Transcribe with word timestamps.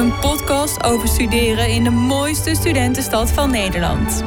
Een 0.00 0.18
podcast 0.18 0.84
over 0.84 1.08
studeren 1.08 1.68
in 1.68 1.84
de 1.84 1.90
mooiste 1.90 2.54
studentenstad 2.54 3.30
van 3.30 3.50
Nederland. 3.50 4.24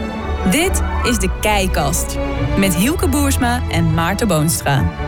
Dit 0.52 0.82
is 1.04 1.18
de 1.18 1.40
Keikast 1.42 2.18
met 2.58 2.76
Hielke 2.76 3.08
Boersma 3.08 3.62
en 3.70 3.94
Maarten 3.94 4.28
Boonstra. 4.28 5.03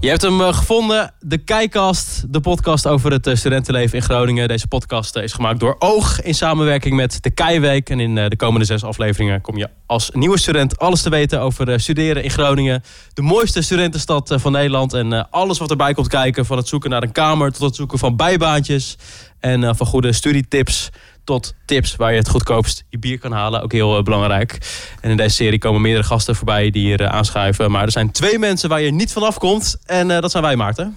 Je 0.00 0.08
hebt 0.08 0.22
hem 0.22 0.40
eh, 0.40 0.54
gevonden, 0.54 1.14
de 1.20 1.38
Kijkast, 1.38 2.32
de 2.32 2.40
podcast 2.40 2.86
over 2.86 3.12
het 3.12 3.26
eh, 3.26 3.34
studentenleven 3.34 3.98
in 3.98 4.02
Groningen. 4.02 4.48
Deze 4.48 4.68
podcast 4.68 5.16
eh, 5.16 5.22
is 5.22 5.32
gemaakt 5.32 5.60
door 5.60 5.76
Oog 5.78 6.22
in 6.22 6.34
samenwerking 6.34 6.96
met 6.96 7.22
de 7.22 7.30
Keiweek. 7.30 7.90
En 7.90 8.00
in 8.00 8.14
de 8.14 8.36
komende 8.36 8.66
zes 8.66 8.84
afleveringen 8.84 9.40
kom 9.40 9.56
je 9.56 9.68
als 9.86 10.10
nieuwe 10.12 10.38
student 10.38 10.78
alles 10.78 11.02
te 11.02 11.10
weten 11.10 11.40
over 11.40 11.80
studeren 11.80 12.22
in 12.22 12.30
Groningen. 12.30 12.82
De 13.12 13.22
mooiste 13.22 13.62
studentenstad 13.62 14.34
van 14.36 14.52
Nederland 14.52 14.92
en 14.92 15.30
alles 15.30 15.58
wat 15.58 15.70
erbij 15.70 15.94
komt 15.94 16.08
kijken. 16.08 16.46
Van 16.46 16.56
het 16.56 16.68
zoeken 16.68 16.90
naar 16.90 17.02
een 17.02 17.12
kamer 17.12 17.52
tot 17.52 17.62
het 17.62 17.76
zoeken 17.76 17.98
van 17.98 18.16
bijbaantjes 18.16 18.96
en 19.40 19.76
van 19.76 19.86
goede 19.86 20.12
studietips 20.12 20.90
tot 21.28 21.54
tips 21.64 21.96
waar 21.96 22.12
je 22.12 22.18
het 22.18 22.28
goedkoopst 22.28 22.84
je 22.88 22.98
bier 22.98 23.18
kan 23.18 23.32
halen. 23.32 23.62
Ook 23.62 23.72
heel 23.72 23.96
eh, 23.96 24.02
belangrijk. 24.02 24.58
En 25.00 25.10
in 25.10 25.16
deze 25.16 25.34
serie 25.34 25.58
komen 25.58 25.80
meerdere 25.80 26.04
gasten 26.04 26.36
voorbij 26.36 26.70
die 26.70 26.82
hier 26.82 27.00
uh, 27.00 27.06
aanschuiven. 27.06 27.70
Maar 27.70 27.84
er 27.84 27.90
zijn 27.90 28.10
twee 28.10 28.38
mensen 28.38 28.68
waar 28.68 28.80
je 28.80 28.90
niet 28.90 29.12
vanaf 29.12 29.38
komt. 29.38 29.76
En 29.86 30.10
uh, 30.10 30.20
dat 30.20 30.30
zijn 30.30 30.42
wij, 30.42 30.56
Maarten. 30.56 30.96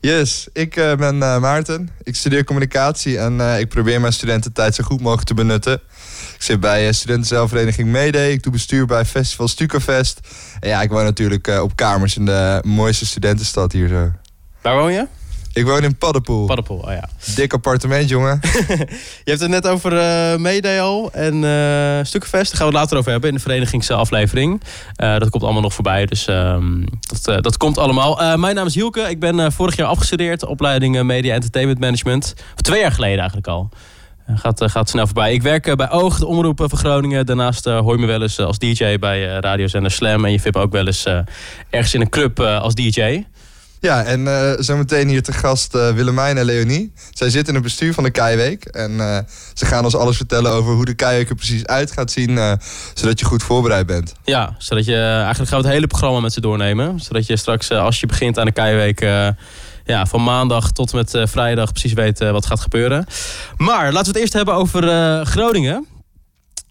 Yes, 0.00 0.48
ik 0.52 0.74
ben 0.74 1.18
Maarten. 1.18 1.90
Ik 2.02 2.16
studeer 2.16 2.44
communicatie 2.44 3.18
en 3.18 3.40
ik 3.40 3.68
probeer 3.68 4.00
mijn 4.00 4.12
studententijd 4.12 4.74
zo 4.74 4.84
goed 4.84 5.00
mogelijk 5.00 5.26
te 5.26 5.34
benutten. 5.34 5.74
Ik 6.34 6.42
zit 6.42 6.60
bij 6.60 6.92
studentenzelfvereniging 6.92 7.88
Mede. 7.88 8.32
Ik 8.32 8.42
doe 8.42 8.52
bestuur 8.52 8.86
bij 8.86 9.04
festival 9.04 9.48
Stukafest. 9.48 10.20
En 10.60 10.68
ja, 10.68 10.82
ik 10.82 10.90
woon 10.90 11.04
natuurlijk 11.04 11.46
op 11.62 11.76
kamers 11.76 12.16
in 12.16 12.24
de 12.24 12.62
mooiste 12.66 13.06
studentenstad 13.06 13.72
hier 13.72 13.88
zo. 13.88 14.10
Waar 14.62 14.76
woon 14.76 14.92
je? 14.92 15.06
Ik 15.52 15.64
woon 15.64 15.82
in 15.82 15.96
Paddenpoel. 15.96 16.46
Paddenpoel, 16.46 16.78
oh 16.78 16.92
ja. 16.92 17.08
Dik 17.34 17.52
appartement, 17.52 18.08
jongen. 18.08 18.38
je 19.24 19.30
hebt 19.30 19.40
het 19.40 19.50
net 19.50 19.66
over 19.66 19.92
uh, 19.92 20.80
al 20.80 21.12
en 21.12 21.34
uh, 21.34 22.04
Stukkenfest. 22.04 22.50
Daar 22.50 22.60
gaan 22.60 22.66
we 22.66 22.72
het 22.72 22.82
later 22.82 22.98
over 22.98 23.10
hebben 23.10 23.28
in 23.28 23.34
de 23.34 23.42
verenigingsaflevering. 23.42 24.62
Uh, 24.96 25.18
dat 25.18 25.30
komt 25.30 25.42
allemaal 25.42 25.62
nog 25.62 25.74
voorbij, 25.74 26.06
dus 26.06 26.28
uh, 26.28 26.64
dat, 27.22 27.42
dat 27.42 27.56
komt 27.56 27.78
allemaal. 27.78 28.38
mijn 28.38 28.54
naam 28.54 28.66
is 28.66 28.74
Hielke. 28.74 29.00
Ik 29.00 29.20
ben 29.20 29.52
vorig 29.52 29.76
jaar 29.76 29.86
afgestudeerd. 29.86 30.44
Opleiding 30.44 31.02
Media 31.02 31.34
Entertainment 31.34 31.80
Management. 31.80 32.34
Of 32.54 32.60
twee 32.60 32.80
jaar 32.80 32.92
geleden 32.92 33.18
eigenlijk 33.18 33.48
al. 33.48 33.68
Gaat, 34.34 34.70
gaat 34.70 34.88
snel 34.88 35.06
voorbij. 35.06 35.32
Ik 35.32 35.42
werk 35.42 35.76
bij 35.76 35.90
Oog, 35.90 36.18
de 36.18 36.26
omroep 36.26 36.58
van 36.68 36.78
Groningen. 36.78 37.26
Daarnaast 37.26 37.64
hoor 37.64 37.92
je 37.92 38.00
me 38.00 38.06
wel 38.06 38.22
eens 38.22 38.38
als 38.38 38.58
DJ 38.58 38.98
bij 38.98 39.24
radiozender 39.24 39.90
Slam. 39.90 40.24
En 40.24 40.32
je 40.32 40.40
vindt 40.40 40.58
ook 40.58 40.72
wel 40.72 40.86
eens 40.86 41.06
ergens 41.70 41.94
in 41.94 42.00
een 42.00 42.08
club 42.08 42.40
als 42.40 42.74
DJ. 42.74 43.24
Ja, 43.80 44.02
en 44.02 44.20
uh, 44.20 44.52
zometeen 44.58 45.08
hier 45.08 45.22
te 45.22 45.32
gast 45.32 45.74
uh, 45.74 45.90
Willemijn 45.90 46.38
en 46.38 46.44
Leonie. 46.44 46.92
Zij 47.12 47.30
zitten 47.30 47.48
in 47.48 47.54
het 47.54 47.62
bestuur 47.62 47.94
van 47.94 48.04
de 48.04 48.10
Keiweek. 48.10 48.64
En 48.64 48.90
uh, 48.90 49.18
ze 49.54 49.66
gaan 49.66 49.84
ons 49.84 49.96
alles 49.96 50.16
vertellen 50.16 50.52
over 50.52 50.74
hoe 50.74 50.84
de 50.84 50.94
Keiweek 50.94 51.28
er 51.28 51.34
precies 51.34 51.66
uit 51.66 51.92
gaat 51.92 52.10
zien. 52.10 52.58
zodat 52.94 53.18
je 53.18 53.24
goed 53.24 53.42
voorbereid 53.42 53.86
bent. 53.86 54.14
Ja, 54.24 54.54
zodat 54.58 54.84
je 54.84 54.96
eigenlijk 54.96 55.50
gaan 55.50 55.58
we 55.60 55.64
het 55.64 55.74
hele 55.74 55.86
programma 55.86 56.20
met 56.20 56.32
ze 56.32 56.40
doornemen. 56.40 57.00
Zodat 57.00 57.26
je 57.26 57.36
straks 57.36 57.70
als 57.70 58.00
je 58.00 58.06
begint 58.06 58.38
aan 58.38 58.46
de 58.46 58.52
Keiweek... 58.52 59.00
ja, 59.84 60.06
van 60.06 60.24
maandag 60.24 60.72
tot 60.72 60.92
met 60.92 61.18
vrijdag 61.24 61.72
precies 61.72 61.92
weet 61.92 62.18
wat 62.18 62.46
gaat 62.46 62.60
gebeuren. 62.60 63.06
Maar 63.56 63.84
laten 63.84 64.00
we 64.02 64.08
het 64.08 64.16
eerst 64.16 64.32
hebben 64.32 64.54
over 64.54 64.82
Groningen. 65.26 65.86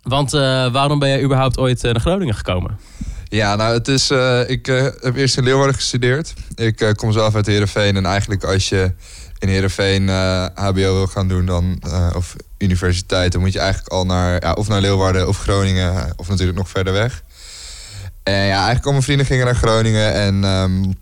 Want 0.01 0.31
waarom 0.71 0.99
ben 0.99 1.09
jij 1.09 1.23
überhaupt 1.23 1.57
ooit 1.57 1.81
naar 1.81 1.99
Groningen 1.99 2.35
gekomen? 2.35 2.77
Ja, 3.29 3.55
nou, 3.55 3.73
het 3.73 3.87
is. 3.87 4.11
Uh, 4.11 4.49
ik 4.49 4.67
uh, 4.67 4.87
heb 4.99 5.15
eerst 5.15 5.37
in 5.37 5.43
Leeuwarden 5.43 5.75
gestudeerd. 5.75 6.33
Ik 6.55 6.81
uh, 6.81 6.91
kom 6.91 7.11
zelf 7.11 7.35
uit 7.35 7.45
Heerenveen. 7.45 7.95
En 7.95 8.05
eigenlijk 8.05 8.43
als 8.43 8.69
je 8.69 8.91
in 9.39 9.47
Heerenveen 9.47 10.09
HBO 10.53 10.73
wil 10.73 11.07
gaan 11.07 11.27
doen, 11.27 11.45
dan, 11.45 11.81
of 12.15 12.35
universiteit, 12.57 13.31
dan 13.31 13.41
moet 13.41 13.53
je 13.53 13.59
eigenlijk 13.59 13.93
al 13.93 14.05
naar, 14.05 14.41
ja, 14.43 14.53
of 14.53 14.67
naar 14.67 14.81
Leeuwarden 14.81 15.27
of 15.27 15.37
Groningen, 15.37 16.13
of 16.15 16.27
natuurlijk 16.27 16.57
nog 16.57 16.69
verder 16.69 16.93
weg. 16.93 17.23
En 18.23 18.33
ja, 18.33 18.55
eigenlijk 18.55 18.85
al 18.85 18.91
mijn 18.91 19.03
vrienden 19.03 19.25
gingen 19.25 19.45
naar 19.45 19.55
Groningen. 19.55 20.13
En 20.13 20.43
um, 20.43 20.93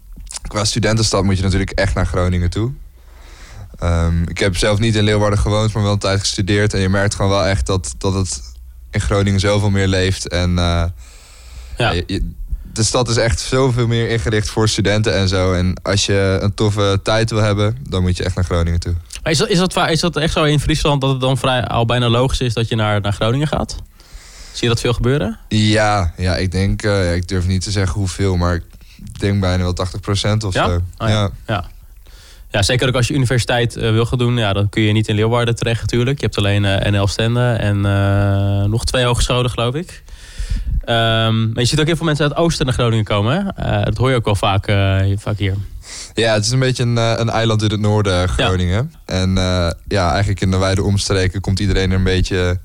qua 0.48 0.66
studentenstad 0.66 1.24
moet 1.24 1.38
je 1.38 1.44
natuurlijk 1.44 1.72
echt 1.72 1.94
naar 1.94 2.06
Groningen 2.06 2.50
toe. 2.50 2.72
Um, 3.84 4.24
ik 4.28 4.38
heb 4.38 4.58
zelf 4.58 4.80
niet 4.80 4.96
in 4.96 5.04
Leeuwarden 5.04 5.40
gewoond, 5.40 5.74
maar 5.74 5.84
wel 5.84 5.92
een 5.92 6.00
tijd 6.00 6.20
gestudeerd. 6.20 6.74
En 6.74 6.80
je 6.80 6.90
merkt 6.90 7.16
gewoon 7.16 7.32
wel 7.32 7.46
echt 7.46 7.66
dat, 7.66 7.96
dat 7.98 8.14
het 8.14 8.42
in 8.92 9.02
Groningen 9.02 9.40
zoveel 9.40 9.70
meer 9.70 9.88
leeft. 9.88 10.28
En 10.28 10.58
ja. 11.78 11.94
de 12.74 12.84
stad 12.84 13.10
is 13.10 13.18
echt 13.18 13.40
zoveel 13.40 13.88
meer 13.88 14.10
ingericht 14.10 14.50
voor 14.50 14.70
studenten 14.70 15.16
en 15.16 15.28
zo. 15.28 15.54
En 15.54 15.80
als 15.82 16.06
je 16.06 16.38
een 16.42 16.54
toffe 16.54 17.00
tijd 17.04 17.30
wil 17.30 17.42
hebben, 17.42 17.78
dan 17.90 18.02
moet 18.02 18.18
je 18.18 18.24
echt 18.24 18.36
naar 18.36 18.44
Groningen 18.44 18.80
toe. 18.80 18.94
is, 19.24 19.38
dat, 19.38 19.50
is, 19.50 19.58
dat, 19.58 19.90
is 19.90 20.00
dat 20.00 20.16
echt 20.16 20.34
zo 20.34 20.44
in 20.44 20.60
Friesland 20.60 21.02
dat 21.02 21.10
het 21.10 21.22
dan 21.22 21.38
vrij, 21.38 21.66
al 21.66 21.86
bijna 21.86 22.10
logisch 22.10 22.40
is 22.40 22.54
dat 22.54 22.68
je 22.68 22.76
naar, 22.76 23.02
naar 23.02 23.14
Groningen 23.14 23.48
gaat? 23.48 23.76
Zie 24.52 24.68
je 24.68 24.74
dat 24.74 24.84
veel 24.84 24.94
gebeuren? 24.94 25.40
Ja, 25.48 26.14
ja 26.18 26.36
ik 26.36 26.52
denk, 26.52 26.84
uh, 26.84 27.16
ik 27.16 27.28
durf 27.28 27.48
niet 27.48 27.64
te 27.64 27.72
zeggen 27.72 27.94
hoeveel, 27.94 28.38
maar 28.38 28.56
ik 28.56 29.20
denk 29.20 29.40
bijna 29.40 29.64
wel 29.64 29.76
80% 29.76 30.46
of 30.46 30.54
ja? 30.54 30.66
zo. 30.66 30.76
Oh, 30.98 31.10
ja. 31.10 31.30
ja. 31.48 31.66
ja. 32.50 32.62
zeker 32.62 32.88
ook 32.88 32.96
als 32.96 33.08
je 33.08 33.14
universiteit 33.14 33.76
uh, 33.76 33.92
wil 33.92 34.06
gaan 34.06 34.18
doen, 34.18 34.38
ja, 34.38 34.54
dan 34.54 34.70
kun 34.70 34.82
je 34.82 34.92
niet 34.92 35.08
in 35.08 35.16
Leeuwarden 35.16 35.56
terecht 35.56 35.82
natuurlijk. 35.82 36.20
Je 36.20 36.26
hebt 36.26 36.38
alleen 36.38 36.64
uh, 36.64 36.78
NL 36.78 37.08
Stende 37.08 37.52
en 37.52 37.82
nog 38.70 38.86
twee 38.86 39.06
hogescholen 39.06 39.50
geloof 39.50 39.76
ik. 39.76 40.04
Um, 40.90 41.52
maar 41.54 41.64
je 41.64 41.66
ziet 41.66 41.80
ook 41.80 41.86
heel 41.86 41.96
veel 41.96 42.06
mensen 42.06 42.26
uit 42.26 42.34
het 42.34 42.44
oosten 42.44 42.66
naar 42.66 42.74
Groningen 42.74 43.06
komen. 43.06 43.54
Uh, 43.60 43.84
dat 43.84 43.98
hoor 43.98 44.10
je 44.10 44.16
ook 44.16 44.26
wel 44.26 44.36
vaak, 44.36 44.70
uh, 44.70 45.18
vaak 45.18 45.38
hier. 45.38 45.56
Ja, 46.14 46.34
het 46.34 46.46
is 46.46 46.52
een 46.52 46.60
beetje 46.60 46.84
een, 46.84 46.98
eh, 46.98 47.14
een 47.16 47.30
eiland 47.30 47.62
in 47.62 47.72
het 47.72 47.80
noorden, 47.80 48.30
Groningen. 48.30 48.94
En 49.06 49.30
uh, 49.30 49.70
ja, 49.88 50.10
eigenlijk 50.10 50.42
in 50.42 50.52
de 50.52 50.58
wijde 50.58 50.84
omstreken 50.84 51.42
komt 51.42 51.60
iedereen 51.60 51.92
er 51.92 51.98
een 51.98 52.04
beetje... 52.04 52.60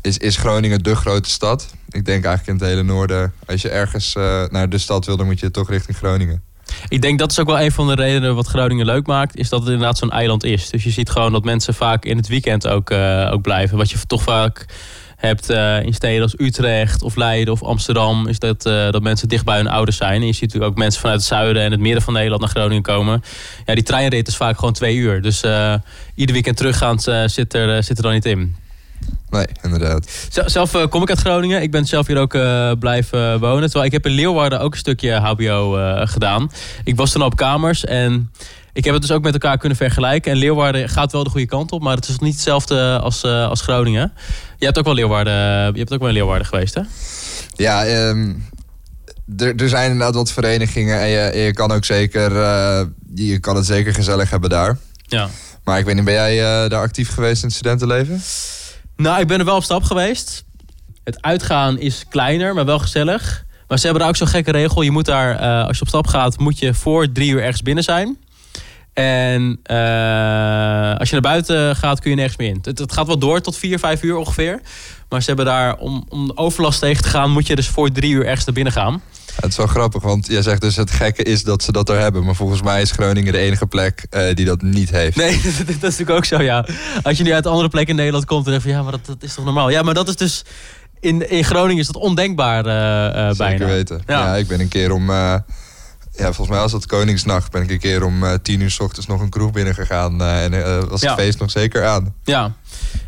Is, 0.00 0.18
is 0.18 0.36
Groningen 0.36 0.82
de 0.82 0.96
grote 0.96 1.30
stad? 1.30 1.74
Ik 1.90 2.04
denk 2.04 2.24
eigenlijk 2.24 2.46
in 2.46 2.66
het 2.66 2.74
hele 2.74 2.92
noorden. 2.92 3.32
Als 3.46 3.62
je 3.62 3.68
ergens 3.68 4.14
naar 4.50 4.68
de 4.68 4.78
stad 4.78 5.06
wil, 5.06 5.16
dan 5.16 5.26
moet 5.26 5.40
je 5.40 5.50
toch 5.50 5.70
richting 5.70 5.96
Groningen. 5.96 6.42
Ik 6.88 7.02
denk 7.02 7.18
dat 7.18 7.30
is 7.30 7.40
ook 7.40 7.46
wel 7.46 7.60
een 7.60 7.72
van 7.72 7.86
de 7.86 7.94
redenen 7.94 8.34
wat 8.34 8.46
Groningen 8.46 8.86
leuk 8.86 9.06
maakt. 9.06 9.36
Is 9.36 9.48
dat 9.48 9.60
het 9.60 9.68
inderdaad 9.68 9.98
zo'n 9.98 10.10
eiland 10.10 10.44
is. 10.44 10.70
Dus 10.70 10.84
je 10.84 10.90
ziet 10.90 11.10
gewoon 11.10 11.32
dat 11.32 11.44
mensen 11.44 11.74
vaak 11.74 12.04
in 12.04 12.16
het 12.16 12.28
weekend 12.28 12.68
ook, 12.68 12.90
ook 13.30 13.42
blijven. 13.42 13.76
Wat 13.76 13.90
je 13.90 13.98
toch 14.06 14.22
vaak 14.22 14.66
hebt 15.16 15.50
uh, 15.50 15.82
in 15.82 15.94
steden 15.94 16.22
als 16.22 16.34
Utrecht 16.38 17.02
of 17.02 17.16
Leiden 17.16 17.52
of 17.52 17.62
Amsterdam, 17.62 18.28
is 18.28 18.38
dat, 18.38 18.66
uh, 18.66 18.90
dat 18.90 19.02
mensen 19.02 19.28
dicht 19.28 19.44
bij 19.44 19.56
hun 19.56 19.68
ouders 19.68 19.96
zijn. 19.96 20.20
En 20.20 20.26
je 20.26 20.32
ziet 20.32 20.42
natuurlijk 20.42 20.70
ook 20.72 20.78
mensen 20.78 21.00
vanuit 21.00 21.18
het 21.18 21.28
zuiden 21.28 21.62
en 21.62 21.70
het 21.70 21.80
midden 21.80 22.02
van 22.02 22.12
Nederland 22.12 22.40
naar 22.40 22.50
Groningen 22.50 22.82
komen. 22.82 23.22
Ja, 23.64 23.74
die 23.74 23.82
treinrit 23.82 24.28
is 24.28 24.36
vaak 24.36 24.58
gewoon 24.58 24.72
twee 24.72 24.96
uur. 24.96 25.22
Dus 25.22 25.44
uh, 25.44 25.74
ieder 26.14 26.34
weekend 26.34 26.56
teruggaand 26.56 27.02
zit, 27.26 27.54
er, 27.54 27.82
zit 27.82 27.96
er 27.96 28.02
dan 28.02 28.12
niet 28.12 28.24
in. 28.24 28.56
Nee, 29.30 29.46
inderdaad. 29.62 30.28
Zelf 30.46 30.88
kom 30.88 31.02
ik 31.02 31.08
uit 31.08 31.18
Groningen. 31.18 31.62
Ik 31.62 31.70
ben 31.70 31.84
zelf 31.84 32.06
hier 32.06 32.18
ook 32.18 32.38
blijven 32.78 33.40
wonen. 33.40 33.64
Terwijl 33.64 33.84
ik 33.84 33.92
heb 33.92 34.06
in 34.06 34.12
Leeuwarden 34.12 34.60
ook 34.60 34.72
een 34.72 34.78
stukje 34.78 35.12
HBO 35.12 35.78
gedaan. 36.06 36.50
Ik 36.84 36.96
was 36.96 37.12
toen 37.12 37.22
op 37.22 37.36
kamers 37.36 37.84
en 37.84 38.30
ik 38.76 38.84
heb 38.84 38.92
het 38.92 39.02
dus 39.02 39.12
ook 39.12 39.22
met 39.22 39.32
elkaar 39.32 39.58
kunnen 39.58 39.78
vergelijken. 39.78 40.32
En 40.32 40.38
Leeuwarden 40.38 40.88
gaat 40.88 41.12
wel 41.12 41.24
de 41.24 41.30
goede 41.30 41.46
kant 41.46 41.72
op, 41.72 41.82
maar 41.82 41.96
het 41.96 42.08
is 42.08 42.18
niet 42.18 42.32
hetzelfde 42.32 42.98
als, 42.98 43.24
uh, 43.24 43.48
als 43.48 43.60
Groningen. 43.60 44.12
Je 44.58 44.64
hebt 44.64 44.78
ook 44.78 44.84
wel 44.84 44.94
Leeuwarden, 44.94 45.34
je 45.72 45.78
hebt 45.78 45.92
ook 45.92 45.98
wel 45.98 46.08
in 46.08 46.14
Leeuwarden 46.14 46.46
geweest, 46.46 46.74
hè? 46.74 46.80
Ja, 47.54 47.86
um, 48.08 48.48
er 49.36 49.68
zijn 49.68 49.90
inderdaad 49.90 50.14
wat 50.14 50.32
verenigingen 50.32 51.00
en 51.00 51.08
je, 51.08 51.44
je 51.44 51.52
kan 51.52 51.72
ook 51.72 51.84
zeker, 51.84 52.32
uh, 52.32 52.80
je 53.14 53.38
kan 53.38 53.56
het 53.56 53.66
zeker 53.66 53.94
gezellig 53.94 54.30
hebben 54.30 54.50
daar. 54.50 54.78
Ja. 55.02 55.28
Maar 55.64 55.78
ik 55.78 55.84
weet 55.84 55.94
niet, 55.94 56.04
ben 56.04 56.14
jij 56.14 56.36
uh, 56.36 56.70
daar 56.70 56.82
actief 56.82 57.08
geweest 57.08 57.42
in 57.42 57.48
het 57.48 57.56
studentenleven? 57.56 58.22
Nou, 58.96 59.20
ik 59.20 59.26
ben 59.26 59.38
er 59.38 59.44
wel 59.44 59.56
op 59.56 59.62
stap 59.62 59.82
geweest. 59.82 60.44
Het 61.04 61.22
uitgaan 61.22 61.78
is 61.78 62.04
kleiner, 62.08 62.54
maar 62.54 62.64
wel 62.64 62.78
gezellig. 62.78 63.44
Maar 63.68 63.78
ze 63.78 63.84
hebben 63.84 64.00
daar 64.00 64.10
ook 64.10 64.16
zo'n 64.16 64.26
gekke 64.26 64.50
regel. 64.50 64.82
Je 64.82 64.90
moet 64.90 65.04
daar, 65.04 65.38
als 65.66 65.76
je 65.76 65.82
op 65.82 65.88
stap 65.88 66.06
gaat, 66.06 66.38
moet 66.38 66.58
je 66.58 66.74
voor 66.74 67.12
drie 67.12 67.30
uur 67.30 67.42
ergens 67.42 67.62
binnen 67.62 67.84
zijn. 67.84 68.16
En 68.96 69.42
uh, 69.42 70.96
als 70.98 71.08
je 71.08 71.12
naar 71.12 71.20
buiten 71.20 71.76
gaat, 71.76 72.00
kun 72.00 72.10
je 72.10 72.16
nergens 72.16 72.36
meer 72.36 72.48
in. 72.48 72.58
Het, 72.62 72.78
het, 72.78 72.92
gaat 72.92 73.06
wel 73.06 73.18
door 73.18 73.40
tot 73.40 73.56
4, 73.56 73.78
5 73.78 74.02
uur 74.02 74.16
ongeveer. 74.16 74.60
Maar 75.08 75.20
ze 75.20 75.26
hebben 75.26 75.44
daar, 75.44 75.76
om, 75.76 76.06
om 76.08 76.32
overlast 76.34 76.80
tegen 76.80 77.02
te 77.02 77.08
gaan, 77.08 77.30
moet 77.30 77.46
je 77.46 77.56
dus 77.56 77.68
voor 77.68 77.90
drie 77.90 78.12
uur 78.12 78.26
ergens 78.26 78.44
naar 78.44 78.54
binnen 78.54 78.72
gaan. 78.72 79.02
het 79.34 79.50
is 79.50 79.56
wel 79.56 79.66
grappig, 79.66 80.02
want 80.02 80.26
jij 80.26 80.42
zegt 80.42 80.60
dus 80.60 80.76
het 80.76 80.90
gekke 80.90 81.22
is 81.22 81.42
dat 81.42 81.62
ze 81.62 81.72
dat 81.72 81.88
er 81.88 81.98
hebben. 81.98 82.24
Maar 82.24 82.34
volgens 82.34 82.62
mij 82.62 82.82
is 82.82 82.90
Groningen 82.90 83.32
de 83.32 83.38
enige 83.38 83.66
plek 83.66 84.06
uh, 84.10 84.34
die 84.34 84.44
dat 84.44 84.62
niet 84.62 84.90
heeft. 84.90 85.16
Nee, 85.16 85.40
dat, 85.66 85.68
is 85.68 85.80
natuurlijk 85.80 86.10
ook 86.10 86.24
zo, 86.24 86.42
ja. 86.42 86.66
Als 87.02 87.18
je 87.18 87.24
nu 87.24 87.32
uit 87.32 87.46
andere 87.46 87.68
plekken 87.68 87.90
in 87.90 87.96
Nederland 87.96 88.24
komt, 88.24 88.44
dan 88.44 88.52
denk 88.52 88.64
je, 88.64 88.70
ja, 88.70 88.82
maar 88.82 88.92
dat, 88.92 89.06
dat 89.06 89.22
is 89.22 89.34
toch 89.34 89.44
normaal? 89.44 89.70
Ja, 89.70 89.82
maar 89.82 89.94
dat 89.94 90.08
is 90.08 90.16
dus, 90.16 90.44
in, 91.00 91.30
in 91.30 91.44
Groningen 91.44 91.80
is 91.80 91.86
dat 91.86 91.96
ondenkbaar 91.96 92.66
uh, 92.66 93.26
Zeker 93.26 93.36
bijna. 93.36 93.66
weten. 93.66 94.02
Ja. 94.06 94.20
ja. 94.20 94.36
ik 94.36 94.46
ben 94.46 94.60
een 94.60 94.68
keer 94.68 94.92
om 94.92 95.10
ja, 96.16 96.24
volgens 96.24 96.48
mij 96.48 96.58
was 96.58 96.72
dat 96.72 96.86
Koningsnacht. 96.86 97.50
Ben 97.50 97.62
ik 97.62 97.70
een 97.70 97.78
keer 97.78 98.04
om 98.04 98.22
uh, 98.22 98.32
tien 98.42 98.60
uur 98.60 98.70
s 98.70 98.80
ochtends 98.80 99.06
nog 99.06 99.20
een 99.20 99.30
kroeg 99.30 99.50
binnen 99.50 99.74
gegaan. 99.74 100.20
Uh, 100.20 100.44
en 100.44 100.52
uh, 100.52 100.82
was 100.82 101.00
het 101.00 101.12
feest 101.12 101.38
nog 101.38 101.50
zeker 101.50 101.86
aan. 101.86 102.14
Ja, 102.24 102.54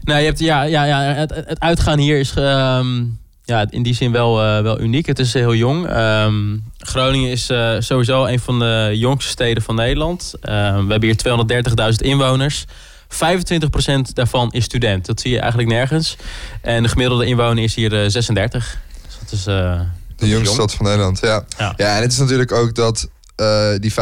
nou, 0.03 0.19
je 0.19 0.27
hebt, 0.27 0.39
ja, 0.39 0.63
ja, 0.63 0.85
ja 0.85 1.01
het, 1.01 1.35
het 1.35 1.61
uitgaan 1.61 1.99
hier 1.99 2.19
is... 2.19 2.35
Um, 2.37 3.19
ja, 3.49 3.67
in 3.71 3.83
die 3.83 3.95
zin 3.95 4.13
wel, 4.13 4.43
eh, 4.43 4.63
wel 4.63 4.81
uniek. 4.81 5.07
Het 5.07 5.19
is 5.19 5.33
heel 5.33 5.55
jong. 5.55 5.87
Ehm, 5.87 6.57
Groningen 6.79 7.31
is 7.31 7.51
eh, 7.51 7.77
sowieso 7.79 8.25
een 8.25 8.41
van 8.41 8.59
de 8.59 8.91
jongste 8.95 9.31
steden 9.31 9.63
van 9.63 9.75
Nederland. 9.75 10.35
Ehm, 10.41 10.85
we 10.85 10.91
hebben 10.91 11.09
hier 11.09 11.17
230.000 11.17 12.03
inwoners. 12.03 12.65
25% 13.09 14.15
daarvan 14.15 14.53
is 14.53 14.65
student. 14.65 15.07
Dat 15.07 15.21
zie 15.21 15.31
je 15.31 15.39
eigenlijk 15.41 15.71
nergens. 15.71 16.17
En 16.63 16.83
de 16.83 16.89
gemiddelde 16.89 17.27
inwoner 17.27 17.65
is 17.65 17.75
hier 17.75 18.03
eh, 18.03 18.11
36. 18.11 18.79
Dus 19.07 19.19
dat 19.21 19.33
is, 19.33 19.47
eh, 19.47 19.81
De 20.19 20.29
jongste 20.29 20.55
stad 20.55 20.75
van 20.75 20.85
Nederland, 20.85 21.21
ja. 21.21 21.45
Ja. 21.59 21.75
Ja, 21.77 21.97
en 21.97 22.03
het 22.03 22.13
is 22.13 22.19
natuurlijk 22.19 22.53
ook 22.53 22.75
dat 22.75 23.09
eh, 23.39 23.69
die 23.79 23.93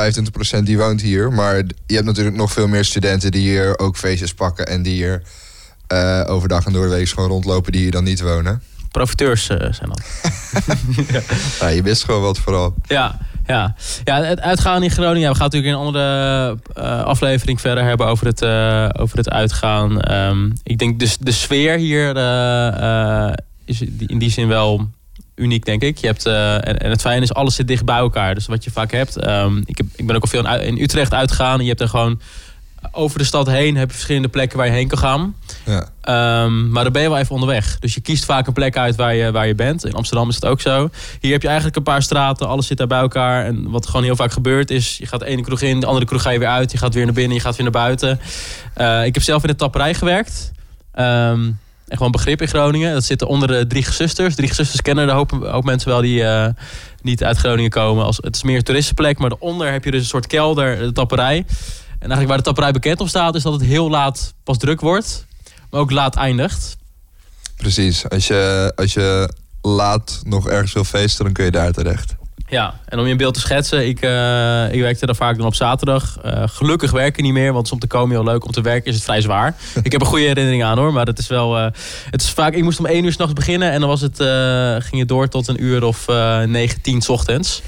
25% 0.61 0.63
die 0.63 0.79
woont 0.79 1.01
hier. 1.01 1.33
Maar 1.33 1.57
je 1.87 1.95
hebt 1.95 2.07
natuurlijk 2.07 2.37
nog 2.37 2.53
veel 2.53 2.69
meer 2.69 2.85
studenten 2.85 3.31
die 3.31 3.41
hier 3.41 3.79
ook 3.79 3.97
feestjes 3.97 4.35
pakken. 4.35 4.67
En 4.67 4.83
die 4.83 4.93
hier 4.93 5.23
eh, 5.87 6.23
overdag 6.27 6.67
en 6.67 6.73
door 6.73 6.85
de 6.85 6.95
week 6.95 7.09
gewoon 7.09 7.29
rondlopen 7.29 7.73
die 7.73 7.81
hier 7.81 7.91
dan 7.91 8.05
niet 8.05 8.21
wonen. 8.21 8.63
profiteurs 8.91 9.49
eh, 9.49 9.73
zijn 9.73 9.89
dat. 9.89 10.03
Ja, 11.61 11.69
je 11.69 11.83
wist 11.83 12.05
gewoon 12.05 12.23
wat 12.23 12.39
vooral. 12.39 12.75
Ja, 12.83 13.19
ja. 13.47 13.75
ja, 14.05 14.23
het 14.23 14.41
uitgaan 14.41 14.83
in 14.83 14.91
Groningen. 14.91 15.31
We 15.31 15.37
gaan 15.37 15.45
natuurlijk 15.45 15.73
in 15.73 15.81
een 15.81 15.87
andere 15.87 16.59
aflevering 17.05 17.61
verder 17.61 17.85
hebben 17.85 18.07
over 18.07 18.27
het, 18.27 18.43
over 19.01 19.17
het 19.17 19.31
uitgaan. 19.31 20.01
Ehm, 20.01 20.51
ik 20.63 20.79
denk 20.79 20.99
de, 20.99 21.17
de 21.21 21.33
sfeer 21.33 21.77
hier 21.79 22.09
is 23.65 23.81
in 24.07 24.19
die 24.19 24.31
zin 24.31 24.49
wel 24.49 24.89
uniek, 25.37 25.65
denk 25.65 25.83
ik. 25.83 25.99
Je 25.99 26.07
hebt, 26.07 26.27
eh, 26.27 26.55
en, 26.55 26.79
en 26.79 26.91
het 26.91 27.01
fijne 27.01 27.23
is, 27.23 27.35
alles 27.35 27.55
zit 27.55 27.69
dicht 27.69 27.85
bij 27.85 27.97
elkaar. 27.97 28.35
Dus 28.35 28.47
wat 28.47 28.65
je 28.65 28.71
vaak 28.71 28.93
hebt. 28.93 29.17
ehm, 29.17 29.57
ik, 29.65 29.77
heb, 29.77 29.87
ik 29.97 30.07
ben 30.07 30.17
ook 30.17 30.23
al 30.23 30.29
veel 30.29 30.49
in, 30.49 30.61
in 30.61 30.83
Utrecht 30.83 31.15
uitgegaan. 31.15 31.59
En 31.59 31.63
je 31.63 31.69
hebt 31.69 31.81
er 31.81 31.89
gewoon 31.89 32.21
over 32.93 33.19
de 33.19 33.25
stad 33.25 33.47
heen 33.47 33.77
heb 33.77 33.89
je 33.89 33.95
verschillende 33.95 34.29
plekken 34.29 34.59
waar 34.59 34.67
je 34.67 34.73
heen 34.73 34.89
kan 34.89 34.99
gaan. 34.99 35.37
Ja. 35.65 35.89
Ehm, 36.01 36.71
maar 36.71 36.83
dan 36.83 36.93
ben 36.93 37.03
je 37.03 37.09
wel 37.09 37.19
even 37.19 37.35
onderweg. 37.35 37.79
Dus 37.79 37.95
je 37.95 38.01
kiest 38.01 38.25
vaak 38.25 38.47
een 38.47 38.53
plek 38.53 38.77
uit 38.77 38.97
waar 38.97 39.15
je, 39.15 39.33
waar 39.33 39.47
je 39.47 39.55
bent. 39.55 39.85
In 39.85 39.93
Amsterdam 39.93 40.29
is 40.29 40.35
het 40.35 40.45
ook 40.45 40.61
zo. 40.61 40.91
Hier 41.21 41.33
heb 41.33 41.43
je 41.43 41.47
eigenlijk 41.47 41.77
een 41.77 41.83
paar 41.83 42.03
straten. 42.03 42.49
Alles 42.49 42.67
zit 42.67 42.79
daar 42.79 42.87
bij 42.87 42.99
elkaar. 42.99 43.45
En 43.45 43.71
wat 43.71 43.87
gewoon 43.87 44.05
heel 44.05 44.17
vaak 44.17 44.33
gebeurt 44.33 44.71
is... 44.71 44.97
je 44.99 45.07
gaat 45.07 45.21
de 45.21 45.27
ene 45.27 45.43
kroeg 45.43 45.61
in, 45.61 45.81
de 45.81 45.87
andere 45.87 46.07
kroeg 46.07 46.23
ga 46.23 46.31
je 46.31 46.39
weer 46.39 46.49
uit. 46.49 46.73
Je 46.73 46.79
gaat 46.79 46.95
weer 46.95 47.05
naar 47.05 47.15
binnen, 47.15 47.37
je 47.37 47.43
gaat 47.43 47.57
weer 47.57 47.63
naar 47.63 47.83
buiten. 47.83 48.21
Eh, 48.75 49.05
ik 49.05 49.15
heb 49.15 49.23
zelf 49.23 49.43
in 49.43 49.49
de 49.49 49.57
tapperij 49.57 49.95
gewerkt. 49.95 50.53
Ehm, 50.93 51.51
en 51.87 51.97
gewoon 51.97 52.13
begrip 52.13 52.41
in 52.41 52.49
Groningen. 52.49 52.93
Dat 52.93 53.05
zitten 53.05 53.29
onder 53.29 53.49
de 53.49 53.67
drie 53.67 53.93
zusters. 53.93 54.35
Drie 54.35 54.55
zusters 54.55 54.83
kennen 54.83 55.07
de 55.07 55.13
hoop, 55.13 55.31
hoop 55.31 55.65
mensen 55.65 55.89
wel 55.89 56.01
die 56.01 56.25
eh, 56.25 56.49
niet 57.03 57.25
uit 57.25 57.37
Groningen 57.37 57.71
komen. 57.71 58.05
Als, 58.05 58.17
het 58.21 58.37
is 58.37 58.43
meer 58.43 58.57
een 58.57 58.63
toeristenplek. 58.63 59.19
Maar 59.19 59.29
daaronder 59.29 59.73
heb 59.73 59.85
je 59.85 59.91
dus 59.91 60.01
een 60.01 60.07
soort 60.07 60.27
kelder, 60.27 60.79
de 60.79 60.93
tapperij. 60.93 61.37
En 61.89 62.13
eigenlijk 62.13 62.29
waar 62.29 62.37
de 62.37 62.43
tapperij 62.43 62.73
bekend 62.73 63.01
op 63.01 63.09
staat... 63.09 63.35
is 63.35 63.43
dat 63.43 63.53
het 63.53 63.63
heel 63.63 63.91
laat 63.91 64.35
pas 64.45 64.59
druk 64.59 64.81
wordt. 64.81 65.27
Maar 65.71 65.81
ook 65.81 65.91
laat 65.91 66.17
eindigt. 66.17 66.77
Precies. 67.57 68.09
Als 68.09 68.27
je, 68.27 68.73
als 68.77 68.93
je 68.93 69.35
laat 69.63 70.21
nog 70.23 70.49
ergens 70.49 70.73
wil 70.73 70.85
feesten, 70.85 71.25
dan 71.25 71.33
kun 71.33 71.45
je 71.45 71.51
daar 71.51 71.73
terecht. 71.73 72.15
Ja, 72.49 72.75
en 72.89 72.99
om 72.99 73.05
je 73.05 73.11
een 73.11 73.17
beeld 73.17 73.35
te 73.35 73.41
schetsen, 73.41 73.87
ik, 73.87 74.01
eh, 74.01 74.73
ik 74.73 74.81
werkte 74.81 75.07
daar 75.07 75.15
vaak 75.15 75.37
dan 75.37 75.47
op 75.47 75.55
zaterdag. 75.55 76.19
Eh, 76.23 76.43
gelukkig 76.47 76.91
werken 76.91 77.23
niet 77.23 77.33
meer, 77.33 77.53
want 77.53 77.73
om 77.73 77.79
te 77.79 77.87
komen 77.87 78.11
heel 78.11 78.25
leuk. 78.25 78.45
Om 78.45 78.53
te 78.53 78.61
werken 78.61 78.87
is 78.87 78.95
het 78.95 79.05
vrij 79.05 79.21
zwaar. 79.21 79.55
ik 79.83 79.93
heb 79.93 80.01
een 80.01 80.07
goede 80.07 80.25
herinnering 80.27 80.65
aan 80.65 80.79
hoor, 80.79 80.93
maar 80.93 81.07
het 81.07 81.19
is 81.19 81.27
wel. 81.27 81.59
eh, 81.59 81.67
het 82.11 82.23
is 82.23 82.31
vaak, 82.31 82.55
ik 82.55 82.63
moest 82.63 82.79
om 82.79 82.87
één 82.87 83.05
uur 83.05 83.13
s'nachts 83.13 83.33
beginnen 83.33 83.71
en 83.73 83.81
dan 83.81 83.89
was 83.89 84.01
het, 84.01 84.17
ging 84.85 84.99
het 85.01 85.09
door 85.09 85.29
tot 85.29 85.49
een 85.49 85.63
uur 85.63 85.85
of 85.85 86.09
eh 86.09 86.43
9, 86.43 86.81
10 86.81 87.03
's 87.03 87.09
ochtends. 87.09 87.63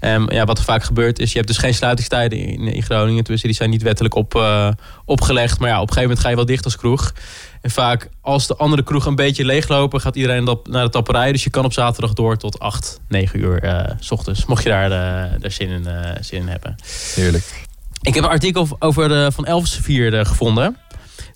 En 0.00 0.26
ja, 0.28 0.44
wat 0.44 0.58
er 0.58 0.64
vaak 0.64 0.82
gebeurt 0.82 1.18
is, 1.18 1.30
je 1.30 1.36
hebt 1.36 1.48
dus 1.48 1.58
geen 1.58 1.74
sluitingstijden 1.74 2.38
in, 2.38 2.60
in 2.60 2.82
Groningen. 2.82 3.20
Tenminste, 3.20 3.46
die 3.46 3.56
zijn 3.56 3.70
niet 3.70 3.82
wettelijk 3.82 4.14
op, 4.14 4.34
eh, 4.34 4.68
opgelegd. 5.04 5.58
Maar 5.58 5.68
ja, 5.68 5.80
op 5.80 5.88
een 5.88 5.94
gegeven 5.94 6.08
moment 6.08 6.20
ga 6.20 6.28
je 6.28 6.36
wel 6.36 6.46
dicht 6.46 6.64
als 6.64 6.76
kroeg. 6.76 7.12
En 7.60 7.70
vaak, 7.70 8.08
als 8.20 8.46
de 8.46 8.56
andere 8.56 8.82
kroeg 8.82 9.06
een 9.06 9.14
beetje 9.14 9.44
leeglopen, 9.44 10.00
gaat 10.00 10.16
iedereen 10.16 10.44
dat, 10.44 10.66
naar 10.66 10.84
de 10.84 10.90
tapperij. 10.90 11.32
Dus 11.32 11.44
je 11.44 11.50
kan 11.50 11.64
op 11.64 11.72
zaterdag 11.72 12.12
door 12.12 12.36
tot 12.36 12.58
8, 12.58 13.00
9 13.08 13.40
uur 13.40 13.62
eh, 13.62 13.94
s 13.98 14.10
ochtends. 14.10 14.44
Mocht 14.46 14.62
je 14.62 14.68
daar, 14.68 14.90
eh, 14.90 15.40
daar 15.40 15.50
zin, 15.50 15.68
in, 15.68 15.86
zin 16.20 16.40
in 16.40 16.48
hebben. 16.48 16.76
Heerlijk. 17.14 17.68
Ik 18.02 18.14
heb 18.14 18.24
een 18.24 18.30
artikel 18.30 18.68
over 18.78 19.08
de 19.08 19.30
Van 19.32 19.46
Elsevier 19.46 20.18
eh, 20.18 20.24
gevonden. 20.24 20.76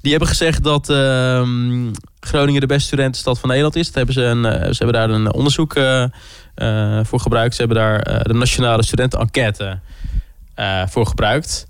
Die 0.00 0.10
hebben 0.10 0.28
gezegd 0.28 0.64
dat 0.64 0.90
ehm, 0.90 1.92
Groningen 2.20 2.60
de 2.60 2.66
beste 2.66 2.86
studentenstad 2.86 3.38
van 3.38 3.48
Nederland 3.48 3.76
is. 3.76 3.86
Dat 3.86 3.94
hebben 3.94 4.14
ze, 4.14 4.22
een, 4.22 4.42
ze 4.74 4.84
hebben 4.84 4.92
daar 4.92 5.10
een 5.10 5.32
onderzoek 5.32 5.74
eh, 5.74 6.04
voor 7.02 7.20
gebruikt. 7.20 7.54
Ze 7.54 7.62
hebben 7.62 7.76
daar 7.76 8.00
eh, 8.00 8.20
de 8.22 8.34
Nationale 8.34 8.84
Studentenenquête 8.84 9.80
eh, 10.54 10.82
voor 10.86 11.06
gebruikt. 11.06 11.66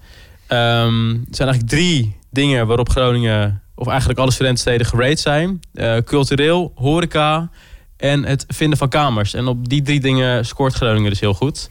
Ehm, 0.46 1.10
er 1.10 1.26
zijn 1.30 1.48
eigenlijk 1.48 1.68
drie 1.68 2.16
dingen 2.30 2.66
waarop 2.66 2.88
Groningen, 2.88 3.62
of 3.74 3.86
eigenlijk 3.88 4.18
alle 4.18 4.30
studentensteden 4.30 4.86
gerate 4.86 5.20
zijn. 5.20 5.60
Eh, 5.74 5.96
cultureel, 5.96 6.72
horeca 6.74 7.50
en 7.96 8.24
het 8.24 8.44
vinden 8.48 8.78
van 8.78 8.88
kamers. 8.88 9.34
En 9.34 9.46
op 9.46 9.68
die 9.68 9.82
drie 9.82 10.00
dingen 10.00 10.46
scoort 10.46 10.74
Groningen 10.74 11.10
dus 11.10 11.20
heel 11.20 11.34
goed. 11.34 11.68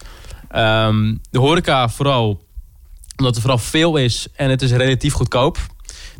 Ehm, 0.50 1.16
de 1.30 1.40
horeca 1.40 1.90
vooral 1.90 2.42
omdat 3.18 3.36
er 3.36 3.42
vooral 3.42 3.60
veel 3.60 3.98
is 3.98 4.28
en 4.36 4.50
het 4.50 4.62
is 4.62 4.72
relatief 4.72 5.14
goedkoop. 5.14 5.58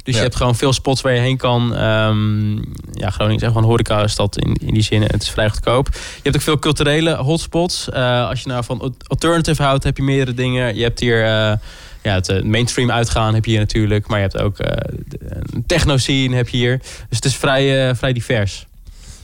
Dus 0.04 0.14
Ja. 0.14 0.20
je 0.20 0.26
hebt 0.26 0.36
gewoon 0.38 0.56
veel 0.56 0.74
spots 0.74 1.02
waar 1.02 1.14
je 1.14 1.20
heen 1.20 1.38
kan. 1.38 1.76
Ehm, 1.76 2.52
ja, 2.94 3.10
Groningen 3.10 3.36
is 3.36 3.42
echt 3.42 3.52
gewoon 3.52 3.64
een 3.64 3.70
horeca-stad 3.70 4.38
in, 4.38 4.54
in 4.54 4.74
die 4.74 4.84
zin. 4.84 5.02
Het 5.02 5.22
is 5.22 5.30
vrij 5.30 5.50
goedkoop. 5.50 5.88
Je 5.94 6.00
hebt 6.24 6.36
ook 6.36 6.42
veel 6.42 6.60
culturele 6.60 7.16
hotspots. 7.16 7.90
Eh, 7.90 8.28
als 8.28 8.42
je 8.42 8.48
nou 8.50 8.64
van 8.64 8.80
al- 8.82 8.96
alternative 9.08 9.64
houdt, 9.64 9.84
heb 9.84 9.98
je 9.98 10.04
meerdere 10.04 10.34
dingen. 10.34 10.76
Je 10.76 10.84
hebt 10.84 11.00
hier 11.00 11.24
eh, 11.24 11.58
ja, 12.02 12.14
het 12.14 12.30
eh, 12.30 12.42
mainstream 12.44 12.92
uitgaan 12.92 13.34
heb 13.34 13.46
je 13.46 13.52
hier 13.52 13.60
natuurlijk. 13.60 14.08
Maar 14.08 14.18
je 14.20 14.28
hebt 14.32 14.38
ook 14.44 14.56
een 14.60 15.64
techno-scene 15.68 16.36
heb 16.36 16.50
je 16.50 16.58
hier. 16.58 16.78
Dus 16.78 16.88
het 17.18 17.26
is 17.26 17.36
vrij, 17.36 17.96
vrij 17.96 18.14
divers. 18.14 18.68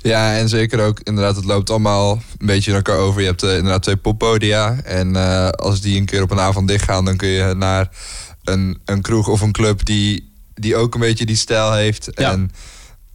Ja, 0.02 0.38
en 0.38 0.50
zeker 0.50 0.80
ook 0.86 1.00
inderdaad, 1.04 1.36
het 1.36 1.46
loopt 1.46 1.70
allemaal 1.70 2.12
een 2.38 2.46
beetje 2.46 2.70
in 2.72 2.78
elkaar 2.78 2.98
over. 2.98 3.22
Je 3.22 3.28
hebt 3.28 3.44
inderdaad 3.44 3.84
twee 3.84 3.98
poppodia. 3.98 4.80
En 4.84 5.16
als 5.56 5.82
die 5.82 5.98
een 6.00 6.06
keer 6.06 6.22
op 6.22 6.32
een 6.32 6.40
avond 6.40 6.68
dichtgaan, 6.68 7.06
dan 7.06 7.18
kun 7.18 7.28
je 7.30 7.54
naar 7.58 7.90
een, 8.44 8.80
een 8.86 9.02
kroeg 9.02 9.28
of 9.28 9.42
een 9.42 9.52
club 9.52 9.86
die, 9.86 10.29
die 10.60 10.76
ook 10.76 10.94
een 10.94 11.00
beetje 11.00 11.26
die 11.26 11.36
stijl 11.36 11.74
heeft. 11.74 12.10
Ja. 12.12 12.32
En 12.32 12.52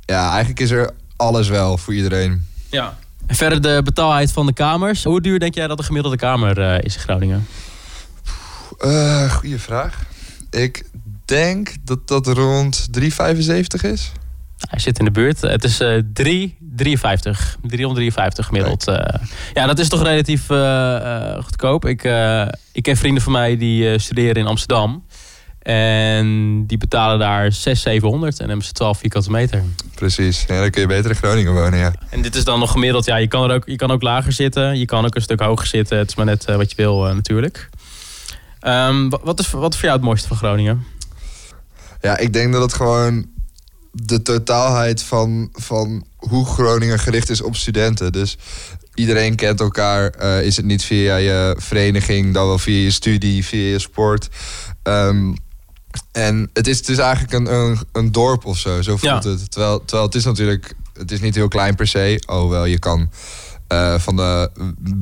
ja, 0.04 0.28
eigenlijk 0.30 0.60
is 0.60 0.70
er 0.70 0.90
alles 1.16 1.48
wel 1.48 1.78
voor 1.78 1.94
iedereen. 1.94 2.46
Ja. 2.70 2.96
En 3.26 3.34
verder 3.36 3.60
de 3.62 3.80
betaalheid 3.84 4.32
van 4.32 4.46
de 4.46 4.52
kamers. 4.52 5.04
Hoe 5.04 5.20
duur 5.20 5.38
denk 5.38 5.54
jij 5.54 5.66
dat 5.66 5.76
de 5.78 5.82
gemiddelde 5.84 6.16
kamer 6.16 6.60
eh, 6.60 6.78
is 6.82 6.94
in 6.94 7.00
Groningen? 7.00 7.46
Eh 8.78 9.30
goeie 9.32 9.58
vraag. 9.58 10.02
Ik 10.50 10.84
denk 11.24 11.74
dat 11.84 12.08
dat 12.08 12.26
rond 12.26 12.88
3,75 13.00 13.06
is. 13.82 14.12
Hij 14.68 14.78
zit 14.78 14.98
in 14.98 15.04
de 15.04 15.10
buurt. 15.10 15.40
Het 15.40 15.64
is 15.64 15.80
eh 15.80 15.98
3, 16.12 16.56
53. 16.76 17.56
353 17.62 18.46
gemiddeld. 18.46 18.88
eh. 18.88 19.20
ja, 19.54 19.66
dat 19.66 19.78
is 19.78 19.88
toch 19.88 20.02
relatief 20.02 20.46
goedkoop. 21.44 21.84
Ik, 21.84 22.02
ik 22.72 22.82
ken 22.82 22.96
vrienden 22.96 23.22
van 23.22 23.32
mij 23.32 23.56
die 23.56 23.98
studeren 23.98 24.34
in 24.34 24.46
Amsterdam. 24.46 25.04
En 25.64 26.64
die 26.66 26.78
betalen 26.78 27.18
daar 27.18 27.52
600, 27.52 27.78
700 27.80 28.40
en 28.40 28.46
hebben 28.48 28.66
ze 28.66 28.72
12 28.72 28.98
vierkante 28.98 29.30
meter. 29.30 29.62
Precies. 29.94 30.44
Ja, 30.48 30.60
dan 30.60 30.70
kun 30.70 30.80
je 30.80 30.86
beter 30.86 31.10
in 31.10 31.16
Groningen 31.16 31.52
wonen, 31.52 31.78
ja. 31.78 31.92
En 32.10 32.22
dit 32.22 32.34
is 32.34 32.44
dan 32.44 32.58
nog 32.58 32.70
gemiddeld. 32.70 33.04
Ja, 33.04 33.16
je 33.16 33.28
kan, 33.28 33.50
er 33.50 33.56
ook, 33.56 33.62
je 33.66 33.76
kan 33.76 33.90
ook 33.90 34.02
lager 34.02 34.32
zitten. 34.32 34.78
Je 34.78 34.84
kan 34.84 35.04
ook 35.04 35.14
een 35.14 35.22
stuk 35.22 35.40
hoger 35.40 35.66
zitten. 35.66 35.98
Het 35.98 36.08
is 36.08 36.14
maar 36.14 36.24
net 36.26 36.44
eh, 36.44 36.56
wat 36.56 36.70
je 36.70 36.76
wil 36.76 37.08
eh, 37.08 37.14
natuurlijk. 37.14 37.68
Ehm, 38.60 39.08
wa- 39.08 39.20
wat, 39.22 39.40
is, 39.40 39.50
wat 39.50 39.72
is 39.72 39.78
voor 39.78 39.84
jou 39.88 39.96
het 39.98 40.06
mooiste 40.06 40.28
van 40.28 40.36
Groningen? 40.36 40.84
Ja, 42.00 42.18
ik 42.18 42.32
denk 42.32 42.52
dat 42.52 42.62
het 42.62 42.72
gewoon 42.72 43.26
de 43.92 44.22
totaalheid 44.22 45.02
van, 45.02 45.48
van 45.52 46.04
hoe 46.16 46.46
Groningen 46.46 46.98
gericht 46.98 47.30
is 47.30 47.42
op 47.42 47.56
studenten. 47.56 48.12
Dus 48.12 48.36
iedereen 48.94 49.34
kent 49.36 49.60
elkaar. 49.60 50.10
eh, 50.10 50.42
is 50.42 50.56
het 50.56 50.66
niet 50.66 50.84
via 50.84 51.16
je 51.16 51.54
vereniging, 51.58 52.34
dan 52.34 52.46
wel 52.46 52.58
via 52.58 52.82
je 52.84 52.90
studie, 52.90 53.44
via 53.44 53.70
je 53.72 53.78
sport. 53.78 54.28
Ehm, 54.82 55.32
en 56.12 56.50
het 56.52 56.66
is, 56.66 56.78
het 56.78 56.88
is 56.88 56.98
eigenlijk 56.98 57.32
een, 57.32 57.54
een, 57.54 57.78
een 57.92 58.12
dorp 58.12 58.44
of 58.44 58.58
zo, 58.58 58.82
zo 58.82 58.96
voelt 58.96 59.24
Ja. 59.24 59.30
het. 59.30 59.50
Terwijl, 59.50 59.78
terwijl 59.78 60.06
het 60.06 60.14
is 60.14 60.24
natuurlijk, 60.24 60.74
het 60.92 61.10
is 61.12 61.20
niet 61.20 61.34
heel 61.34 61.48
klein 61.48 61.74
per 61.74 61.86
se. 61.86 62.22
Alhoewel 62.26 62.64
je 62.64 62.78
kan 62.78 63.10
eh, 63.68 63.98
van 63.98 64.16
de 64.16 64.50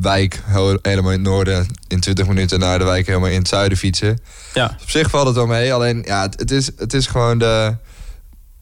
wijk 0.00 0.42
helemaal 0.82 1.10
in 1.12 1.18
het 1.18 1.28
noorden 1.28 1.66
in 1.88 2.00
20 2.00 2.26
minuten 2.26 2.58
naar 2.60 2.78
de 2.78 2.84
wijk 2.84 3.06
helemaal 3.06 3.28
in 3.28 3.38
het 3.38 3.48
zuiden 3.48 3.78
fietsen. 3.78 4.18
Ja, 4.54 4.76
Op 4.82 4.90
zich 4.90 5.10
valt 5.10 5.26
het 5.26 5.36
wel 5.36 5.46
mee. 5.46 5.74
Alleen 5.74 6.02
ja, 6.06 6.22
het, 6.22 6.40
het, 6.40 6.50
is, 6.50 6.70
het 6.76 6.94
is 6.94 7.06
gewoon 7.06 7.38
de. 7.38 7.76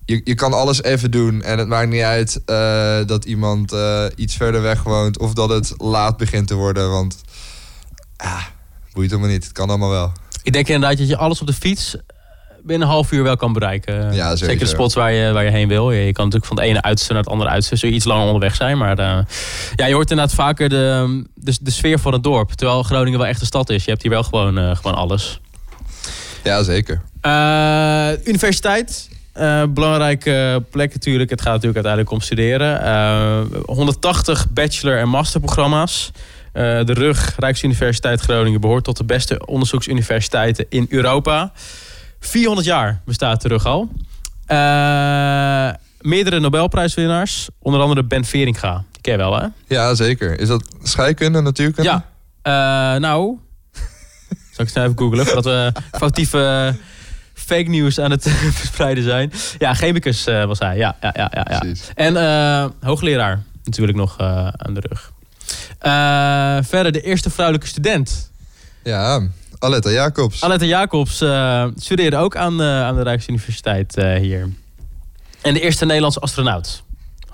Je, 0.05 0.21
je 0.25 0.35
kan 0.35 0.53
alles 0.53 0.83
even 0.83 1.11
doen. 1.11 1.43
En 1.43 1.59
het 1.59 1.69
maakt 1.69 1.89
niet 1.89 2.03
uit 2.03 2.41
eh, 2.47 2.99
dat 3.07 3.25
iemand 3.25 3.73
eh, 3.73 4.05
iets 4.17 4.37
verder 4.37 4.63
weg 4.63 4.83
woont. 4.83 5.19
Of 5.19 5.33
dat 5.35 5.49
het 5.49 5.75
laat 5.77 6.17
begint 6.17 6.47
te 6.47 6.55
worden. 6.55 6.91
Want 6.91 7.17
ja, 8.17 8.39
boeit 8.93 9.11
helemaal 9.11 9.31
niet. 9.33 9.45
Het 9.45 9.53
kan 9.53 9.69
allemaal 9.69 9.91
wel. 9.91 10.13
ik 10.43 10.53
denk 10.53 10.69
inderdaad 10.69 10.99
dat 10.99 11.09
je 11.09 11.17
alles 11.17 11.41
op 11.41 11.47
de 11.47 11.53
fiets 11.53 11.97
binnen 12.63 12.89
een 12.89 12.93
half 12.93 13.13
uur 13.13 13.23
wel 13.23 13.37
kan 13.37 13.53
bereiken. 13.53 14.13
Ja. 14.15 14.37
Zeker 14.37 14.59
de 14.59 14.67
spots 14.67 14.95
waar 14.95 15.13
je, 15.13 15.33
waar 15.33 15.45
je 15.45 15.51
heen 15.51 15.69
wil. 15.69 15.91
Je, 15.91 16.01
je 16.01 16.13
kan 16.13 16.25
natuurlijk 16.25 16.53
van 16.53 16.57
het 16.57 16.67
ene 16.67 16.83
uiterste 16.83 17.13
naar 17.13 17.23
het 17.23 17.31
andere 17.31 17.51
uiterste. 17.51 17.77
Zul 17.77 17.89
je 17.89 17.95
iets 17.95 18.05
langer 18.05 18.27
onderweg 18.27 18.55
zijn. 18.55 18.79
Maar 18.79 18.99
eh, 18.99 19.19
ja, 19.77 19.87
je 19.87 19.95
hoort 19.95 20.11
inderdaad 20.11 20.35
vaker 20.35 20.69
de, 20.69 21.23
de, 21.35 21.57
de 21.61 21.71
sfeer 21.71 21.99
van 21.99 22.13
het 22.13 22.23
dorp. 22.23 22.51
Terwijl 22.51 22.83
Groningen 22.83 23.19
wel 23.19 23.29
echt 23.29 23.41
een 23.41 23.47
stad 23.47 23.71
is. 23.71 23.85
Je 23.85 23.91
hebt 23.91 24.03
hier 24.03 24.11
wel 24.11 24.23
gewoon, 24.23 24.59
eh, 24.59 24.77
gewoon 24.77 24.97
alles. 24.97 25.41
Ja, 26.45 26.63
zeker. 26.63 27.03
Eh, 27.21 28.11
universiteit. 28.25 29.09
Uh, 29.37 29.63
belangrijke 29.69 30.65
plek 30.71 30.93
natuurlijk. 30.93 31.31
Het 31.31 31.41
gaat 31.41 31.53
natuurlijk 31.53 31.87
uiteindelijk 31.87 32.13
om 32.13 32.21
studeren. 32.21 32.83
Uh, 32.83 33.61
180 33.65 34.47
bachelor- 34.51 34.99
en 34.99 35.09
masterprogramma's. 35.09 36.11
Uh, 36.53 36.85
de 36.85 36.93
RUG, 36.93 37.35
Rijksuniversiteit 37.37 38.21
Groningen, 38.21 38.61
behoort 38.61 38.85
tot 38.85 38.97
de 38.97 39.05
beste 39.05 39.47
onderzoeksuniversiteiten 39.47 40.67
in 40.69 40.87
Europa. 40.89 41.53
400 42.21 42.67
jaar 42.67 43.01
bestaat 43.05 43.43
de 43.43 43.49
RUG 43.49 43.67
al. 43.67 43.89
Uh, 44.49 45.71
meerdere 46.01 46.41
Nobelprijswinnaars, 46.41 47.49
onder 47.59 47.81
andere 47.81 48.05
Ben 48.05 48.25
Veringa. 48.25 48.85
Die 48.93 49.01
ken 49.01 49.13
je 49.13 49.19
wel, 49.19 49.41
hè? 49.41 49.47
Ja, 49.67 49.95
zeker. 49.95 50.41
Is 50.41 50.49
dat 50.49 50.65
scheikunde, 50.83 51.41
natuurkunde? 51.41 51.91
Ja. 51.91 52.05
Uh, 52.95 53.01
nou, 53.01 53.39
zal 54.53 54.65
ik 54.65 54.69
snel 54.69 54.85
even 54.85 54.99
googlen 54.99 55.27
voordat 55.27 55.45
we 55.45 55.73
foutieve 55.93 56.75
fake 57.35 57.69
nieuws 57.69 58.01
aan 58.01 58.11
het 58.11 58.23
verspreiden 58.61 59.05
zijn. 59.05 59.33
Ja, 59.59 59.75
chemicus 59.75 60.27
uh, 60.27 60.45
was 60.45 60.59
hij. 60.59 60.77
Ja, 60.77 60.97
ja, 61.01 61.11
ja, 61.17 61.31
ja. 61.35 61.47
ja. 61.51 61.73
En 61.95 62.75
hoogleraar 62.81 63.43
natuurlijk 63.65 63.99
nog 63.99 64.19
aan 64.19 64.75
de 64.75 64.81
rug. 64.89 65.13
verder 66.67 66.93
de 66.93 67.01
eerste 67.01 67.31
vrouwelijke 67.31 67.69
student. 67.69 68.31
Ja, 68.83 69.21
Aletta 69.61 69.91
Jacobs. 69.91 70.43
Aletta 70.43 70.65
Jacobs 70.65 71.17
studeerde 71.77 72.17
ook 72.17 72.37
aan, 72.37 72.63
aan 72.63 72.95
de 72.95 73.03
Rijksuniversiteit 73.03 73.95
hier. 73.95 74.49
En 75.43 75.55
de 75.55 75.61
eerste 75.61 75.85
Nederlandse 75.85 76.21
astronaut. 76.21 76.83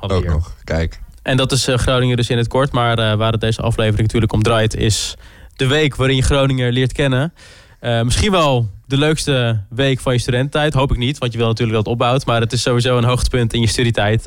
Ook 0.00 0.12
hier. 0.12 0.30
nog, 0.30 0.54
kijk. 0.64 1.00
En 1.22 1.36
dat 1.36 1.52
is 1.52 1.68
Groningen 1.70 2.16
dus 2.16 2.30
in 2.30 2.38
het 2.38 2.48
kort. 2.48 2.72
Maar 2.72 3.16
waar 3.16 3.32
het 3.32 3.40
deze 3.40 3.62
aflevering 3.62 4.02
natuurlijk 4.02 4.32
om 4.32 4.42
draait 4.42 4.74
is 4.74 5.14
de 5.56 5.66
week 5.66 5.96
waarin 5.96 6.16
je 6.16 6.22
Groningen 6.22 6.72
leert 6.72 6.92
kennen. 6.92 7.32
Misschien 7.80 8.30
wel 8.30 8.70
de 8.86 8.96
leukste 8.96 9.64
week 9.68 10.00
van 10.00 10.12
je 10.12 10.18
studententijd. 10.18 10.74
Hoop 10.74 10.90
ik 10.90 10.96
niet, 10.96 11.18
want 11.18 11.32
je 11.32 11.38
wil 11.38 11.46
natuurlijk 11.46 11.76
dat 11.76 11.84
het 11.84 11.92
opbouwt. 11.92 12.26
Maar 12.26 12.40
het 12.40 12.52
is 12.52 12.62
sowieso 12.62 12.96
een 12.96 13.04
hoogtepunt 13.04 13.52
in 13.52 13.60
je 13.60 13.66
studietijd. 13.66 14.22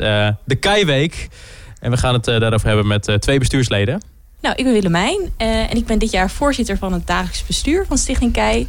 De 0.46 0.56
Keiweek. 0.60 1.30
En 1.80 1.92
we 1.92 1.98
gaan 1.98 2.14
het 2.14 2.26
daarover 2.26 2.68
hebben 2.68 2.88
met 2.88 3.18
twee 3.20 3.40
bestuursleden. 3.40 4.02
Nou, 4.42 4.56
ik 4.56 4.64
ben 4.64 4.74
Willemijn 4.74 5.20
en 5.38 5.76
ik 5.76 5.86
ben 5.86 6.00
dit 6.00 6.12
jaar 6.12 6.30
voorzitter 6.30 6.78
van 6.78 6.94
het 6.94 7.08
dagelijks 7.08 7.46
bestuur 7.46 7.86
van 7.86 7.98
Stichting 7.98 8.34
Kei. 8.34 8.68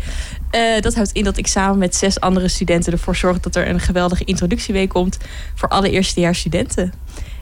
dat 0.80 0.94
houdt 0.94 1.12
in 1.12 1.24
dat 1.24 1.36
ik 1.36 1.46
samen 1.46 1.78
met 1.78 1.96
zes 1.96 2.20
andere 2.20 2.48
studenten 2.48 2.92
ervoor 2.92 3.16
zorg 3.16 3.40
dat 3.40 3.56
er 3.56 3.68
een 3.68 3.80
geweldige 3.80 4.24
introductieweek 4.24 4.88
komt 4.88 5.18
voor 5.54 5.68
alle 5.68 5.90
eerstejaars 5.90 6.38
studenten. 6.38 6.92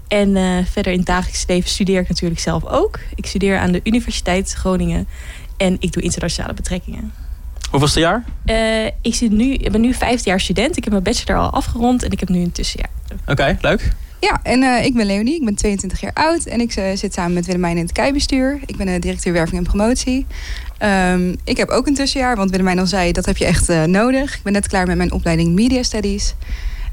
En 0.08 0.36
uh, 0.36 0.58
verder 0.70 0.92
in 0.92 0.98
het 0.98 1.06
dagelijks 1.06 1.44
leven 1.46 1.70
studeer 1.70 2.00
ik 2.00 2.08
natuurlijk 2.08 2.40
zelf 2.40 2.64
ook. 2.64 2.98
Ik 3.14 3.26
studeer 3.26 3.58
aan 3.58 3.72
de 3.72 3.80
Universiteit 3.84 4.52
Groningen 4.52 5.08
en 5.56 5.76
ik 5.80 5.92
doe 5.92 6.02
internationale 6.02 6.54
betrekkingen. 6.54 7.12
Hoeveelste 7.70 8.00
jaar? 8.00 8.24
Ik, 9.02 9.14
zit 9.14 9.30
nu, 9.30 9.52
ik 9.52 9.72
ben 9.72 9.80
nu 9.80 9.94
vijfde 9.94 10.28
jaar 10.28 10.40
student. 10.40 10.76
Ik 10.76 10.84
heb 10.84 10.92
mijn 10.92 11.04
bachelor 11.04 11.40
al 11.40 11.50
afgerond 11.50 12.02
en 12.02 12.10
ik 12.10 12.20
heb 12.20 12.28
nu 12.28 12.40
een 12.40 12.52
tussenjaar. 12.52 12.90
Oké, 13.12 13.30
okay, 13.30 13.58
leuk. 13.60 13.92
Ja, 14.20 14.40
en 14.42 14.62
uh, 14.62 14.84
ik 14.84 14.94
ben 14.94 15.06
Leonie, 15.06 15.34
ik 15.34 15.44
ben 15.44 15.54
22 15.54 16.00
jaar 16.00 16.12
oud 16.12 16.44
en 16.44 16.60
ik 16.60 16.76
uh, 16.76 16.84
zit 16.94 17.14
samen 17.14 17.32
met 17.32 17.46
Willemijn 17.46 17.76
in 17.76 17.82
het 17.82 17.92
KEI-bestuur. 17.92 18.60
Ik 18.66 18.76
ben 18.76 19.00
directeur 19.00 19.32
werving 19.32 19.56
en 19.56 19.64
promotie. 19.64 20.26
Um, 20.82 21.36
ik 21.44 21.56
heb 21.56 21.68
ook 21.68 21.86
een 21.86 21.94
tussenjaar, 21.94 22.36
want 22.36 22.50
Willemijn 22.50 22.78
al 22.78 22.86
zei, 22.86 23.12
dat 23.12 23.26
heb 23.26 23.36
je 23.36 23.44
echt 23.44 23.68
nodig. 23.86 24.34
Ik 24.34 24.42
ben 24.42 24.52
net 24.52 24.68
klaar 24.68 24.86
met 24.86 24.96
mijn 24.96 25.12
opleiding 25.12 25.54
Media 25.54 25.82
Studies. 25.82 26.34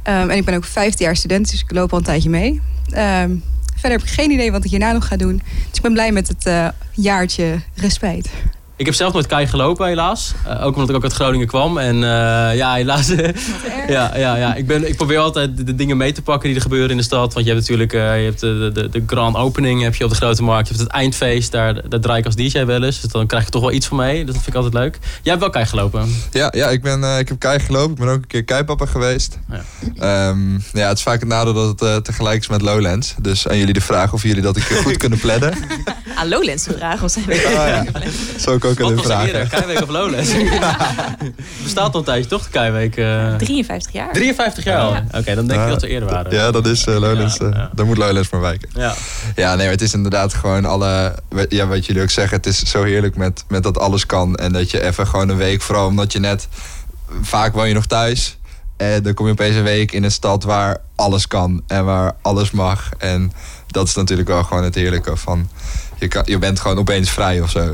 Um, 0.03 0.29
en 0.29 0.37
ik 0.37 0.45
ben 0.45 0.55
ook 0.55 0.65
vijfde 0.65 1.03
jaar 1.03 1.15
student, 1.15 1.51
dus 1.51 1.61
ik 1.61 1.71
loop 1.71 1.91
al 1.91 1.97
een 1.97 2.03
tijdje 2.03 2.29
mee. 2.29 2.61
Um, 2.87 3.43
verder 3.73 3.99
heb 3.99 4.01
ik 4.01 4.13
geen 4.13 4.31
idee 4.31 4.51
wat 4.51 4.63
ik 4.63 4.69
hierna 4.69 4.91
nog 4.91 5.07
ga 5.07 5.15
doen. 5.15 5.41
Dus 5.67 5.75
ik 5.77 5.81
ben 5.81 5.93
blij 5.93 6.11
met 6.11 6.27
het 6.27 6.73
jaartje 6.91 7.59
respijt. 7.75 8.29
Ik 8.77 8.85
heb 8.85 8.95
zelf 8.95 9.13
nooit 9.13 9.27
kei 9.27 9.47
gelopen, 9.47 9.87
helaas. 9.87 10.33
Uh, 10.47 10.65
ook 10.65 10.73
omdat 10.73 10.89
ik 10.89 10.95
ook 10.95 11.03
uit 11.03 11.13
Groningen 11.13 11.47
kwam. 11.47 11.77
En 11.77 11.95
uh, 11.95 12.01
ja, 12.55 12.73
helaas. 12.73 13.07
ja, 13.87 14.17
ja, 14.17 14.35
ja. 14.35 14.55
Ik, 14.55 14.67
ben, 14.67 14.87
ik 14.87 14.95
probeer 14.95 15.17
altijd 15.17 15.57
de, 15.57 15.63
de, 15.63 15.75
dingen 15.75 15.97
mee 15.97 16.11
te 16.11 16.21
pakken 16.21 16.47
die 16.47 16.55
er 16.55 16.61
gebeuren 16.61 16.89
in 16.89 16.97
de 16.97 17.03
stad. 17.03 17.33
Want 17.33 17.45
je 17.45 17.51
hebt 17.51 17.63
natuurlijk 17.63 17.93
uh, 17.93 18.19
je 18.19 18.25
hebt 18.25 18.39
de, 18.39 18.71
de, 18.73 18.89
de 18.89 19.03
grand 19.07 19.35
opening 19.35 19.81
heb 19.81 19.95
je 19.95 20.03
op 20.03 20.09
de 20.09 20.15
Grote 20.15 20.43
Markt. 20.43 20.67
Je 20.67 20.73
hebt 20.73 20.85
het 20.85 20.95
eindfeest, 20.95 21.51
daar, 21.51 21.89
daar 21.89 21.99
draai 21.99 22.19
ik 22.19 22.25
als 22.25 22.35
DJ 22.35 22.65
wel 22.65 22.83
eens. 22.83 23.01
Dus 23.01 23.11
dan 23.11 23.27
krijg 23.27 23.45
je 23.45 23.49
toch 23.49 23.61
wel 23.61 23.71
iets 23.71 23.87
van 23.87 23.97
mee. 23.97 24.25
Dus 24.25 24.33
dat 24.33 24.43
vind 24.43 24.47
ik 24.47 24.63
altijd 24.63 24.73
leuk. 24.73 24.99
Jij 25.01 25.31
hebt 25.31 25.39
wel 25.39 25.49
kei 25.49 25.65
gelopen. 25.65 26.15
Ja, 26.31 26.51
ja 26.55 26.69
ik, 26.69 26.81
ben, 26.81 27.19
ik 27.19 27.27
heb 27.27 27.39
kei 27.39 27.59
gelopen. 27.59 27.91
Ik 27.91 27.99
ben 27.99 28.07
ook 28.07 28.21
een 28.21 28.27
keer 28.27 28.43
keipapa 28.43 28.85
geweest. 28.85 29.39
Ja. 29.49 30.29
Um, 30.29 30.63
ja, 30.73 30.87
het 30.87 30.97
is 30.97 31.03
vaak 31.03 31.19
het 31.19 31.29
nadeel 31.29 31.53
dat 31.53 31.79
het 31.79 32.05
tegelijk 32.05 32.39
is 32.39 32.47
met 32.47 32.61
Lowlands. 32.61 33.15
Dus 33.21 33.47
aan 33.47 33.57
jullie 33.57 33.73
de 33.73 33.81
vraag 33.81 34.13
of 34.13 34.23
jullie 34.23 34.41
dat 34.41 34.57
ik 34.57 34.63
goed 34.63 34.97
kunnen 35.03 35.19
plannen. 35.19 35.53
aan 36.15 36.27
Lowlands 36.27 36.63
de 36.63 36.73
vraag 36.77 37.03
of 37.03 37.11
zijn 37.11 37.25
we 37.25 37.33
oh, 37.33 37.51
ja. 37.51 37.85
Zo 38.39 38.51
ook 38.51 38.65
aan 38.65 38.95
de 38.95 39.01
vraag. 39.03 39.47
Keiweek 39.47 39.81
of 39.81 39.89
Lowlands? 39.89 40.29
Bestaat 41.63 41.93
al 41.93 41.99
een 41.99 42.05
tijdje, 42.05 42.29
toch, 42.29 42.43
de 42.43 42.49
Keiweek? 42.49 42.97
Uh... 42.97 43.35
53 43.35 43.91
jaar. 43.91 44.13
53 44.13 44.63
jaar 44.63 44.79
al? 44.79 44.89
Oké, 44.89 45.17
okay, 45.17 45.35
dan 45.35 45.47
denk 45.47 45.61
ik 45.61 45.67
dat 45.67 45.81
ze 45.81 45.87
eerder 45.87 46.09
waren. 46.09 46.31
Ja, 46.31 46.51
dat 46.51 46.67
is 46.67 46.87
uh, 46.87 46.99
Lowlands. 46.99 47.37
Ja, 47.37 47.47
ja. 47.47 47.69
Daar 47.73 47.85
moet 47.85 47.97
Lowlands 47.97 48.27
voor 48.27 48.41
wijken. 48.41 48.69
Ja. 48.73 48.93
ja, 49.35 49.55
nee, 49.55 49.67
het 49.67 49.81
is 49.81 49.93
inderdaad 49.93 50.33
gewoon 50.33 50.65
alle... 50.65 51.15
Ja, 51.49 51.67
wat 51.67 51.85
jullie 51.85 52.01
ook 52.01 52.09
zeggen, 52.09 52.37
het 52.37 52.45
is 52.45 52.59
zo 52.63 52.83
heerlijk 52.83 53.15
met, 53.15 53.43
met 53.47 53.63
dat 53.63 53.77
alles 53.77 54.05
kan. 54.05 54.35
En 54.35 54.51
dat 54.51 54.71
je 54.71 54.83
even 54.83 55.07
gewoon 55.07 55.29
een 55.29 55.37
week, 55.37 55.61
vooral 55.61 55.87
omdat 55.87 56.11
je 56.11 56.19
net... 56.19 56.47
Vaak 57.21 57.53
woon 57.53 57.67
je 57.67 57.73
nog 57.73 57.85
thuis. 57.85 58.37
En 58.77 59.03
dan 59.03 59.13
kom 59.13 59.25
je 59.25 59.31
opeens 59.31 59.55
een 59.55 59.63
week 59.63 59.91
in 59.91 60.03
een 60.03 60.11
stad 60.11 60.43
waar 60.43 60.77
alles 60.95 61.27
kan. 61.27 61.63
En 61.67 61.85
waar 61.85 62.15
alles 62.21 62.51
mag. 62.51 62.89
En 62.97 63.31
dat 63.67 63.87
is 63.87 63.95
natuurlijk 63.95 64.27
wel 64.27 64.43
gewoon 64.43 64.63
het 64.63 64.75
heerlijke 64.75 65.17
van... 65.17 65.49
Je, 65.99 66.07
kan, 66.07 66.23
je 66.25 66.37
bent 66.37 66.59
gewoon 66.59 66.77
opeens 66.77 67.09
vrij 67.09 67.41
of 67.41 67.49
zo. 67.49 67.71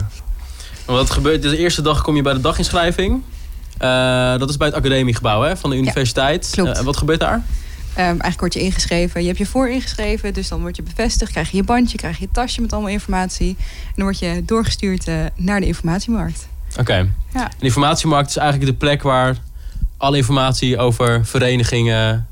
Wat 0.86 1.10
gebeurt, 1.10 1.42
de 1.42 1.58
eerste 1.58 1.82
dag 1.82 2.02
kom 2.02 2.16
je 2.16 2.22
bij 2.22 2.34
de 2.34 2.42
daginschrijving. 2.42 3.22
Uh, 3.82 4.38
dat 4.38 4.50
is 4.50 4.58
bij 4.58 4.68
het 4.68 4.76
academiegebouw 4.76 5.42
hè, 5.42 5.58
van 5.58 5.70
de 5.70 5.76
universiteit. 5.76 6.54
Ja, 6.56 6.64
klopt. 6.64 6.78
Uh, 6.78 6.84
wat 6.84 6.98
gebeurt 6.98 7.20
daar? 7.20 7.34
Um, 7.34 7.44
eigenlijk 7.96 8.40
word 8.40 8.54
je 8.54 8.60
ingeschreven. 8.60 9.22
Je 9.22 9.28
hebt 9.28 9.40
je 9.40 9.46
voor 9.46 9.70
ingeschreven, 9.70 10.34
dus 10.34 10.48
dan 10.48 10.62
word 10.62 10.76
je 10.76 10.84
bevestigd. 10.84 11.32
Krijg 11.32 11.52
je 11.52 11.58
je 11.58 11.64
bandje, 11.64 11.98
krijg 11.98 12.18
je 12.18 12.22
je 12.26 12.32
tasje 12.32 12.62
met 12.62 12.74
allemaal 12.74 12.92
informatie. 12.92 13.56
En 13.58 13.94
dan 13.96 14.04
word 14.04 14.20
je 14.20 14.44
doorgestuurd 14.46 15.08
uh, 15.08 15.16
naar 15.36 15.60
de 15.60 15.66
informatiemarkt. 15.66 16.48
Oké. 16.72 16.80
Okay. 16.80 17.10
Ja. 17.34 17.52
De 17.60 17.66
informatiemarkt 17.66 18.30
is 18.30 18.38
eigenlijk 18.38 18.72
de 18.72 18.78
plek 18.78 19.02
waar 19.02 19.36
alle 19.98 20.18
informatie 20.18 20.78
over 20.78 21.26
verenigingen, 21.26 22.28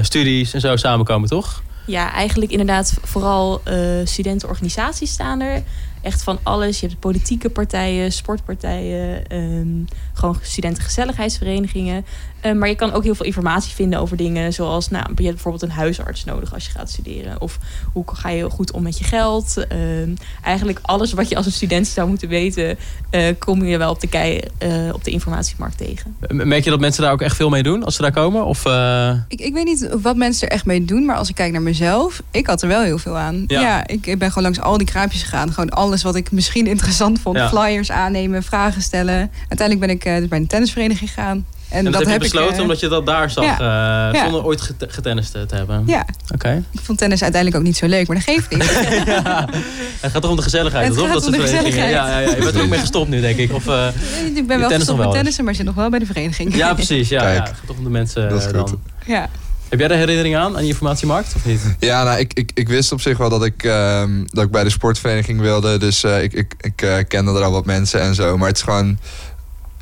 studies 0.00 0.54
en 0.54 0.60
zo 0.60 0.76
samenkomen, 0.76 1.28
toch? 1.28 1.62
Ja, 1.86 2.12
eigenlijk 2.12 2.50
inderdaad 2.50 2.94
vooral 3.02 3.62
studentenorganisaties 4.04 5.12
staan 5.12 5.40
er 5.40 5.62
echt 6.02 6.22
van 6.22 6.38
alles. 6.42 6.80
Je 6.80 6.86
hebt 6.86 7.00
politieke 7.00 7.50
partijen, 7.50 8.12
sportpartijen, 8.12 9.36
um, 9.36 9.84
gewoon 10.12 10.38
studentengezelligheidsverenigingen. 10.42 12.04
Um, 12.46 12.58
maar 12.58 12.68
je 12.68 12.74
kan 12.74 12.92
ook 12.92 13.02
heel 13.02 13.14
veel 13.14 13.26
informatie 13.26 13.74
vinden 13.74 13.98
over 13.98 14.16
dingen 14.16 14.52
zoals, 14.52 14.88
nou, 14.88 15.04
je 15.04 15.22
hebt 15.22 15.34
bijvoorbeeld 15.34 15.62
een 15.62 15.70
huisarts 15.70 16.24
nodig 16.24 16.54
als 16.54 16.64
je 16.64 16.70
gaat 16.70 16.90
studeren. 16.90 17.40
Of 17.40 17.58
hoe 17.92 18.04
ga 18.06 18.28
je 18.28 18.50
goed 18.50 18.70
om 18.72 18.82
met 18.82 18.98
je 18.98 19.04
geld. 19.04 19.66
Um, 19.72 20.14
eigenlijk 20.42 20.78
alles 20.82 21.12
wat 21.12 21.28
je 21.28 21.36
als 21.36 21.46
een 21.46 21.52
student 21.52 21.86
zou 21.86 22.08
moeten 22.08 22.28
weten, 22.28 22.78
uh, 23.10 23.26
kom 23.38 23.64
je 23.64 23.78
wel 23.78 23.90
op 23.90 24.00
de, 24.00 24.06
kei, 24.06 24.40
uh, 24.62 24.94
op 24.94 25.04
de 25.04 25.10
informatiemarkt 25.10 25.78
tegen. 25.78 26.16
Merk 26.28 26.64
je 26.64 26.70
dat 26.70 26.80
mensen 26.80 27.02
daar 27.02 27.12
ook 27.12 27.22
echt 27.22 27.36
veel 27.36 27.48
mee 27.48 27.62
doen 27.62 27.84
als 27.84 27.96
ze 27.96 28.02
daar 28.02 28.12
komen? 28.12 28.44
Of, 28.44 28.66
uh... 28.66 29.14
ik, 29.28 29.40
ik 29.40 29.52
weet 29.52 29.64
niet 29.64 29.88
wat 30.02 30.16
mensen 30.16 30.48
er 30.48 30.54
echt 30.54 30.66
mee 30.66 30.84
doen, 30.84 31.04
maar 31.04 31.16
als 31.16 31.28
ik 31.28 31.34
kijk 31.34 31.52
naar 31.52 31.62
mezelf, 31.62 32.22
ik 32.30 32.46
had 32.46 32.62
er 32.62 32.68
wel 32.68 32.82
heel 32.82 32.98
veel 32.98 33.18
aan. 33.18 33.44
Ja, 33.46 33.60
ja 33.60 33.86
ik, 33.86 34.06
ik 34.06 34.18
ben 34.18 34.28
gewoon 34.28 34.42
langs 34.42 34.60
al 34.60 34.78
die 34.78 34.86
kraampjes 34.86 35.22
gegaan. 35.22 35.52
Gewoon 35.52 35.70
alles 35.70 36.02
wat 36.02 36.14
ik 36.14 36.30
misschien 36.30 36.66
interessant 36.66 37.20
vond. 37.20 37.36
Ja. 37.36 37.48
Flyers 37.48 37.90
aannemen, 37.90 38.42
vragen 38.42 38.82
stellen. 38.82 39.30
Uiteindelijk 39.48 39.80
ben 39.80 39.90
ik 39.90 40.20
dus 40.20 40.28
bij 40.28 40.38
een 40.38 40.46
tennisvereniging 40.46 41.10
gegaan. 41.10 41.46
En, 41.72 41.84
dat, 41.84 41.92
dat, 41.92 42.02
heb 42.02 42.12
je 42.12 42.18
besloten 42.18 42.50
ik, 42.50 42.56
uh, 42.56 42.62
omdat 42.62 42.80
je 42.80 42.88
dat 42.88 43.06
daar 43.06 43.30
zag, 43.30 43.44
ja. 43.44 44.12
uh, 44.12 44.20
zonder 44.22 44.40
ja. 44.40 44.46
ooit 44.46 44.72
getennist 44.78 45.32
te 45.32 45.54
hebben. 45.54 45.82
Ja. 45.86 46.00
Oké. 46.00 46.34
Okay. 46.34 46.62
Ik 46.70 46.80
vond 46.82 46.98
tennis 46.98 47.22
uiteindelijk 47.22 47.60
ook 47.60 47.66
niet 47.66 47.76
zo 47.76 47.86
leuk, 47.86 48.06
maar 48.06 48.16
dat 48.16 48.24
geeft 48.24 48.50
niet. 48.50 49.04
ja. 49.06 49.48
Het 50.00 50.10
gaat 50.10 50.22
toch 50.22 50.30
om 50.30 50.36
de 50.36 50.42
gezelligheid, 50.42 50.86
het 50.86 50.96
toch? 50.96 51.04
Gaat 51.04 51.14
dat 51.14 51.26
om 51.26 51.32
de 51.32 51.40
gezelligheid. 51.40 51.90
Ja, 51.90 52.08
ja, 52.08 52.18
ja, 52.18 52.30
je 52.30 52.36
bent 52.36 52.54
er 52.54 52.62
ook 52.62 52.68
mee 52.68 52.78
gestopt 52.78 53.08
nu, 53.08 53.20
denk 53.20 53.38
ik. 53.38 53.52
Of, 53.52 53.66
uh, 53.66 53.86
ik 54.34 54.46
ben 54.46 54.58
wel 54.58 54.68
gestopt 54.68 54.98
met 54.98 55.10
tennissen, 55.10 55.44
maar 55.44 55.54
zit 55.54 55.64
nog 55.64 55.74
wel 55.74 55.90
bij 55.90 55.98
de 55.98 56.06
vereniging. 56.06 56.56
Ja, 56.56 56.74
precies. 56.74 57.08
Ja, 57.08 57.32
ja. 57.32 57.40
Het 57.40 57.48
gaat 57.48 57.66
toch 57.66 57.76
om 57.76 57.84
de 57.84 57.90
mensen 57.90 58.28
dat 58.28 58.44
is 58.44 58.52
dan. 58.52 58.68
Goed. 58.68 58.78
Ja. 59.06 59.28
Heb 59.72 59.80
jij 59.80 59.88
de 59.88 59.94
herinnering 59.94 60.36
aan, 60.36 60.52
aan 60.52 60.60
die 60.60 60.68
informatiemarkt 60.68 61.34
of 61.36 61.44
niet? 61.44 61.60
Ja, 61.78 62.04
nou, 62.04 62.18
ik, 62.18 62.32
ik, 62.32 62.50
ik 62.54 62.68
wist 62.68 62.92
op 62.92 63.00
zich 63.00 63.18
wel 63.18 63.28
dat 63.28 63.44
ik, 63.44 63.64
um, 63.64 64.24
dat 64.30 64.44
ik 64.44 64.50
bij 64.50 64.64
de 64.64 64.70
sportvereniging 64.70 65.40
wilde. 65.40 65.78
Dus 65.78 66.04
uh, 66.04 66.22
ik, 66.22 66.32
ik, 66.32 66.54
ik 66.60 66.82
uh, 66.82 66.94
kende 67.08 67.32
er 67.32 67.42
al 67.42 67.52
wat 67.52 67.66
mensen 67.66 68.00
en 68.00 68.14
zo. 68.14 68.36
Maar 68.36 68.48
het 68.48 68.56
is 68.56 68.62
gewoon, 68.62 68.98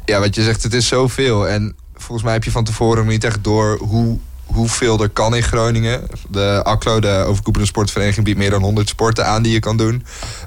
ja, 0.04 0.21
wat 0.21 0.35
je 0.35 0.42
zegt, 0.42 0.62
het 0.62 0.75
is 0.75 0.88
zoveel. 0.88 1.49
En 1.49 1.75
volgens 1.95 2.23
mij 2.23 2.33
heb 2.33 2.45
je 2.45 2.50
van 2.50 2.64
tevoren 2.64 3.07
niet 3.07 3.25
echt 3.25 3.45
door 3.45 3.78
hoe, 3.78 4.19
hoeveel 4.45 5.02
er 5.02 5.09
kan 5.09 5.37
in 5.37 5.42
Groningen. 5.42 6.02
De 6.28 6.61
ACLO, 6.64 7.00
de 7.00 7.25
overkoepelende 7.26 7.73
sportvereniging, 7.73 8.25
biedt 8.25 8.38
meer 8.38 8.50
dan 8.50 8.62
100 8.62 8.88
sporten 8.88 9.26
aan 9.26 9.42
die 9.42 9.52
je 9.52 9.59
kan 9.59 9.76
doen. 9.76 10.04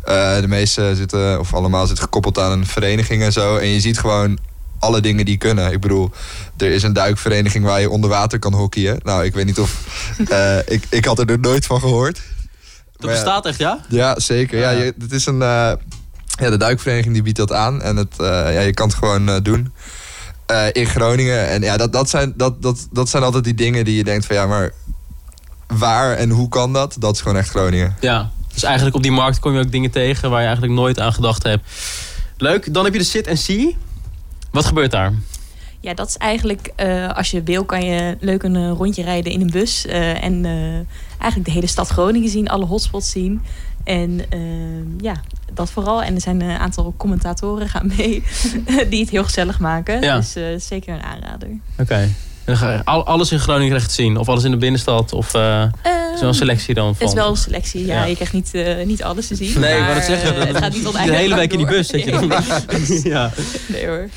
Uh, 0.08 0.40
de 0.40 0.48
meeste 0.48 0.96
zitten, 0.96 1.40
of 1.40 1.54
allemaal 1.54 1.86
zitten 1.86 2.04
gekoppeld 2.04 2.40
aan 2.40 2.52
een 2.52 2.66
vereniging 2.66 3.24
en 3.24 3.32
zo. 3.32 3.58
En 3.58 3.68
je 3.68 3.80
ziet 3.80 4.00
gewoon 4.00 4.38
alle 4.80 5.02
dingen 5.02 5.26
die 5.26 5.38
kunnen. 5.38 5.72
Ik 5.72 5.80
bedoel, 5.80 6.12
er 6.58 6.72
is 6.72 6.84
een 6.84 6.94
duikvereniging 6.94 7.66
waar 7.66 7.82
je 7.82 7.90
onder 7.90 8.10
water 8.10 8.40
kan 8.40 8.54
hockeyen. 8.54 9.00
Nou, 9.04 9.26
ik 9.26 9.34
weet 9.34 9.46
niet 9.46 9.60
of... 9.60 9.86
uh, 10.30 10.58
ik, 10.76 10.84
ik 10.90 11.06
had 11.06 11.20
er 11.20 11.40
nooit 11.40 11.66
van 11.66 11.80
gehoord. 11.80 12.22
Dat 12.92 13.06
maar 13.06 13.12
bestaat 13.14 13.46
echt, 13.46 13.58
ja? 13.58 13.80
Ja, 13.90 14.20
zeker. 14.20 14.60
Ja, 14.60 14.70
je, 14.70 14.94
het 15.00 15.12
is 15.12 15.26
een... 15.26 15.40
Uh, 15.40 15.72
ja, 16.40 16.50
de 16.50 16.58
duikvereniging 16.58 17.14
die 17.14 17.24
biedt 17.24 17.38
dat 17.38 17.52
aan. 17.52 17.82
En 17.82 17.96
het, 17.96 18.14
uh, 18.22 18.28
ja, 18.28 18.60
je 18.60 18.74
kan 18.74 18.88
het 18.88 18.96
gewoon 18.98 19.40
doen. 19.44 19.74
eh, 20.46 20.66
in 20.72 20.86
Groningen. 20.86 21.48
En 21.50 21.62
ja, 21.62 21.78
dat, 21.78 21.94
dat, 21.94 22.10
zijn, 22.10 22.34
dat, 22.38 22.62
dat, 22.62 22.88
dat 22.92 23.10
zijn 23.10 23.24
altijd 23.24 23.44
die 23.44 23.54
dingen 23.54 23.86
die 23.86 23.96
je 23.96 24.04
denkt 24.04 24.26
van 24.26 24.36
ja, 24.36 24.46
maar 24.46 24.72
waar 25.68 26.16
en 26.16 26.30
hoe 26.30 26.50
kan 26.50 26.74
dat? 26.74 26.96
Dat 27.00 27.14
is 27.16 27.22
gewoon 27.22 27.38
echt 27.38 27.50
Groningen. 27.50 27.96
Ja, 28.00 28.30
dus 28.54 28.64
eigenlijk 28.64 28.96
op 28.96 29.02
die 29.04 29.12
markt 29.12 29.40
kom 29.40 29.54
je 29.54 29.60
ook 29.60 29.72
dingen 29.72 29.92
tegen 29.92 30.30
waar 30.30 30.40
je 30.40 30.46
eigenlijk 30.48 30.76
nooit 30.76 31.00
aan 31.00 31.14
gedacht 31.14 31.44
hebt. 31.44 31.70
Leuk, 32.38 32.74
dan 32.74 32.84
heb 32.84 32.94
je 32.94 33.00
de 33.00 33.06
sit 33.06 33.28
en 33.28 33.38
see. 33.38 33.78
Wat 34.52 34.66
gebeurt 34.66 34.92
daar? 34.92 35.14
Ja, 35.80 35.94
dat 35.94 36.08
is 36.08 36.18
eigenlijk, 36.18 36.72
eh, 36.76 37.10
als 37.10 37.32
je 37.32 37.44
wil, 37.44 37.64
kan 37.66 37.86
je 37.86 38.18
leuk 38.20 38.44
een 38.44 38.56
eh, 38.56 38.72
rondje 38.72 39.04
rijden 39.04 39.32
in 39.32 39.42
een 39.42 39.50
bus. 39.52 39.86
eh, 39.86 40.24
en 40.24 40.46
eh, 40.46 40.52
eigenlijk 41.20 41.46
de 41.46 41.52
hele 41.52 41.68
stad 41.68 41.88
Groningen 41.88 42.30
zien, 42.30 42.48
alle 42.50 42.66
hotspots 42.66 43.12
zien. 43.12 43.42
En 43.84 44.22
eh, 44.30 44.40
ja, 45.02 45.14
dat 45.54 45.72
vooral. 45.72 46.04
En 46.04 46.16
er 46.16 46.22
zijn 46.22 46.42
een 46.42 46.58
aantal 46.58 46.94
commentatoren 46.98 47.70
gaan 47.70 47.92
mee 47.98 48.24
die 48.90 49.00
het 49.00 49.10
heel 49.10 49.24
gezellig 49.24 49.60
maken. 49.60 50.02
Ja. 50.02 50.16
Dus 50.16 50.36
eh, 50.36 50.44
zeker 50.58 50.94
een 50.94 51.04
aanrader. 51.04 51.48
Oké. 51.80 51.94
En 51.94 52.54
dan 52.54 52.58
ga 52.58 52.72
je 52.74 52.86
al- 52.86 53.06
alles 53.06 53.32
in 53.32 53.40
Groningen 53.40 53.88
te 53.88 53.94
zien? 53.94 54.18
Of 54.18 54.30
alles 54.30 54.44
in 54.44 54.52
de 54.52 54.58
binnenstad? 54.58 55.14
Of 55.14 55.34
eh, 55.34 55.62
is 55.84 55.90
er 56.14 56.20
wel 56.20 56.30
een 56.30 56.34
selectie 56.36 56.74
dan 56.74 56.88
Het 56.88 56.98
van? 56.98 57.08
is 57.08 57.14
wel 57.14 57.30
een 57.30 57.38
selectie, 57.38 57.86
ja. 57.86 57.94
Ja. 57.96 58.04
Je 58.06 58.16
krijgt 58.16 58.34
niet, 58.34 58.54
eh, 58.54 58.86
niet 58.86 59.04
alles 59.04 59.28
te 59.28 59.36
zien. 59.36 59.60
Nee, 59.60 59.72
ik 59.74 59.78
maar, 59.80 59.86
wou 59.88 59.94
het 59.96 60.06
zeggen. 60.06 60.30
eh, 60.34 60.38
dat- 60.40 60.48
het 60.48 60.58
gaat 60.58 60.74
niet 60.74 60.84
tot 60.84 60.94
de 60.94 61.16
hele 61.16 61.36
week 61.36 61.52
in 61.52 61.58
die 61.58 61.68
bus 61.68 61.88
zit 61.88 62.04
je 62.04 62.12
dan. 62.20 62.32
ja. 63.04 63.32
Nee 63.68 63.88
hoor. 63.88 64.10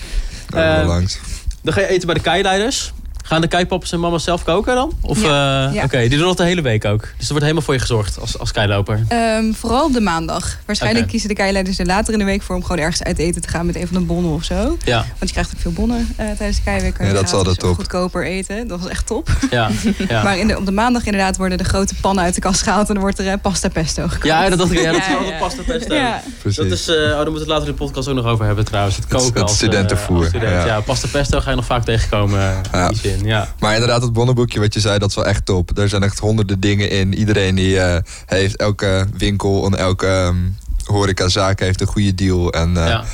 Eh, 0.54 0.82
langs. 0.86 1.18
Dan 1.62 1.72
ga 1.74 1.80
je 1.80 1.86
eten 1.86 2.06
bij 2.06 2.14
de 2.14 2.20
keileiders. 2.22 2.92
Gaan 3.26 3.40
de 3.40 3.46
keipapas 3.46 3.92
en 3.92 4.00
mama's 4.00 4.24
zelf 4.24 4.44
koken 4.44 4.74
dan? 4.74 4.92
Of, 5.00 5.22
Ja, 5.22 5.66
eh, 5.68 5.74
ja. 5.74 5.84
Oké, 5.84 5.98
die 5.98 6.18
doen 6.18 6.26
dat 6.26 6.36
de 6.36 6.44
hele 6.44 6.62
week 6.62 6.84
ook. 6.84 7.00
Dus 7.00 7.10
er 7.18 7.26
wordt 7.28 7.40
helemaal 7.42 7.62
voor 7.62 7.74
je 7.74 7.80
gezorgd 7.80 8.20
als, 8.20 8.38
als 8.38 8.52
keiloper. 8.52 9.04
Ehm, 9.08 9.52
vooral 9.52 9.84
op 9.84 9.92
de 9.92 10.00
maandag. 10.00 10.58
Waarschijnlijk 10.66 11.06
kiezen 11.08 11.28
de 11.28 11.34
keileiders 11.34 11.78
er 11.78 11.86
later 11.86 12.12
in 12.12 12.18
de 12.18 12.24
week 12.24 12.42
voor 12.42 12.54
om 12.56 12.62
gewoon 12.62 12.78
ergens 12.78 13.02
uit 13.02 13.18
eten 13.18 13.42
te 13.42 13.48
gaan 13.48 13.66
met 13.66 13.76
een 13.76 13.86
van 13.86 13.96
de 14.00 14.04
bonnen 14.04 14.32
of 14.32 14.44
zo. 14.44 14.76
Ja, 14.84 14.96
Want 14.96 15.06
je 15.20 15.32
krijgt 15.32 15.50
ook 15.54 15.60
veel 15.60 15.72
bonnen 15.72 16.08
eh, 16.16 16.26
tijdens 16.36 16.56
de 16.56 16.62
keiweek. 16.64 16.94
Kan 16.94 17.06
je 17.06 17.12
Ja, 17.12 17.18
dat 17.18 17.26
is 17.28 17.32
altijd 17.34 17.58
top. 17.58 17.74
goedkoper 17.74 18.24
eten. 18.26 18.68
Dat 18.68 18.80
is 18.80 18.86
echt 18.86 19.06
top. 19.06 19.28
ja, 19.50 19.70
ja. 20.08 20.22
Maar 20.22 20.38
in 20.38 20.46
de, 20.46 20.56
op 20.56 20.66
de 20.66 20.72
maandag 20.72 21.04
inderdaad 21.04 21.36
worden 21.36 21.58
de 21.58 21.64
grote 21.64 21.94
pannen 22.00 22.24
uit 22.24 22.34
de 22.34 22.40
kast 22.40 22.62
gehaald 22.62 22.88
en 22.88 22.94
dan 22.94 23.02
wordt 23.02 23.18
er 23.18 23.26
eh, 23.28 23.32
pasta 23.42 23.68
pesto 23.68 24.02
gekookt. 24.08 24.24
Ja, 24.26 24.48
dat 24.48 24.58
dacht 24.58 24.72
ik. 24.72 24.78
Ja, 24.80 24.92
dat 24.92 25.00
is 25.00 25.06
Ja, 25.06 25.12
altijd 25.16 25.32
ja. 25.32 25.38
pasta 25.38 25.62
pesto. 25.62 25.94
Ja. 25.94 26.22
Precies. 26.38 26.56
Dat 26.68 26.78
is, 26.78 26.88
eh, 26.88 26.94
oh, 26.94 27.00
daar 27.02 27.16
moeten 27.16 27.32
we 27.32 27.38
het 27.38 27.48
later 27.48 27.66
in 27.68 27.72
de 27.72 27.78
podcast 27.78 28.08
ook 28.08 28.14
nog 28.14 28.24
over 28.26 28.44
hebben 28.44 28.64
trouwens. 28.64 28.96
Het 28.96 29.06
koken 29.06 29.26
het 29.32 29.42
als, 29.42 29.54
studentenvoer, 29.54 30.16
als 30.18 30.26
student. 30.28 30.52
Ja. 30.52 30.64
ja. 30.66 30.80
pasta 30.80 31.08
pesto 31.12 31.40
ga 31.40 31.50
je 31.50 31.56
nog 31.56 31.64
vaak 31.64 31.84
tegenkomen 31.84 32.62
eh, 32.72 32.88
in 33.20 33.26
Ja. 33.26 33.54
Maar 33.60 33.72
inderdaad, 33.72 34.02
het 34.02 34.12
bonnenboekje 34.12 34.60
wat 34.60 34.74
je 34.74 34.80
zei, 34.80 34.98
dat 34.98 35.08
is 35.08 35.14
wel 35.14 35.26
echt 35.26 35.46
top. 35.46 35.74
Daar 35.74 35.88
zijn 35.88 36.02
echt 36.02 36.18
honderden 36.18 36.60
dingen 36.60 36.90
in. 36.90 37.14
Iedereen 37.14 37.54
die 37.54 37.80
eh, 37.80 38.02
heeft, 38.26 38.56
elke 38.56 39.06
winkel 39.16 39.66
en 39.66 39.78
elke 39.78 40.06
ehm, 40.06 40.36
horecazaak 40.84 41.60
heeft 41.60 41.80
een 41.80 41.86
goede 41.86 42.14
deal. 42.14 42.52
En 42.52 42.76
eh, 42.76 42.86
Ja. 42.86 43.04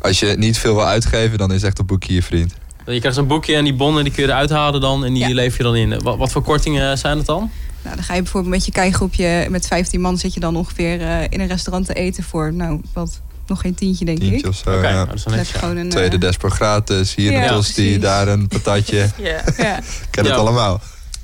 als 0.00 0.20
je 0.20 0.26
niet 0.38 0.58
veel 0.58 0.74
wil 0.74 0.86
uitgeven, 0.86 1.38
dan 1.38 1.52
is 1.52 1.62
echt 1.62 1.76
dat 1.76 1.86
boekje 1.86 2.14
je 2.14 2.22
vriend. 2.22 2.54
Je 2.86 2.98
krijgt 2.98 3.16
zo'n 3.18 3.26
boekje 3.26 3.54
en 3.54 3.64
die 3.64 3.74
bonnen 3.74 4.04
die 4.04 4.12
kun 4.12 4.22
je 4.22 4.28
eruit 4.28 4.50
halen 4.50 4.80
dan 4.80 5.04
en 5.04 5.12
die 5.12 5.28
Ja. 5.28 5.34
leef 5.34 5.56
je 5.56 5.62
dan 5.62 5.76
in. 5.76 6.00
Wat, 6.02 6.16
wat 6.16 6.32
voor 6.32 6.42
kortingen 6.42 6.98
zijn 6.98 7.16
het 7.16 7.26
dan? 7.26 7.50
Nou, 7.82 7.94
dan 7.96 8.04
ga 8.04 8.14
je 8.14 8.22
bijvoorbeeld 8.22 8.54
met 8.54 8.64
je 8.64 8.72
keigroepje 8.72 9.46
met 9.50 9.66
15 9.66 10.00
man 10.00 10.18
zit 10.18 10.34
je 10.34 10.40
dan 10.40 10.56
ongeveer 10.56 11.00
eh, 11.00 11.22
in 11.28 11.40
een 11.40 11.46
restaurant 11.46 11.86
te 11.86 11.94
eten 11.94 12.22
voor, 12.24 12.52
nou, 12.52 12.80
wat, 12.92 13.20
nog 13.50 13.60
geen 13.60 13.74
tientje 13.74 14.04
denk 14.04 14.18
Tientje 14.18 14.38
ik. 14.38 14.46
of 14.46 14.56
zo. 14.64 14.70
Oké, 14.76 14.88
ja. 14.88 14.94
nou, 14.94 15.06
dat 15.06 15.14
is 15.14 15.22
dan 15.22 15.34
netjes, 15.34 15.56
gewoon 15.60 15.76
een, 15.76 15.88
Tweede 15.88 16.14
eh, 16.14 16.20
despo 16.20 16.48
gratis, 16.48 17.14
hier 17.14 17.32
Ja, 17.32 17.42
een 17.42 17.48
tosti, 17.48 17.82
precies. 17.82 18.00
daar 18.00 18.28
een 18.28 18.48
patatje. 18.48 18.98
Ja. 19.22 19.42
ja. 19.56 19.78
Ken 20.10 20.24
Ja. 20.24 20.30
het 20.30 20.38
allemaal. 20.38 20.80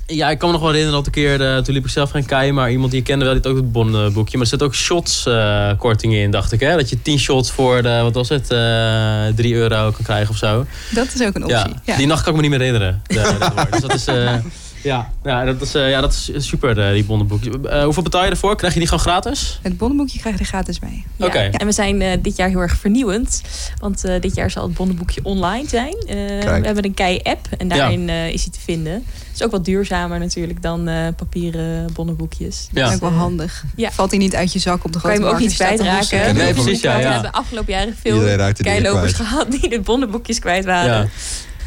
Ja, 0.09 0.29
ik 0.29 0.37
kan 0.37 0.47
me 0.47 0.53
nog 0.53 0.63
wel 0.63 0.71
herinneren 0.73 1.03
dat 1.03 1.15
een 1.15 1.21
keer, 1.21 1.41
eh, 1.55 1.57
toen 1.61 1.73
liep 1.73 1.83
ik 1.85 1.89
zelf 1.91 2.09
geen 2.09 2.25
kei, 2.25 2.51
maar 2.51 2.71
iemand 2.71 2.91
die 2.91 2.99
ik 2.99 3.05
kende 3.05 3.25
wel, 3.25 3.33
die 3.33 3.43
had 3.43 3.51
ook 3.51 3.57
het 3.57 3.71
bonnenboekje. 3.71 4.31
Maar 4.37 4.41
er 4.41 4.47
zitten 4.47 4.67
ook 4.67 4.75
shots 4.75 5.25
eh, 5.25 5.71
kortingen 5.77 6.21
in, 6.21 6.31
dacht 6.31 6.51
ik. 6.51 6.59
Hè? 6.59 6.75
Dat 6.75 6.89
je 6.89 7.01
10 7.01 7.19
shots 7.19 7.51
voor, 7.51 7.81
de, 7.83 7.99
wat 8.03 8.13
was 8.13 8.29
het, 8.29 8.51
eh 8.51 9.25
3 9.35 9.53
euro 9.55 9.91
kan 9.91 10.03
krijgen 10.03 10.29
of 10.29 10.37
zo. 10.37 10.65
Dat 10.89 11.07
is 11.13 11.21
ook 11.27 11.35
een 11.35 11.43
optie. 11.43 11.57
Ja, 11.57 11.81
Ja. 11.83 11.95
die 11.97 12.07
nacht 12.07 12.23
kan 12.23 12.29
ik 12.29 12.35
me 12.41 12.41
niet 12.47 12.57
meer 12.57 12.59
herinneren. 12.67 13.01
De- 13.07 13.35
dat 13.39 13.53
woord. 13.53 13.71
dus 13.71 13.81
dat 13.81 13.93
is, 13.93 14.05
eh, 14.07 14.33
ja, 14.83 15.11
ja, 15.23 15.45
dat 15.45 15.61
is, 15.61 15.75
eh, 15.75 15.89
ja, 15.89 16.01
dat 16.01 16.11
is 16.33 16.47
super, 16.47 16.79
eh, 16.79 16.91
die 16.93 17.03
bonnenboekje. 17.03 17.59
Eh, 17.69 17.83
hoeveel 17.83 18.03
betaal 18.03 18.23
je 18.23 18.29
ervoor? 18.29 18.55
Krijg 18.55 18.73
je 18.73 18.79
die 18.79 18.87
gewoon 18.87 19.03
gratis? 19.03 19.59
Het 19.61 19.77
bonnenboekje 19.77 20.19
krijg 20.19 20.35
je 20.35 20.41
er 20.41 20.47
gratis 20.47 20.79
bij. 20.79 21.03
Ja. 21.15 21.25
Oké. 21.25 21.39
En 21.39 21.65
we 21.65 21.71
zijn 21.71 22.01
eh, 22.01 22.17
dit 22.21 22.35
jaar 22.37 22.49
heel 22.49 22.59
erg 22.59 22.77
vernieuwend. 22.77 23.41
Want 23.79 24.03
eh, 24.03 24.21
dit 24.21 24.35
jaar 24.35 24.51
zal 24.51 24.63
het 24.63 24.73
bonnenboekje 24.73 25.19
online 25.23 25.67
zijn. 25.67 25.95
Eh, 26.07 26.15
we 26.15 26.65
hebben 26.65 26.85
een 26.85 26.93
Kei-app 26.93 27.47
en 27.57 27.67
daarin 27.67 28.09
eh, 28.09 28.27
is 28.29 28.43
hij 28.43 28.51
te 28.51 28.59
vinden. 28.59 28.93
Het 28.93 29.35
is 29.35 29.43
ook 29.43 29.51
wat 29.51 29.65
duurzamer 29.65 30.19
natuurlijk 30.19 30.61
dan 30.61 30.87
eh, 30.87 31.07
papieren 31.15 31.93
bonnenboekjes. 31.93 32.67
Ja. 32.71 32.81
Dat 32.81 32.89
is 32.89 32.95
ook 32.95 33.01
wel 33.09 33.19
handig. 33.19 33.63
Ja. 33.75 33.91
Valt 33.91 34.09
hij 34.09 34.19
niet 34.19 34.35
uit 34.35 34.53
je 34.53 34.59
zak 34.59 34.83
op 34.83 34.93
de 34.93 34.99
Kan 34.99 35.11
je 35.11 35.17
grote 35.17 35.33
hem 35.33 35.43
ook 35.43 35.49
niet 35.49 35.59
markt, 35.59 35.77
kwijtraken. 35.77 36.35
Nee, 36.35 36.53
precies, 36.63 36.81
ja, 36.81 36.97
We 36.97 37.03
hebben 37.03 37.31
afgelopen 37.31 37.73
jaren 37.73 37.95
veel 38.01 38.21
er 38.27 38.53
keilopers 38.53 39.13
gehad 39.13 39.51
die 39.51 39.69
de 39.69 39.81
bonnenboekjes 39.81 40.39
kwijt 40.39 40.65
waren. 40.65 41.09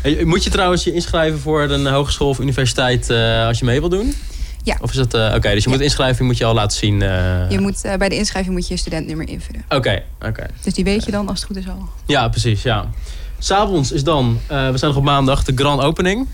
Hey, 0.03 0.25
Moet 0.25 0.45
je 0.45 0.51
trouwens 0.51 0.85
je 0.85 0.93
inschrijven 0.93 1.41
voor 1.41 1.63
een 1.63 1.87
hogeschool 1.87 2.29
of 2.29 2.39
universiteit 2.39 3.11
eh, 3.11 3.47
als 3.47 3.59
je 3.59 3.65
mee 3.65 3.81
wil 3.81 3.89
doen? 3.89 4.15
Ja. 4.63 4.77
Of 4.81 4.91
is 4.91 4.97
dat, 4.97 5.15
eh, 5.15 5.33
oké, 5.37 5.51
dus 5.55 5.65
je 5.65 5.71
Ja. 5.71 5.77
moet 5.77 5.85
inschrijving 5.85 6.29
moet 6.29 6.39
je 6.39 6.45
al 6.45 6.55
laten 6.55 6.77
zien. 6.79 7.03
eh, 7.03 7.51
Je 7.51 7.59
moet, 7.61 7.85
eh, 7.85 7.95
bij 7.97 8.09
de 8.09 8.17
inschrijving 8.17 8.55
moet 8.55 8.67
je 8.69 8.75
je 8.75 8.81
studentnummer 8.81 9.29
invullen. 9.29 9.65
Oké, 9.69 10.03
oké. 10.27 10.47
Dus 10.63 10.75
die 10.75 10.85
weet 10.85 11.05
je 11.05 11.11
dan 11.11 11.29
als 11.29 11.39
het 11.39 11.47
goed 11.47 11.57
is 11.57 11.69
al. 11.69 11.89
Ja, 12.07 12.29
precies, 12.29 12.63
ja. 12.63 12.91
S'avonds 13.39 13.93
is 13.93 14.05
dan, 14.05 14.41
eh, 14.47 14.71
we 14.71 14.79
zijn 14.79 14.91
nog 14.91 15.01
op 15.01 15.07
maandag, 15.07 15.45
de 15.45 15.53
grand 15.55 15.81
opening. 15.83 16.27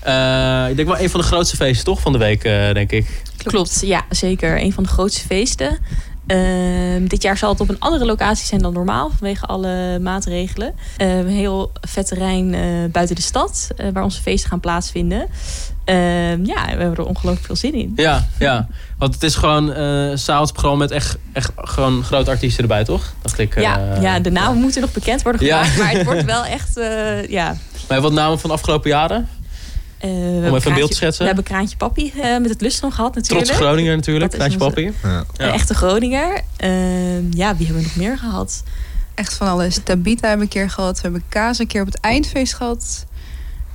Eh, 0.00 0.66
ik 0.68 0.76
denk 0.76 0.88
wel 0.88 0.98
een 1.00 1.10
van 1.10 1.20
de 1.20 1.26
grootste 1.26 1.56
feesten 1.56 1.84
toch 1.84 2.00
van 2.00 2.12
de 2.12 2.18
week, 2.18 2.44
eh, 2.44 2.72
denk 2.74 2.90
ik. 2.92 3.22
Klopt, 3.42 3.80
ja, 3.84 4.04
zeker. 4.10 4.60
Een 4.62 4.72
van 4.72 4.82
de 4.82 4.88
grootste 4.88 5.26
feesten. 5.26 5.78
Ehm, 6.26 7.06
dit 7.06 7.22
jaar 7.22 7.36
zal 7.36 7.50
het 7.50 7.60
op 7.60 7.68
een 7.68 7.80
andere 7.80 8.04
locatie 8.06 8.46
zijn 8.46 8.60
dan 8.62 8.72
normaal, 8.72 9.10
vanwege 9.18 9.46
alle 9.46 9.98
maatregelen. 9.98 10.74
Eh, 10.96 11.18
een 11.18 11.26
heel 11.28 11.72
vet 11.80 12.06
terrein 12.06 12.54
eh, 12.54 12.60
buiten 12.92 13.16
de 13.16 13.22
stad, 13.22 13.68
eh, 13.76 13.86
waar 13.92 14.02
onze 14.02 14.22
feesten 14.22 14.50
gaan 14.50 14.60
plaatsvinden. 14.60 15.26
Ehm, 15.84 16.44
ja, 16.44 16.64
we 16.64 16.68
hebben 16.70 16.94
er 16.96 17.04
ongelooflijk 17.06 17.46
veel 17.46 17.56
zin 17.56 17.74
in. 17.74 17.92
Ja, 17.96 18.26
ja. 18.38 18.68
Want 18.98 19.14
het 19.14 19.22
is 19.22 19.34
gewoon 19.34 19.72
eh 19.72 20.10
s'avonds 20.14 20.52
programma 20.52 20.78
met 20.78 20.90
echt, 20.90 21.16
echt 21.32 21.50
gewoon 21.56 22.04
grote 22.04 22.30
artiesten 22.30 22.62
erbij, 22.62 22.84
toch? 22.84 23.12
Dacht 23.22 23.38
ik. 23.38 23.60
ja, 23.60 23.94
eh, 23.94 24.02
ja, 24.02 24.18
de 24.20 24.30
namen 24.30 24.60
moeten 24.60 24.80
nog 24.80 24.92
bekend 24.92 25.22
worden 25.22 25.46
Ja. 25.46 25.64
gemaakt, 25.64 25.78
maar 25.78 25.92
het 25.92 26.04
wordt 26.04 26.24
wel 26.36 26.44
echt, 26.44 26.76
eh, 26.76 27.28
ja. 27.28 27.56
Maar 27.88 28.00
wat 28.00 28.12
namen 28.12 28.40
van 28.40 28.50
de 28.50 28.56
afgelopen 28.56 28.90
jaren? 28.90 29.28
Eh, 30.04 30.10
we 30.10 30.16
Om 30.16 30.22
hebben 30.24 30.44
even 30.44 30.52
een 30.54 30.60
beeld 30.60 30.62
Kraantje- 30.62 30.88
te 30.88 30.94
schetsen. 30.94 31.20
We 31.20 31.26
hebben 31.26 31.44
Kraantje 31.44 31.76
Papi 31.76 32.12
eh, 32.16 32.38
met 32.40 32.50
het 32.50 32.60
lustrum 32.60 32.90
gehad 32.90 33.14
natuurlijk. 33.14 33.44
Trots 33.46 33.60
Groninger 33.60 33.96
natuurlijk, 33.96 34.24
Dat 34.30 34.34
Kraantje 34.38 34.58
Papi. 34.58 34.82
Ja. 34.82 34.92
Ja. 35.02 35.24
Een 35.36 35.52
echte 35.52 35.74
Groninger. 35.74 36.40
Ehm, 36.56 36.72
ja, 37.30 37.56
wie 37.56 37.66
hebben 37.66 37.76
we 37.76 37.82
nog 37.82 37.96
meer 37.96 38.18
gehad? 38.18 38.62
Echt 39.14 39.34
van 39.34 39.48
alles. 39.48 39.78
Tabita 39.84 40.28
hebben 40.28 40.46
we 40.48 40.54
een 40.54 40.60
keer 40.60 40.70
gehad. 40.70 40.94
We 40.96 41.02
hebben 41.02 41.22
Kaas 41.28 41.58
een 41.58 41.66
keer 41.66 41.80
op 41.80 41.86
het 41.86 42.00
eindfeest 42.00 42.54
gehad. 42.54 43.04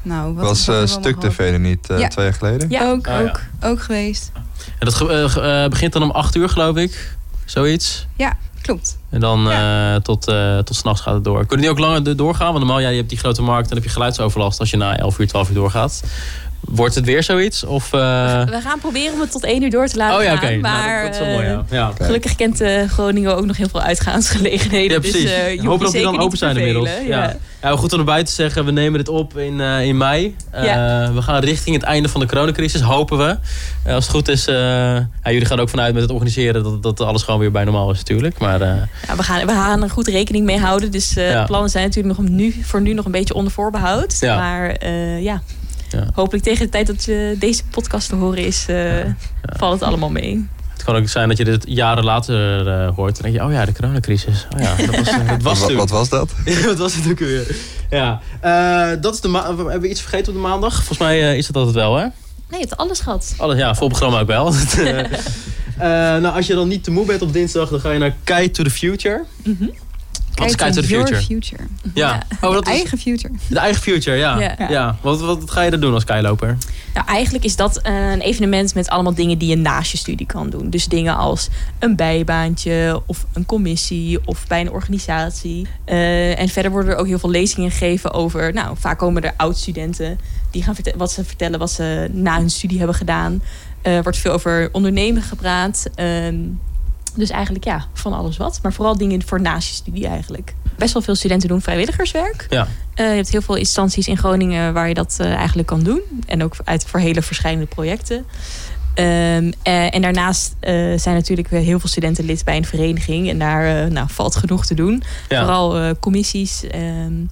Nou, 0.01 0.33
wat 0.33 0.45
Was 0.45 0.61
eh, 0.61 0.67
allemaal 0.67 0.87
Stuk? 0.87 1.19
TV 1.19 1.39
er 1.39 1.59
niet 1.59 1.89
eh, 1.89 1.99
Ja. 1.99 2.07
twee 2.07 2.25
jaar 2.25 2.33
geleden? 2.33 2.69
Ja. 2.69 2.89
Ook, 2.91 3.05
ja. 3.05 3.21
ook, 3.21 3.41
ook 3.63 3.81
geweest. 3.81 4.31
En 4.79 4.87
dat 4.87 5.69
begint 5.69 5.93
dan 5.93 6.03
om 6.03 6.11
8 6.11 6.35
uur, 6.35 6.49
geloof 6.49 6.75
ik. 6.75 7.15
Zoiets. 7.45 8.07
Klopt. 8.61 8.97
En 9.09 9.19
dan 9.19 9.51
eh, 9.51 9.95
tot, 9.95 10.27
eh 10.27 10.57
tot 10.57 10.75
s'nachts 10.75 11.01
gaat 11.01 11.13
het 11.13 11.23
door. 11.23 11.39
Kunnen 11.45 11.61
die 11.65 11.69
ook 11.69 11.79
langer 11.79 12.03
do- 12.03 12.15
doorgaan? 12.15 12.47
Want 12.53 12.57
normaal, 12.59 12.79
ja, 12.79 12.89
je 12.89 12.97
hebt 12.97 13.09
die 13.09 13.17
grote 13.17 13.41
markt 13.41 13.61
en 13.63 13.67
dan 13.67 13.77
heb 13.77 13.87
je 13.87 13.93
geluidsoverlast 13.93 14.59
als 14.59 14.69
je 14.69 14.77
na 14.77 14.97
11 14.97 15.19
uur, 15.19 15.27
12 15.27 15.49
uur 15.49 15.55
doorgaat. 15.55 16.03
Wordt 16.59 16.95
het 16.95 17.05
weer 17.05 17.23
zoiets? 17.23 17.63
Of, 17.63 17.93
eh, 17.93 17.99
We 18.43 18.59
gaan 18.63 18.79
proberen 18.79 19.13
om 19.13 19.19
het 19.19 19.31
tot 19.31 19.43
één 19.43 19.63
uur 19.63 19.69
door 19.69 19.87
te 19.87 19.97
laten 19.97 20.17
Oh 20.17 20.23
ja, 20.23 20.29
gaan. 20.29 20.37
oké. 20.37 20.47
Nou, 20.49 20.61
Maar 20.61 21.03
dat, 21.03 21.13
dat 21.13 21.27
mooi, 21.27 21.45
eh, 21.45 21.51
ja. 21.51 21.63
ja. 21.69 21.91
gelukkig 22.01 22.35
kent 22.35 22.63
Groningen 22.87 23.37
ook 23.37 23.45
nog 23.45 23.57
heel 23.57 23.69
veel 23.69 23.81
uitgaansgelegenheden. 23.81 24.91
Ja, 24.91 24.99
precies. 24.99 25.21
Dus, 25.21 25.31
je 25.31 25.49
hoeft 25.51 25.63
Hopen 25.65 25.83
dat 25.83 25.91
die 25.93 26.01
dan 26.03 26.19
open 26.19 26.37
zijn 26.37 26.57
inmiddels. 26.57 26.89
Ja. 26.89 27.23
Ja. 27.23 27.35
Ja, 27.61 27.75
goed 27.75 27.93
om 27.93 27.99
erbij 27.99 28.23
te 28.23 28.31
zeggen, 28.31 28.65
we 28.65 28.71
nemen 28.71 28.99
dit 28.99 29.09
op 29.09 29.37
in, 29.37 29.59
in 29.59 29.97
mei. 29.97 30.35
Ja. 30.61 31.11
We 31.13 31.21
gaan 31.21 31.39
richting 31.43 31.75
het 31.75 31.85
einde 31.85 32.09
van 32.09 32.21
de 32.21 32.27
coronacrisis, 32.27 32.81
hopen 32.81 33.17
we. 33.17 33.37
Als 33.91 34.03
het 34.05 34.13
goed 34.15 34.27
is, 34.27 34.45
ja, 34.45 35.07
jullie 35.23 35.45
gaan 35.45 35.57
er 35.57 35.63
ook 35.63 35.69
vanuit 35.69 35.93
met 35.93 36.01
het 36.01 36.11
organiseren 36.11 36.63
dat, 36.63 36.83
dat 36.83 36.99
alles 37.01 37.23
gewoon 37.23 37.39
weer 37.39 37.51
bij 37.51 37.63
normaal 37.63 37.91
is 37.91 37.97
natuurlijk. 37.97 38.37
Maar 38.39 38.89
Ja, 39.07 39.15
we, 39.15 39.23
gaan, 39.23 39.45
we 39.45 39.51
gaan 39.51 39.83
er 39.83 39.89
goed 39.89 40.07
rekening 40.07 40.45
mee 40.45 40.59
houden. 40.59 40.91
Dus 40.91 41.15
eh, 41.15 41.29
Ja. 41.31 41.39
de 41.41 41.45
plannen 41.47 41.69
zijn 41.69 41.83
natuurlijk 41.85 42.17
nog 42.17 42.27
om 42.27 42.35
nu, 42.35 42.55
voor 42.63 42.81
nu 42.81 42.93
nog 42.93 43.05
een 43.05 43.11
beetje 43.11 43.33
onder 43.33 43.51
voorbehoud. 43.51 44.17
Ja. 44.19 44.35
Maar 44.35 44.69
eh, 44.69 45.21
ja. 45.23 45.41
Ja. 45.89 46.07
hopelijk 46.13 46.43
tegen 46.43 46.65
de 46.65 46.71
tijd 46.71 46.87
dat 46.87 47.03
je 47.05 47.35
deze 47.39 47.63
podcast 47.71 48.09
te 48.09 48.15
horen 48.15 48.45
is, 48.45 48.65
eh, 48.67 48.91
valt 49.41 49.73
het 49.73 49.83
allemaal 49.83 50.09
mee. 50.09 50.47
het 50.73 50.83
kan 50.83 50.95
ook 50.95 51.07
zijn 51.09 51.27
dat 51.27 51.37
je 51.37 51.43
dit 51.45 51.63
jaren 51.67 52.03
later 52.03 52.67
eh, 52.67 52.95
hoort. 52.95 53.17
En 53.17 53.23
denk 53.23 53.35
je, 53.35 53.43
oh 53.43 53.51
ja, 53.51 53.65
de 53.65 53.71
coronacrisis. 53.73 54.47
Oh 54.55 54.59
ja, 54.61 54.75
dat 54.75 54.95
was, 54.95 55.07
eh, 55.09 55.27
dat 55.29 55.41
was 55.57 55.73
Wat, 55.73 55.89
was 55.89 56.09
dat? 56.09 56.31
Ja, 56.45 56.61
wat 56.65 56.77
was 56.77 56.95
het 56.95 57.09
ook 57.11 57.19
weer? 57.19 57.55
Ja, 57.89 58.19
Eh, 58.41 59.01
dat 59.01 59.13
is 59.13 59.21
de 59.21 59.27
ma- 59.27 59.45
hebben 59.45 59.81
we 59.81 59.89
iets 59.89 60.01
vergeten 60.01 60.27
op 60.27 60.33
de 60.33 60.47
maandag? 60.47 60.73
Volgens 60.75 60.97
mij 60.97 61.21
eh, 61.31 61.37
is 61.37 61.45
dat 61.47 61.55
altijd 61.55 61.75
wel, 61.75 61.95
hè? 61.95 62.05
Nee, 62.49 62.59
je 62.59 62.65
hebt 62.67 62.77
alles 62.77 62.99
gehad. 62.99 63.33
Alles, 63.37 63.57
ja, 63.57 63.75
vol 63.75 63.87
programma 63.87 64.19
ook 64.19 64.27
wel. 64.27 64.53
Eh, 65.79 65.85
nou, 65.87 66.35
als 66.35 66.47
je 66.47 66.53
dan 66.53 66.67
niet 66.67 66.83
te 66.83 66.91
moe 66.91 67.05
bent 67.05 67.21
op 67.21 67.33
dinsdag, 67.33 67.69
dan 67.69 67.79
ga 67.79 67.91
je 67.91 67.99
naar 67.99 68.15
Kite 68.23 68.51
to 68.51 68.63
the 68.63 68.69
Future. 68.69 69.23
Wat 70.39 70.47
is 70.47 70.55
Kite 70.55 70.71
to 70.71 70.81
the 70.81 70.87
Future? 70.87 71.21
future. 71.21 71.63
Ja. 71.93 72.23
Oh, 72.41 72.53
dat 72.53 72.67
is 72.67 72.73
Eigen 72.73 72.97
future. 72.97 73.33
de 73.47 73.59
eigen 73.59 73.81
future, 73.81 74.17
ja. 74.17 74.39
Ja. 74.39 74.55
Ja. 74.69 74.97
Wat, 75.01 75.19
wat 75.21 75.51
ga 75.51 75.61
je 75.61 75.71
er 75.71 75.79
doen 75.79 75.93
als 75.93 76.03
keiloper? 76.03 76.57
Nou, 76.93 77.07
eigenlijk 77.07 77.45
is 77.45 77.55
dat 77.55 77.77
eh, 77.77 78.11
een 78.11 78.21
evenement 78.21 78.75
met 78.75 78.89
allemaal 78.89 79.13
dingen 79.13 79.37
die 79.37 79.49
je 79.49 79.55
naast 79.55 79.91
je 79.91 79.97
studie 79.97 80.25
kan 80.25 80.49
doen. 80.49 80.69
Dus 80.69 80.85
dingen 80.85 81.15
als 81.15 81.49
een 81.79 81.95
bijbaantje 81.95 83.01
of 83.05 83.25
een 83.33 83.45
commissie 83.45 84.19
of 84.25 84.47
bij 84.47 84.61
een 84.61 84.71
organisatie. 84.71 85.67
Eh, 85.85 86.39
en 86.39 86.49
verder 86.49 86.71
worden 86.71 86.93
er 86.93 86.99
ook 86.99 87.07
heel 87.07 87.19
veel 87.19 87.29
lezingen 87.29 87.71
gegeven 87.71 88.13
over... 88.13 88.53
Nou, 88.53 88.75
vaak 88.79 88.97
komen 88.97 89.23
er 89.23 89.33
oud-studenten 89.37 90.19
die 90.51 90.63
gaan 90.63 90.75
wat 90.97 91.11
ze 91.11 91.23
vertellen 91.23 91.59
wat 91.59 91.71
ze 91.71 92.09
na 92.11 92.37
hun 92.37 92.49
studie 92.49 92.77
hebben 92.77 92.95
gedaan. 92.95 93.43
Er 93.81 94.03
wordt 94.03 94.17
veel 94.17 94.31
over 94.31 94.69
ondernemen 94.71 95.21
gepraat. 95.21 95.85
Ehm, 95.95 96.35
dus 97.15 97.29
eigenlijk 97.29 97.65
ja, 97.65 97.85
van 97.93 98.13
alles 98.13 98.37
wat. 98.37 98.59
Maar 98.61 98.73
vooral 98.73 98.97
dingen 98.97 99.23
voor 99.25 99.41
naast 99.41 99.67
je 99.67 99.73
studie 99.73 100.07
eigenlijk. 100.07 100.53
Best 100.77 100.93
wel 100.93 101.01
veel 101.01 101.15
studenten 101.15 101.47
doen 101.47 101.61
vrijwilligerswerk. 101.61 102.45
Ja. 102.49 102.67
Eh, 102.93 103.09
je 103.09 103.15
hebt 103.15 103.29
heel 103.29 103.41
veel 103.41 103.55
instanties 103.55 104.07
in 104.07 104.17
Groningen 104.17 104.73
waar 104.73 104.87
je 104.87 104.93
dat 104.93 105.17
uh, 105.21 105.33
eigenlijk 105.33 105.67
kan 105.67 105.83
doen. 105.83 106.01
En 106.25 106.43
ook 106.43 106.55
uit 106.63 106.85
voor 106.85 106.99
hele 106.99 107.21
verschillende 107.21 107.65
projecten. 107.65 108.25
Um, 108.95 109.05
uh, 109.05 109.95
en 109.95 110.01
daarnaast 110.01 110.55
zijn 110.95 111.15
natuurlijk 111.15 111.49
heel 111.49 111.79
veel 111.79 111.89
studenten 111.89 112.25
lid 112.25 112.45
bij 112.45 112.57
een 112.57 112.65
vereniging. 112.65 113.29
En 113.29 113.39
daar 113.39 113.91
nou, 113.91 114.07
valt 114.09 114.35
genoeg 114.35 114.65
te 114.65 114.73
doen. 114.73 115.03
Ja. 115.29 115.39
Vooral 115.39 115.95
commissies. 115.99 116.63
Um, 116.75 117.29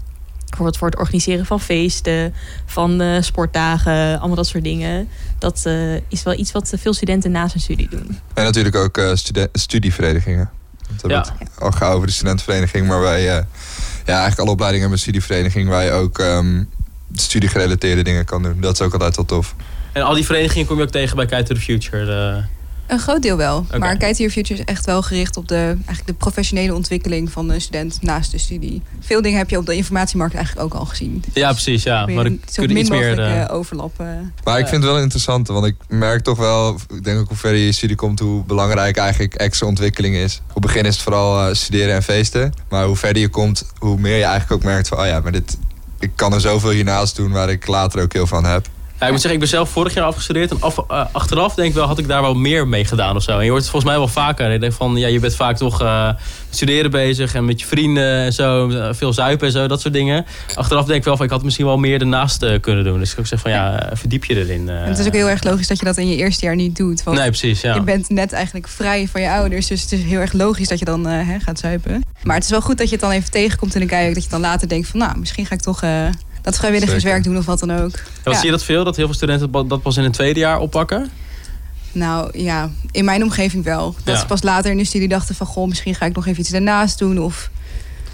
bijvoorbeeld 0.49 0.77
voor 0.77 0.88
het 0.88 0.97
organiseren 0.97 1.45
van 1.45 1.60
feesten, 1.60 2.33
van 2.65 3.01
uh, 3.01 3.21
sportdagen, 3.21 4.19
allemaal 4.19 4.36
dat 4.36 4.47
soort 4.47 4.63
dingen. 4.63 5.07
Dat 5.39 5.63
uh, 5.67 5.95
is 6.07 6.23
wel 6.23 6.33
iets 6.33 6.51
wat 6.51 6.73
veel 6.77 6.93
studenten 6.93 7.31
na 7.31 7.47
zijn 7.47 7.63
studie 7.63 7.89
doen. 7.89 8.19
En 8.33 8.43
natuurlijk 8.43 8.75
ook 8.75 8.97
uh, 8.97 9.12
studieverenigingen. 9.53 10.49
We 10.79 10.93
hebben 10.97 11.17
ja. 11.17 11.36
het 11.39 11.62
al 11.62 11.71
gauw 11.71 11.93
over 11.93 12.07
de 12.07 12.13
studentenvereniging, 12.13 12.88
maar 12.88 13.01
wij, 13.01 13.23
ja, 13.23 13.45
eigenlijk 14.05 14.39
alle 14.39 14.49
opleidingen 14.49 14.89
hebben 14.89 14.91
een 14.91 14.97
studievereniging 15.13 15.69
waar 15.69 15.83
je 15.83 15.91
ook 15.91 16.17
um, 16.17 16.69
studiegerelateerde 17.13 18.01
dingen 18.01 18.25
kan 18.25 18.43
doen. 18.43 18.62
Dat 18.62 18.73
is 18.73 18.81
ook 18.81 18.93
altijd 18.93 19.15
wel 19.15 19.25
tof. 19.25 19.55
En 19.91 20.01
al 20.01 20.13
die 20.13 20.25
verenigingen 20.25 20.67
kom 20.67 20.77
je 20.77 20.83
ook 20.83 20.89
tegen 20.89 21.15
bij 21.15 21.25
Kite 21.25 21.43
to 21.43 21.53
the 21.53 21.62
Future? 21.62 22.05
De... 22.05 22.43
Een 22.88 23.00
groot 23.00 23.21
deel 23.21 23.38
wel. 23.38 23.58
Okay. 23.58 23.80
Maar 23.80 23.97
Kite 23.97 24.17
Your 24.17 24.32
Future 24.32 24.60
is 24.60 24.65
echt 24.65 24.86
wel 24.86 25.02
gericht 25.02 25.38
op 25.38 25.47
de, 25.47 25.56
eigenlijk 25.56 26.06
de 26.06 26.13
professionele 26.13 26.73
ontwikkeling 26.73 27.32
van 27.32 27.50
een 27.50 27.62
student 27.62 28.02
naast 28.02 28.32
de 28.32 28.38
studie. 28.38 28.82
Veel 29.00 29.21
dingen 29.21 29.38
heb 29.38 29.50
je 29.50 29.58
op 29.58 29.65
de 29.65 29.76
informatiemarkt 29.76 30.36
eigenlijk 30.36 30.65
ook 30.65 30.80
al 30.80 30.86
gezien. 30.86 31.23
Dus 31.26 31.34
ja, 31.34 31.52
precies. 31.52 31.84
Ja. 31.84 32.06
Maar 32.06 32.26
er 32.26 32.38
zo 32.52 32.62
min 32.62 32.78
iets 32.78 32.89
meer, 32.89 33.19
uh, 33.19 33.45
overlappen. 33.50 34.34
Maar 34.43 34.60
ik 34.60 34.67
vind 34.67 34.84
het 34.84 34.91
wel 34.91 35.02
interessant, 35.02 35.47
want 35.47 35.65
ik 35.65 35.76
merk 35.88 36.23
toch 36.23 36.38
wel, 36.38 36.80
ik 36.95 37.04
denk 37.04 37.19
ook 37.19 37.28
hoe 37.28 37.38
verder 37.38 37.60
je 37.60 37.71
studie 37.71 37.95
komt, 37.95 38.19
hoe 38.19 38.43
belangrijk 38.43 38.97
eigenlijk 38.97 39.36
extra 39.36 39.67
ontwikkeling 39.67 40.15
is. 40.15 40.41
Op 40.47 40.54
het 40.54 40.63
begin 40.63 40.86
is 40.86 40.93
het 40.93 41.04
vooral 41.04 41.47
uh, 41.47 41.54
studeren 41.54 41.95
en 41.95 42.04
feesten. 42.04 42.54
Maar 42.69 42.86
hoe 42.86 42.95
verder 42.95 43.21
je 43.21 43.30
komt, 43.30 43.65
hoe 43.78 44.00
meer 44.00 44.17
je 44.17 44.23
eigenlijk 44.23 44.52
ook 44.52 44.63
merkt 44.63 44.88
van, 44.88 45.00
oh 45.00 45.06
ja, 45.06 45.19
maar 45.19 45.32
dit, 45.32 45.58
ik 46.00 46.12
kan 46.15 46.34
er 46.34 46.41
zoveel 46.41 46.69
hiernaast 46.69 47.15
doen 47.15 47.32
waar 47.32 47.50
ik 47.50 47.67
later 47.67 48.02
ook 48.02 48.13
heel 48.13 48.28
van 48.28 48.45
heb. 48.45 48.67
Ja, 48.99 49.05
ik 49.05 49.12
moet 49.12 49.21
zeggen, 49.21 49.33
ik 49.33 49.39
ben 49.39 49.47
zelf 49.47 49.69
vorig 49.69 49.93
jaar 49.93 50.05
afgestudeerd. 50.05 50.51
En 50.51 50.62
af, 50.62 50.77
uh, 50.91 51.05
achteraf 51.12 51.53
denk 51.53 51.69
ik 51.69 51.73
wel, 51.73 51.88
had 51.88 51.97
ik 51.97 52.07
daar 52.07 52.21
wel 52.21 52.33
meer 52.33 52.67
mee 52.67 52.86
gedaan 52.86 53.15
of 53.15 53.23
zo. 53.23 53.38
En 53.38 53.43
je 53.43 53.49
hoort 53.49 53.62
het 53.62 53.69
volgens 53.69 53.91
mij 53.91 53.99
wel 53.99 54.07
vaker. 54.07 54.51
Je 54.51 54.60
denkt 54.60 54.75
van, 54.75 54.95
ja, 54.95 55.07
je 55.07 55.19
bent 55.19 55.36
vaak 55.36 55.57
toch 55.57 55.81
uh, 55.81 56.10
studeren 56.49 56.91
bezig. 56.91 57.33
En 57.33 57.45
met 57.45 57.60
je 57.60 57.67
vrienden 57.67 58.15
en 58.15 58.33
zo. 58.33 58.71
Veel 58.91 59.13
zuipen 59.13 59.47
en 59.47 59.53
zo, 59.53 59.67
dat 59.67 59.81
soort 59.81 59.93
dingen. 59.93 60.25
Achteraf 60.55 60.86
denk 60.86 60.99
ik 60.99 61.05
wel 61.05 61.15
van, 61.17 61.25
ik 61.25 61.31
had 61.31 61.43
misschien 61.43 61.65
wel 61.65 61.77
meer 61.77 61.99
ernaast 61.99 62.43
uh, 62.43 62.60
kunnen 62.62 62.83
doen. 62.83 62.99
Dus 62.99 63.12
ik 63.12 63.19
ook 63.19 63.27
zeg 63.27 63.39
van, 63.39 63.51
ja, 63.51 63.89
verdiep 63.93 64.25
je 64.25 64.36
erin. 64.36 64.69
En 64.69 64.88
het 64.88 64.99
is 64.99 65.07
ook 65.07 65.13
heel 65.13 65.29
erg 65.29 65.43
logisch 65.43 65.67
dat 65.67 65.79
je 65.79 65.86
dat 65.86 65.97
in 65.97 66.10
je 66.10 66.15
eerste 66.15 66.45
jaar 66.45 66.55
niet 66.55 66.75
doet. 66.75 67.03
Want 67.03 67.17
nee, 67.17 67.27
precies, 67.27 67.62
ja. 67.62 67.73
Je 67.73 67.81
bent 67.81 68.10
net 68.10 68.33
eigenlijk 68.33 68.67
vrij 68.67 69.07
van 69.07 69.21
je 69.21 69.29
ouders. 69.29 69.67
Dus 69.67 69.81
het 69.81 69.91
is 69.91 70.03
heel 70.03 70.19
erg 70.19 70.33
logisch 70.33 70.67
dat 70.67 70.79
je 70.79 70.86
dan 70.86 71.05
hè, 71.05 71.39
gaat 71.39 71.60
zuipen. 71.60 72.03
Maar 72.23 72.36
het 72.36 72.43
is 72.43 72.49
wel 72.49 72.62
goed 72.62 72.77
dat 72.77 72.88
je 72.88 72.93
het 72.93 73.01
dan 73.01 73.12
even 73.12 73.31
tegenkomt 73.31 73.75
in 73.75 73.81
de 73.81 73.88
kijk. 73.88 74.13
Dat 74.13 74.23
je 74.23 74.29
dan 74.29 74.41
later 74.41 74.67
denkt 74.67 74.88
van, 74.88 74.99
nou, 74.99 75.19
misschien 75.19 75.45
ga 75.45 75.53
ik 75.53 75.62
toch 75.62 75.81
dat 76.47 76.57
vrijwilligerswerk 76.57 77.23
doen 77.23 77.38
of 77.38 77.45
wat 77.45 77.60
dan 77.60 77.71
ook. 77.71 77.91
Ja, 77.91 78.01
wat 78.23 78.33
ja. 78.33 78.39
Zie 78.39 78.45
je 78.45 78.51
dat 78.51 78.63
veel? 78.63 78.83
Dat 78.83 78.95
heel 78.95 79.05
veel 79.05 79.15
studenten 79.15 79.67
dat 79.67 79.81
pas 79.81 79.97
in 79.97 80.03
het 80.03 80.13
tweede 80.13 80.39
jaar 80.39 80.60
oppakken? 80.60 81.10
Nou 81.91 82.39
ja, 82.39 82.69
in 82.91 83.05
mijn 83.05 83.23
omgeving 83.23 83.63
wel. 83.63 83.95
Dat 84.03 84.13
ja. 84.15 84.19
ze 84.19 84.25
pas 84.25 84.43
later 84.43 84.71
in 84.71 84.77
de 84.77 84.86
studie 84.86 85.07
dachten 85.07 85.36
van... 85.36 85.47
goh, 85.47 85.67
misschien 85.67 85.95
ga 85.95 86.05
ik 86.05 86.15
nog 86.15 86.27
even 86.27 86.39
iets 86.39 86.49
daarnaast 86.49 86.99
doen. 86.99 87.19
Of 87.19 87.49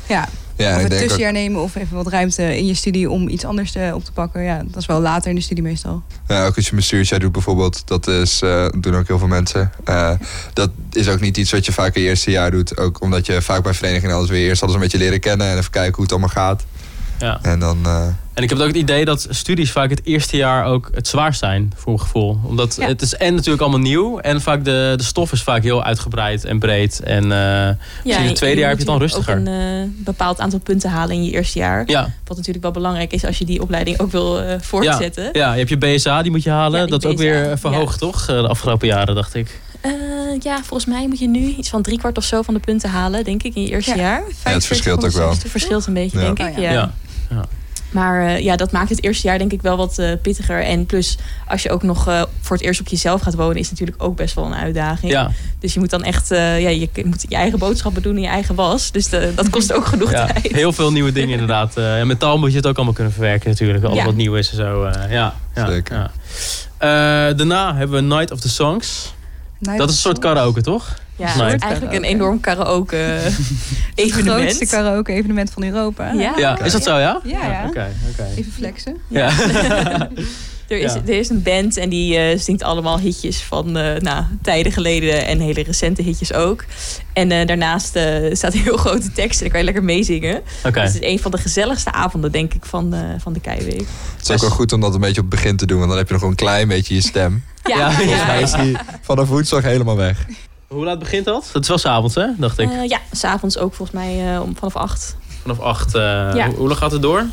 ja, 0.08 0.28
ja 0.56 0.76
of 0.76 0.84
een 0.84 0.90
tussenjaar 0.90 1.30
ook... 1.30 1.36
nemen 1.36 1.62
of 1.62 1.76
even 1.76 1.96
wat 1.96 2.08
ruimte 2.08 2.58
in 2.58 2.66
je 2.66 2.74
studie... 2.74 3.10
om 3.10 3.28
iets 3.28 3.46
anders 3.46 3.72
te, 3.72 3.92
op 3.94 4.06
te 4.06 4.12
pakken. 4.12 4.44
Ja, 4.44 4.64
dat 4.66 4.78
is 4.78 4.86
wel 4.86 5.02
later 5.02 5.30
in 5.30 5.36
de 5.36 5.42
studie 5.42 5.64
meestal. 5.64 6.04
Ja, 6.28 6.46
ook 6.46 6.56
als 6.56 6.66
je 6.66 6.72
een 6.72 6.78
bestuursjaar 6.78 7.20
doet 7.20 7.32
bijvoorbeeld. 7.32 7.88
Dat 7.88 8.08
is, 8.08 8.42
uh, 8.42 8.66
doen 8.80 8.96
ook 8.96 9.08
heel 9.08 9.20
veel 9.20 9.28
mensen. 9.28 9.72
Uh, 9.90 10.12
dat 10.54 10.70
is 10.92 11.10
ook 11.10 11.20
niet 11.20 11.38
iets 11.38 11.52
wat 11.52 11.66
je 11.66 11.72
vaak 11.72 11.96
in 11.96 12.02
je 12.02 12.08
eerste 12.08 12.32
jaar 12.32 12.52
doet. 12.52 12.78
Ook 12.78 13.02
omdat 13.02 13.26
je 13.26 13.42
vaak 13.42 13.64
bij 13.64 13.74
verenigingen 13.74 14.16
alles 14.16 14.30
weer 14.30 14.48
eerst 14.48 14.62
alles 14.62 14.76
een 14.76 14.82
beetje 14.82 14.98
leren 14.98 15.20
kennen... 15.20 15.48
en 15.48 15.58
even 15.58 15.72
kijken 15.72 15.94
hoe 15.94 16.04
het 16.04 16.12
allemaal 16.12 16.30
gaat. 16.30 16.66
Ja. 17.24 17.40
En 17.42 17.60
dan... 17.60 17.78
Uh... 17.86 18.08
En 18.34 18.44
ik 18.44 18.50
heb 18.50 18.60
ook 18.60 18.68
het 18.68 18.76
idee 18.76 19.06
dat 19.06 19.28
studies 19.30 19.72
vaak 19.72 19.90
het 19.90 20.02
eerste 20.04 20.38
jaar 20.38 20.66
ook 20.66 20.90
het 20.94 21.08
zwaarst 21.08 21.40
zijn, 21.40 21.74
voor 21.76 21.94
mijn 21.94 22.06
gevoel. 22.06 22.40
Omdat 22.44 22.76
ja. 22.80 22.88
het 22.88 23.02
is 23.02 23.16
en 23.16 23.36
natuurlijk 23.36 23.62
allemaal 23.62 23.80
nieuw. 23.80 24.20
En 24.20 24.42
vaak 24.42 24.66
de, 24.66 24.94
de 24.98 25.04
stof 25.04 25.32
is 25.32 25.44
vaak 25.44 25.64
heel 25.64 25.84
uitgebreid 25.84 26.46
en 26.46 26.60
breed. 26.60 27.00
En 27.00 27.24
uh, 27.24 27.30
ja, 27.30 27.78
misschien 28.04 28.28
het 28.28 28.36
tweede 28.36 28.60
jaar 28.60 28.70
heb 28.70 28.78
je 28.78 28.84
het 28.84 28.92
dan 28.92 29.02
rustiger. 29.02 29.40
ook 29.40 29.46
een 29.46 29.82
uh, 29.82 30.06
bepaald 30.06 30.40
aantal 30.40 30.60
punten 30.60 30.90
halen 30.90 31.16
in 31.16 31.24
je 31.24 31.32
eerste 31.32 31.60
jaar. 31.60 31.84
Ja. 31.86 32.10
Wat 32.26 32.38
natuurlijk 32.38 32.64
wel 32.64 32.74
belangrijk 32.74 33.14
is 33.14 33.26
als 33.26 33.38
je 33.38 33.46
die 33.46 33.62
opleiding 33.62 34.00
ook 34.00 34.12
wil 34.12 34.44
uh, 34.44 34.54
voortzetten. 34.62 35.24
Ja. 35.24 35.30
ja, 35.34 35.52
je 35.52 35.58
hebt 35.58 35.70
je 35.70 35.78
BSA, 35.78 36.22
die 36.22 36.32
moet 36.32 36.44
je 36.44 36.50
halen. 36.50 36.80
Ja, 36.80 36.86
dat 36.86 37.04
is 37.04 37.10
ook 37.10 37.18
weer 37.18 37.58
verhoogd, 37.58 38.00
toch? 38.00 38.26
De 38.26 38.48
afgelopen 38.48 38.88
jaren, 38.88 39.16
dacht 39.16 39.36
ik. 39.36 39.62
Uh, 39.86 39.92
ja, 40.40 40.58
volgens 40.64 40.86
mij 40.86 41.08
moet 41.08 41.20
je 41.20 41.28
nu 41.28 41.40
iets 41.40 41.70
van 41.70 41.82
drie 41.82 41.98
kwart 41.98 42.18
of 42.18 42.24
zo 42.24 42.42
van 42.42 42.54
de 42.54 42.60
punten 42.60 42.90
halen, 42.90 43.24
denk 43.24 43.44
ik, 43.44 43.56
in 43.56 43.62
je 43.62 43.70
eerste 43.70 43.96
jaar. 43.96 44.24
Ja, 44.44 44.52
het 44.52 44.66
verschilt 44.66 45.06
ook 45.06 45.12
wel. 45.12 45.30
Het 45.30 45.46
verschilt 45.48 45.86
een 45.86 45.94
beetje, 45.94 46.20
denk 46.20 46.40
ik. 46.40 46.58
ja. 46.58 46.72
ja. 46.72 46.94
Maar 47.94 48.24
uh, 48.24 48.40
ja, 48.40 48.56
dat 48.56 48.72
maakt 48.72 48.90
het 48.90 49.04
eerste 49.04 49.28
jaar 49.28 49.38
denk 49.38 49.52
ik 49.52 49.62
wel 49.62 49.78
wat 49.78 50.00
uh, 50.00 50.12
pittiger. 50.22 50.64
En 50.64 50.86
plus, 50.86 51.18
als 51.48 51.64
je 51.64 51.70
ook 51.70 51.84
nog 51.84 52.08
uh, 52.08 52.24
voor 52.42 52.56
het 52.56 52.66
eerst 52.66 52.80
op 52.80 52.88
jezelf 52.88 53.22
gaat 53.22 53.36
wonen, 53.36 53.58
is 53.58 53.70
natuurlijk 53.70 54.04
ook 54.04 54.16
best 54.16 54.36
wel 54.36 54.46
een 54.46 54.56
uitdaging. 54.56 55.12
Ja. 55.12 55.32
Dus 55.60 55.74
je 55.74 55.80
moet 55.80 55.90
dan 55.90 56.04
echt, 56.04 56.30
ja, 56.30 56.56
je 56.56 56.90
moet 57.04 57.26
je 57.30 57.36
eigen 57.36 57.60
boodschappen 57.60 58.02
doen 58.02 58.16
in 58.16 58.22
je 58.22 58.28
eigen 58.28 58.56
was. 58.56 58.92
Dus 58.92 59.10
dat 59.10 59.50
kost 59.50 59.74
ook 59.74 59.86
genoeg 59.86 60.12
ja, 60.12 60.26
tijd. 60.26 60.52
Heel 60.52 60.74
veel 60.74 60.92
nieuwe 60.92 61.12
dingen 61.12 61.32
inderdaad. 61.32 61.78
en 62.02 62.08
met 62.08 62.20
taal 62.20 62.38
moet 62.38 62.52
je 62.52 62.58
het 62.58 62.68
ook 62.68 62.76
allemaal 62.76 62.94
kunnen 62.94 63.14
verwerken 63.14 63.50
natuurlijk. 63.50 63.84
Alles 63.84 63.98
ja. 63.98 64.06
wat 64.06 64.16
nieuw 64.16 64.36
is 64.36 64.50
en 64.50 64.56
zo. 64.56 64.88
ja, 65.10 65.34
ja, 65.56 65.68
Zeker. 65.68 66.12
daarna 67.36 67.76
hebben 67.76 68.08
we 68.08 68.16
Night 68.16 68.32
of 68.32 68.40
the 68.40 68.50
Songs. 68.50 69.14
Night 69.60 69.78
dat 69.78 69.90
is 69.90 69.96
een 69.96 70.02
soort 70.02 70.20
karaoke, 70.20 70.62
toch? 70.62 70.96
Ja, 71.16 71.36
nee. 71.36 71.58
eigenlijk 71.58 71.94
een 71.94 72.04
enorm 72.04 72.40
karaoke 72.40 73.20
evenement. 73.96 74.40
Het 74.40 74.56
grootste 74.56 74.66
karaoke 74.66 75.12
evenement 75.12 75.52
van 75.52 75.64
Europa. 75.64 76.12
Ja, 76.12 76.34
ja. 76.38 76.60
is 76.60 76.72
dat 76.72 76.84
zo, 76.84 76.98
ja? 76.98 77.22
Ja, 77.24 77.46
ja. 77.52 77.66
Oké, 77.68 77.92
oké. 78.12 78.28
Even 78.36 78.52
flexen. 78.52 78.98
Ja. 79.08 79.32
er, 80.68 80.78
is, 80.78 80.94
er 80.94 81.10
is 81.10 81.30
een 81.30 81.42
band 81.42 81.78
en 81.78 81.90
die 81.90 82.18
uh, 82.18 82.40
zingt 82.40 82.64
allemaal 82.64 83.00
hitjes 83.00 83.42
van 83.42 83.78
uh, 83.78 83.96
nou, 83.96 84.24
tijden 84.42 84.72
geleden 84.72 85.26
en 85.26 85.40
hele 85.40 85.64
recente 85.64 86.02
hitjes 86.02 86.34
ook. 86.34 86.66
En 87.14 87.32
uh, 87.32 87.46
daarnaast 87.46 87.98
staat 88.32 88.54
een 88.54 88.62
heel 88.62 88.78
grote 88.78 89.12
tekst 89.12 89.38
en 89.38 89.44
daar 89.44 89.50
kan 89.50 89.60
je 89.60 89.66
lekker 89.66 89.84
meezingen. 89.84 90.42
Okay. 90.66 90.84
Dus 90.84 90.94
het 90.94 91.04
is 91.04 91.10
een 91.10 91.20
van 91.20 91.32
de 91.32 91.38
gezelligste 91.38 91.92
avonden, 91.92 92.32
denk 92.32 92.54
ik, 92.54 92.66
van, 92.66 92.96
van 93.18 93.34
de 93.34 93.40
Keiweek. 93.40 93.88
Het 94.18 94.30
is 94.30 94.32
ook 94.32 94.42
wel 94.42 94.50
goed 94.50 94.74
om 94.74 94.82
dat 94.82 94.94
een 94.94 95.00
beetje 95.00 95.22
op 95.22 95.32
het 95.32 95.42
begin 95.42 95.58
te 95.58 95.66
doen, 95.66 95.78
want 95.78 95.90
dan 95.90 95.98
heb 95.98 96.08
je 96.08 96.14
nog 96.14 96.24
een 96.24 96.36
klein 96.36 96.68
beetje 96.68 96.94
je 96.94 97.02
stem. 97.02 97.44
Ja, 97.64 97.78
ja, 97.78 97.92
volgens 97.92 98.26
mij 98.26 98.42
is 98.42 98.52
die 98.52 98.78
vanaf 99.02 99.28
woensdag 99.28 99.64
helemaal 99.64 99.96
weg. 99.96 100.26
Hoe 100.74 100.86
laat 100.86 101.00
begint 101.00 101.26
dat? 101.26 101.50
Dat 101.54 101.62
is 101.62 101.68
wel 101.68 101.78
s'avonds, 101.78 102.16
hè? 102.16 102.28
Dacht 102.38 102.60
ik. 102.60 102.70
Uh, 102.70 102.88
ja, 102.88 103.00
s'avonds 103.12 103.58
ook 103.58 103.74
volgens 103.74 103.98
mij 103.98 104.34
uh, 104.34 104.42
om 104.42 104.56
vanaf 104.56 104.76
acht. 104.76 105.16
Vanaf 105.42 105.60
acht. 105.60 105.96
Uh, 105.96 106.02
ja. 106.36 106.50
hoe, 106.50 106.68
lang 106.68 106.80
gaat 106.80 106.92
het 106.92 107.02
door? 107.02 107.26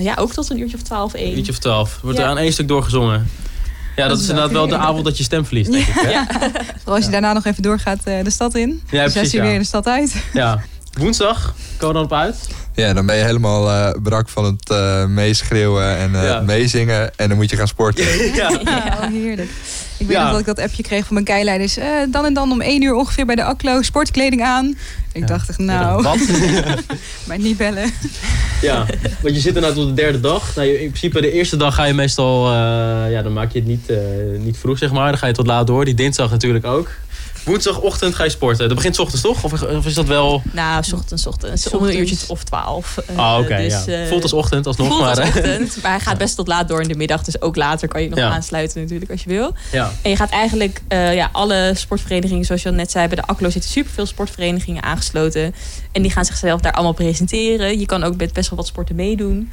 ja, 0.00 0.14
ook 0.18 0.32
tot 0.32 0.50
een 0.50 0.58
uurtje 0.58 0.76
of 0.76 0.82
twaalf, 0.82 1.14
één. 1.14 1.30
Een 1.30 1.36
uurtje 1.36 1.52
of 1.52 1.58
twaalf. 1.58 1.98
Wordt 2.02 2.18
ja. 2.18 2.24
er 2.24 2.30
aan 2.30 2.38
één 2.38 2.52
stuk 2.52 2.68
doorgezongen? 2.68 3.30
Ja, 3.96 4.02
dat, 4.02 4.08
dat 4.08 4.20
is 4.20 4.28
inderdaad 4.28 4.52
wel 4.52 4.68
de 4.68 4.76
avond 4.76 5.04
dat 5.04 5.18
je 5.18 5.24
stem 5.24 5.44
verliest, 5.44 5.72
denk 5.72 5.86
ik. 5.86 5.94
Hè? 5.94 6.10
Ja. 6.10 6.26
Vooral 6.76 6.94
als 6.94 7.04
je 7.04 7.10
daarna 7.10 7.32
nog 7.32 7.44
even 7.44 7.62
doorgaat 7.62 8.04
de 8.04 8.30
stad 8.30 8.54
in. 8.54 8.82
Ja, 8.90 9.04
dus 9.04 9.12
precies. 9.12 9.32
je 9.32 9.40
weer 9.40 9.58
de 9.58 9.64
stad 9.64 9.86
uit. 9.86 10.24
Ja. 10.32 10.60
Woensdag 10.98 11.54
komen 11.78 12.02
we 12.02 12.08
dan 12.08 12.18
op 12.18 12.24
uit. 12.26 12.48
Ja, 12.74 12.92
dan 12.92 13.06
ben 13.06 13.16
je 13.16 13.24
helemaal 13.24 13.68
uh, 13.68 13.90
brak 14.02 14.28
van 14.28 14.44
het 14.44 14.70
uh, 14.72 15.06
meeschreeuwen 15.06 15.96
en 15.96 16.12
uh, 16.12 16.24
ja. 16.24 16.40
meezingen. 16.40 17.16
En 17.16 17.28
dan 17.28 17.36
moet 17.36 17.50
je 17.50 17.56
gaan 17.56 17.68
sporten. 17.68 18.04
ja. 18.34 18.50
ja, 18.64 18.98
oh, 19.00 19.06
heerlijk. 19.06 19.50
Ik 19.98 20.06
weet 20.06 20.16
ja. 20.16 20.22
nog 20.22 20.30
dat 20.30 20.40
ik 20.40 20.46
dat 20.46 20.58
appje 20.58 20.82
kreeg 20.82 21.04
van 21.04 21.14
mijn 21.14 21.26
keileiders. 21.26 21.78
Uh, 21.78 21.84
dan 22.10 22.24
en 22.24 22.34
dan 22.34 22.52
om 22.52 22.60
één 22.60 22.82
uur 22.82 22.94
ongeveer 22.94 23.26
bij 23.26 23.34
de 23.34 23.44
Aklo, 23.44 23.82
sportkleding 23.82 24.42
aan. 24.42 24.76
Ik 25.12 25.20
ja. 25.20 25.26
dacht 25.26 25.48
echt, 25.48 25.58
nou, 25.58 26.02
Wat? 26.02 26.18
maar 27.26 27.38
niet 27.38 27.56
bellen. 27.56 27.92
Ja, 28.60 28.86
want 29.22 29.34
je 29.34 29.40
zit 29.40 29.54
er 29.54 29.60
nou 29.60 29.74
tot 29.74 29.86
de 29.86 29.94
derde 29.94 30.20
dag. 30.20 30.56
Nou, 30.56 30.68
in 30.68 30.88
principe 30.88 31.20
de 31.20 31.32
eerste 31.32 31.56
dag 31.56 31.74
ga 31.74 31.84
je 31.84 31.94
meestal, 31.94 32.46
uh, 32.46 32.52
ja, 33.10 33.22
dan 33.22 33.32
maak 33.32 33.52
je 33.52 33.58
het 33.58 33.68
niet, 33.68 33.90
uh, 33.90 33.98
niet 34.38 34.58
vroeg 34.58 34.78
zeg 34.78 34.92
maar. 34.92 35.08
Dan 35.08 35.18
ga 35.18 35.26
je 35.26 35.32
tot 35.32 35.46
laat 35.46 35.66
door. 35.66 35.84
Die 35.84 35.94
dinsdag 35.94 36.30
natuurlijk 36.30 36.64
ook. 36.64 36.90
Woensdagochtend 37.44 38.14
ga 38.14 38.24
je 38.24 38.30
sporten. 38.30 38.66
Dat 38.66 38.76
begint 38.76 38.94
s 38.94 38.98
ochtends 38.98 39.22
toch? 39.22 39.44
Of, 39.44 39.62
of 39.62 39.86
is 39.86 39.94
dat 39.94 40.06
wel... 40.06 40.42
Nou, 40.52 40.82
s 40.82 40.92
ochtends, 40.92 41.26
ochtends. 41.26 41.68
Om 41.68 41.84
een 41.84 41.98
uurtje 41.98 42.16
of 42.28 42.44
twaalf. 42.44 42.98
Ah, 43.16 43.34
oké. 43.38 43.42
Okay, 43.44 43.68
dus, 43.68 43.84
ja. 43.84 44.06
Voelt 44.06 44.22
als 44.22 44.32
ochtend 44.32 44.66
alsnog. 44.66 44.88
Voelt 44.88 45.00
maar, 45.00 45.08
als 45.08 45.28
ochtend. 45.28 45.78
Maar 45.82 45.90
hij 45.90 46.00
gaat 46.00 46.18
best 46.24 46.36
tot 46.36 46.48
laat 46.48 46.68
door 46.68 46.80
in 46.80 46.88
de 46.88 46.96
middag. 46.96 47.22
Dus 47.22 47.40
ook 47.40 47.56
later 47.56 47.88
kan 47.88 48.02
je 48.02 48.08
nog 48.08 48.18
ja. 48.18 48.30
aansluiten 48.30 48.80
natuurlijk 48.82 49.10
als 49.10 49.22
je 49.22 49.28
wil. 49.28 49.54
Ja. 49.72 49.92
En 50.02 50.10
je 50.10 50.16
gaat 50.16 50.30
eigenlijk 50.30 50.80
uh, 50.88 51.14
ja, 51.14 51.28
alle 51.32 51.72
sportverenigingen, 51.74 52.44
zoals 52.44 52.62
je 52.62 52.68
al 52.68 52.74
net 52.74 52.90
zei, 52.90 53.06
bij 53.06 53.16
de 53.16 53.26
ACLO 53.26 53.50
zitten 53.50 53.70
superveel 53.70 54.06
sportverenigingen 54.06 54.82
aangesloten. 54.82 55.54
En 55.92 56.02
die 56.02 56.10
gaan 56.10 56.24
zichzelf 56.24 56.60
daar 56.60 56.72
allemaal 56.72 56.92
presenteren. 56.92 57.78
Je 57.78 57.86
kan 57.86 58.02
ook 58.02 58.16
met 58.16 58.32
best 58.32 58.50
wel 58.50 58.58
wat 58.58 58.68
sporten 58.68 58.94
meedoen. 58.94 59.50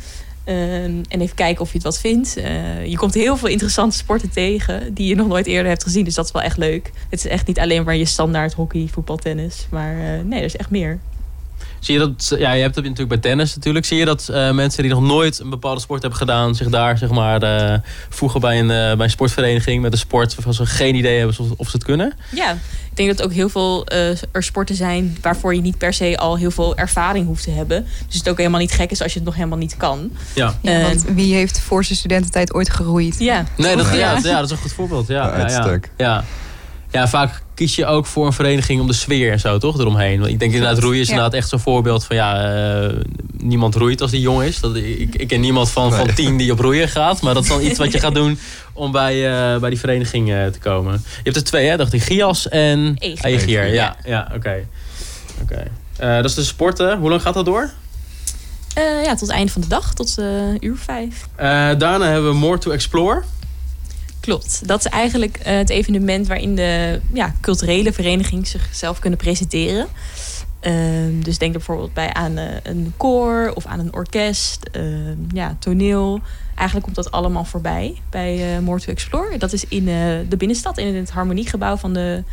Ehm, 0.47 1.03
en 1.09 1.21
even 1.21 1.35
kijken 1.35 1.61
of 1.61 1.67
je 1.67 1.73
het 1.73 1.83
wat 1.83 1.99
vindt. 1.99 2.37
Eh, 2.37 2.85
je 2.85 2.97
komt 2.97 3.13
heel 3.13 3.37
veel 3.37 3.47
interessante 3.47 3.95
sporten 3.95 4.29
tegen 4.29 4.93
die 4.93 5.07
je 5.07 5.15
nog 5.15 5.27
nooit 5.27 5.45
eerder 5.45 5.69
hebt 5.69 5.83
gezien. 5.83 6.03
Dus 6.03 6.13
dat 6.13 6.25
is 6.25 6.31
wel 6.31 6.41
echt 6.41 6.57
leuk. 6.57 6.91
Het 7.09 7.19
is 7.19 7.27
echt 7.27 7.47
niet 7.47 7.59
alleen 7.59 7.83
maar 7.83 7.95
je 7.95 8.05
standaard 8.05 8.53
hockey, 8.53 8.87
voetbal, 8.91 9.17
tennis. 9.17 9.67
Maar 9.69 9.93
eh, 9.93 10.23
nee, 10.23 10.39
er 10.39 10.45
is 10.45 10.55
echt 10.55 10.69
meer. 10.69 10.99
Zie 11.79 11.93
je 11.93 11.99
dat, 11.99 12.35
ja, 12.39 12.51
je 12.51 12.61
hebt 12.61 12.75
het 12.75 12.83
natuurlijk 12.83 13.21
bij 13.21 13.31
tennis 13.31 13.55
natuurlijk. 13.55 13.85
Zie 13.85 13.97
je 13.97 14.05
dat 14.05 14.29
eh, 14.29 14.51
mensen 14.51 14.83
die 14.83 14.91
nog 14.91 15.01
nooit 15.01 15.39
een 15.39 15.49
bepaalde 15.49 15.81
sport 15.81 16.01
hebben 16.01 16.19
gedaan, 16.19 16.55
zich 16.55 16.69
daar 16.69 16.97
zeg 16.97 17.09
maar 17.09 17.41
eh, 17.41 17.79
voegen 18.09 18.41
bij 18.41 18.59
een, 18.59 18.71
eh, 18.71 18.95
bij 18.95 19.05
een 19.05 19.09
sportvereniging 19.09 19.81
met 19.81 19.91
een 19.91 19.97
sport 19.97 20.35
waarvan 20.35 20.53
ze 20.53 20.65
geen 20.65 20.95
idee 20.95 21.17
hebben 21.17 21.35
of, 21.39 21.51
of 21.57 21.69
ze 21.69 21.75
het 21.75 21.85
kunnen? 21.85 22.13
Ja, 22.31 22.57
ik 22.97 23.05
denk 23.05 23.17
dat 23.17 23.25
ook 23.27 23.33
heel 23.33 23.49
veel 23.49 23.85
eh, 23.85 24.09
er 24.31 24.43
sporten 24.43 24.75
zijn 24.75 25.17
waarvoor 25.21 25.55
je 25.55 25.61
niet 25.61 25.77
per 25.77 25.93
se 25.93 26.17
al 26.17 26.37
heel 26.37 26.51
veel 26.51 26.77
ervaring 26.77 27.25
hoeft 27.25 27.43
te 27.43 27.51
hebben. 27.51 27.85
Dus 28.07 28.17
het 28.17 28.29
ook 28.29 28.37
helemaal 28.37 28.59
niet 28.59 28.71
gek 28.71 28.91
is 28.91 29.01
als 29.01 29.11
je 29.11 29.17
het 29.17 29.27
nog 29.27 29.35
helemaal 29.35 29.57
niet 29.57 29.77
kan. 29.77 30.11
Ja. 30.35 30.55
Ja, 30.61 30.79
Eh, 30.79 30.83
want 30.83 31.05
wie 31.13 31.33
heeft 31.33 31.59
voor 31.59 31.83
zijn 31.83 31.97
studententijd 31.97 32.53
ooit 32.53 32.69
geroeid? 32.69 33.15
Ja, 33.19 33.45
Nee, 33.57 33.75
dat, 33.75 33.85
ja. 33.85 33.95
Ja. 33.95 34.19
Ja, 34.23 34.35
dat 34.35 34.45
is 34.45 34.51
een 34.51 34.57
goed 34.57 34.73
voorbeeld. 34.73 35.07
Ja, 35.07 35.47
Ja, 35.47 35.79
ja, 35.97 36.23
ja, 36.91 37.07
vaak 37.07 37.41
kies 37.53 37.75
je 37.75 37.85
ook 37.85 38.05
voor 38.05 38.25
een 38.25 38.33
vereniging 38.33 38.81
om 38.81 38.87
de 38.87 38.93
sfeer 38.93 39.31
en 39.31 39.39
zo, 39.39 39.57
toch? 39.57 39.79
Eromheen. 39.79 40.19
Want 40.19 40.31
ik 40.31 40.39
denk 40.39 40.53
inderdaad, 40.53 40.79
roeien 40.79 40.99
is 41.01 41.07
Ja. 41.07 41.13
inderdaad 41.13 41.37
echt 41.39 41.49
zo'n 41.49 41.59
voorbeeld 41.59 42.05
van 42.05 42.15
ja, 42.15 42.53
eh, 42.83 42.95
niemand 43.37 43.75
roeit 43.75 44.01
als 44.01 44.11
die 44.11 44.19
jong 44.21 44.43
is. 44.43 44.59
Dat, 44.59 44.75
ik, 44.75 45.15
ik 45.15 45.27
ken 45.27 45.39
niemand 45.39 45.69
van, 45.71 45.93
van 45.93 46.05
Nee. 46.05 46.15
tien 46.15 46.37
die 46.37 46.51
op 46.51 46.59
roeien 46.59 46.87
gaat. 46.89 47.21
Maar 47.21 47.33
dat 47.33 47.43
is 47.43 47.49
dan 47.49 47.61
iets 47.61 47.77
wat 47.77 47.91
je 47.91 47.99
gaat 48.05 48.13
doen 48.13 48.39
om 48.73 48.91
bij, 48.91 49.13
eh, 49.53 49.59
bij 49.59 49.69
die 49.69 49.79
vereniging 49.79 50.31
eh, 50.31 50.45
te 50.45 50.59
komen. 50.59 50.93
Je 50.93 51.19
hebt 51.23 51.35
er 51.35 51.43
twee, 51.43 51.67
hè? 51.67 51.77
Dacht 51.77 51.93
ik, 51.93 52.03
Gias 52.03 52.47
en 52.49 52.95
Egier. 53.21 53.73
Ja, 53.73 53.95
ja 54.05 54.31
oké. 54.35 54.65
Oké. 55.41 55.63
Eh, 55.97 56.15
dat 56.15 56.25
is 56.25 56.33
de 56.33 56.43
sporten. 56.43 56.97
Hoe 56.99 57.09
lang 57.09 57.21
gaat 57.21 57.33
dat 57.33 57.45
door? 57.45 57.69
Eh, 58.73 58.83
ja, 59.03 59.09
tot 59.11 59.19
het 59.19 59.29
einde 59.29 59.51
van 59.51 59.61
de 59.61 59.67
dag, 59.67 59.93
tot 59.93 60.17
eh, 60.17 60.25
uur 60.59 60.75
vijf. 60.77 61.27
Eh, 61.35 61.47
daarna 61.77 62.05
hebben 62.05 62.29
we 62.31 62.37
More 62.37 62.57
to 62.57 62.71
Explore. 62.71 63.23
Klopt. 64.27 64.67
Dat 64.67 64.79
is 64.79 64.85
eigenlijk 64.85 65.37
eh, 65.37 65.57
het 65.57 65.69
evenement 65.69 66.27
waarin 66.27 66.55
de 66.55 67.01
ja, 67.13 67.35
culturele 67.41 67.93
verenigingen 67.93 68.45
zichzelf 68.45 68.99
kunnen 68.99 69.19
presenteren. 69.19 69.87
Ehm, 70.59 71.21
dus 71.21 71.37
denk 71.37 71.51
er 71.51 71.57
bijvoorbeeld 71.57 71.93
bij 71.93 72.13
aan 72.13 72.37
eh, 72.37 72.45
een 72.63 72.93
koor 72.97 73.51
of 73.53 73.65
aan 73.65 73.79
een 73.79 73.93
orkest, 73.93 74.69
ehm, 74.71 75.15
ja, 75.31 75.55
toneel. 75.59 76.21
Eigenlijk 76.55 76.83
komt 76.83 76.95
dat 76.95 77.11
allemaal 77.11 77.45
voorbij 77.45 78.01
bij 78.09 78.55
eh 78.55 78.61
More 78.61 78.79
to 78.79 78.91
Explore. 78.91 79.37
Dat 79.37 79.53
is 79.53 79.65
in 79.67 79.87
eh, 79.87 79.95
de 80.29 80.37
binnenstad, 80.37 80.77
in 80.77 80.95
het 80.95 81.11
harmoniegebouw 81.11 81.77
van 81.77 81.93
de 81.93 82.23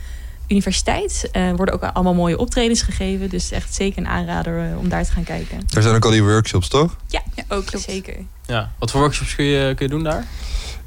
universiteit. 0.49 1.29
Er 1.33 1.57
worden 1.57 1.75
ook 1.75 1.83
allemaal 1.83 2.15
mooie 2.15 2.39
optredens 2.39 2.83
gegeven. 2.83 3.29
Dus 3.29 3.51
echt 3.51 3.75
zeker 3.75 3.99
een 3.99 4.09
aanrader 4.09 4.79
om 4.79 4.89
daar 4.89 5.05
te 5.05 5.13
gaan 5.13 5.25
kijken. 5.25 5.59
Er 5.75 5.83
zijn 5.83 5.95
ook 5.95 6.05
al 6.05 6.11
die 6.11 6.23
workshops, 6.23 6.69
toch? 6.69 6.97
Ja, 7.09 7.23
ook 7.49 7.67
klopt. 7.67 7.85
zeker. 7.85 8.17
Ja. 8.47 8.73
Wat 8.79 8.91
voor 8.91 9.01
workshops 9.01 9.35
kun 9.35 9.45
je, 9.45 9.75
kun 9.75 9.87
je 9.87 9.93
doen 9.93 10.03
daar? 10.03 10.27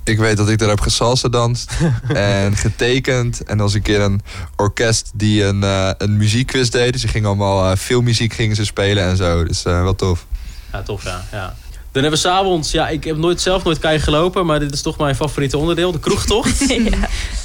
Ik 0.07 0.17
weet 0.17 0.37
dat 0.37 0.49
ik 0.49 0.57
daar 0.57 0.69
heb 0.69 0.79
gesalsa 0.79 1.27
danst 1.29 1.71
en 2.13 2.55
getekend. 2.55 3.43
En 3.43 3.59
als 3.59 3.73
een 3.73 3.81
keer 3.81 4.01
een 4.01 4.21
orkest 4.55 5.11
die 5.13 5.43
een, 5.43 5.63
eh, 5.63 5.89
een 5.97 6.17
muziekquiz 6.17 6.69
deed. 6.69 6.91
Dus 6.91 7.01
ze 7.01 7.07
gingen 7.07 7.27
allemaal 7.27 7.71
uh, 7.71 7.77
filmmuziek 7.77 8.33
gingen 8.33 8.55
ze 8.55 8.65
spelen 8.65 9.03
en 9.03 9.17
zo. 9.17 9.43
Dus 9.43 9.65
uh, 9.65 9.81
wel 9.83 9.95
tof. 9.95 10.25
Ja, 10.71 10.81
tof 10.81 11.03
ja. 11.03 11.23
ja. 11.31 11.55
Dan 11.91 12.05
hebben 12.05 12.11
we 12.21 12.27
s'avonds, 12.27 12.71
ja, 12.71 12.87
ik 12.87 13.03
heb 13.03 13.17
nooit, 13.17 13.41
zelf 13.41 13.63
nooit 13.63 13.79
kei 13.79 13.99
gelopen, 13.99 14.45
maar 14.45 14.59
dit 14.59 14.73
is 14.73 14.81
toch 14.81 14.97
mijn 14.97 15.15
favoriete 15.15 15.57
onderdeel, 15.57 15.91
de 15.91 15.99
kroegtocht. 15.99 16.59
ja. 16.69 16.75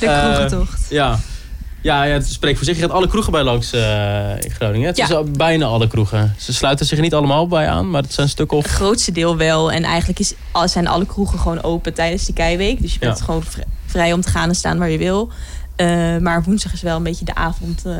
De 0.01 0.07
Eh, 0.07 0.23
kroegentocht. 0.23 0.87
ja. 0.89 1.19
Ja, 1.83 2.03
ja, 2.05 2.13
het 2.13 2.27
spreekt 2.27 2.57
voor 2.57 2.67
zich. 2.67 2.77
Je 2.77 2.83
gaat 2.83 2.91
alle 2.91 3.09
kroegen 3.09 3.33
bij 3.33 3.43
langs 3.43 3.75
uh, 3.75 3.81
in 4.45 4.51
Groningen. 4.51 4.87
Het 4.87 4.97
Ja. 4.97 5.05
is 5.19 5.31
bijna 5.31 5.65
alle 5.67 5.87
kroegen. 5.87 6.35
Ze 6.39 6.53
sluiten 6.53 6.87
zich 6.87 7.01
niet 7.01 7.15
allemaal 7.15 7.47
bij 7.47 7.69
aan, 7.69 7.91
maar 7.91 8.03
het 8.03 8.13
zijn 8.13 8.29
stukken 8.29 8.57
of... 8.57 8.63
Het 8.65 8.73
grootste 8.73 9.13
deel 9.13 9.37
wel. 9.37 9.73
En 9.73 9.83
eigenlijk 9.85 10.19
is, 10.19 10.35
zijn 10.65 10.87
alle 10.87 11.07
kroegen 11.07 11.39
gewoon 11.39 11.63
open 11.63 11.95
tijdens 11.95 12.25
die 12.25 12.35
keiweek. 12.35 12.81
Dus 12.83 12.93
je 12.93 12.99
bent 12.99 13.19
Ja. 13.19 13.25
gewoon 13.25 13.43
vri- 13.43 13.63
vrij 13.87 14.13
om 14.13 14.21
te 14.21 14.29
gaan 14.31 14.49
en 14.49 14.55
staan 14.55 14.79
waar 14.79 14.91
je 14.91 14.99
wil. 14.99 15.31
Eh, 15.77 15.87
maar 16.17 16.43
woensdag 16.43 16.73
is 16.73 16.83
wel 16.83 16.97
een 16.97 17.03
beetje 17.03 17.25
de 17.25 17.35
avond 17.35 17.87
eh, 17.87 17.95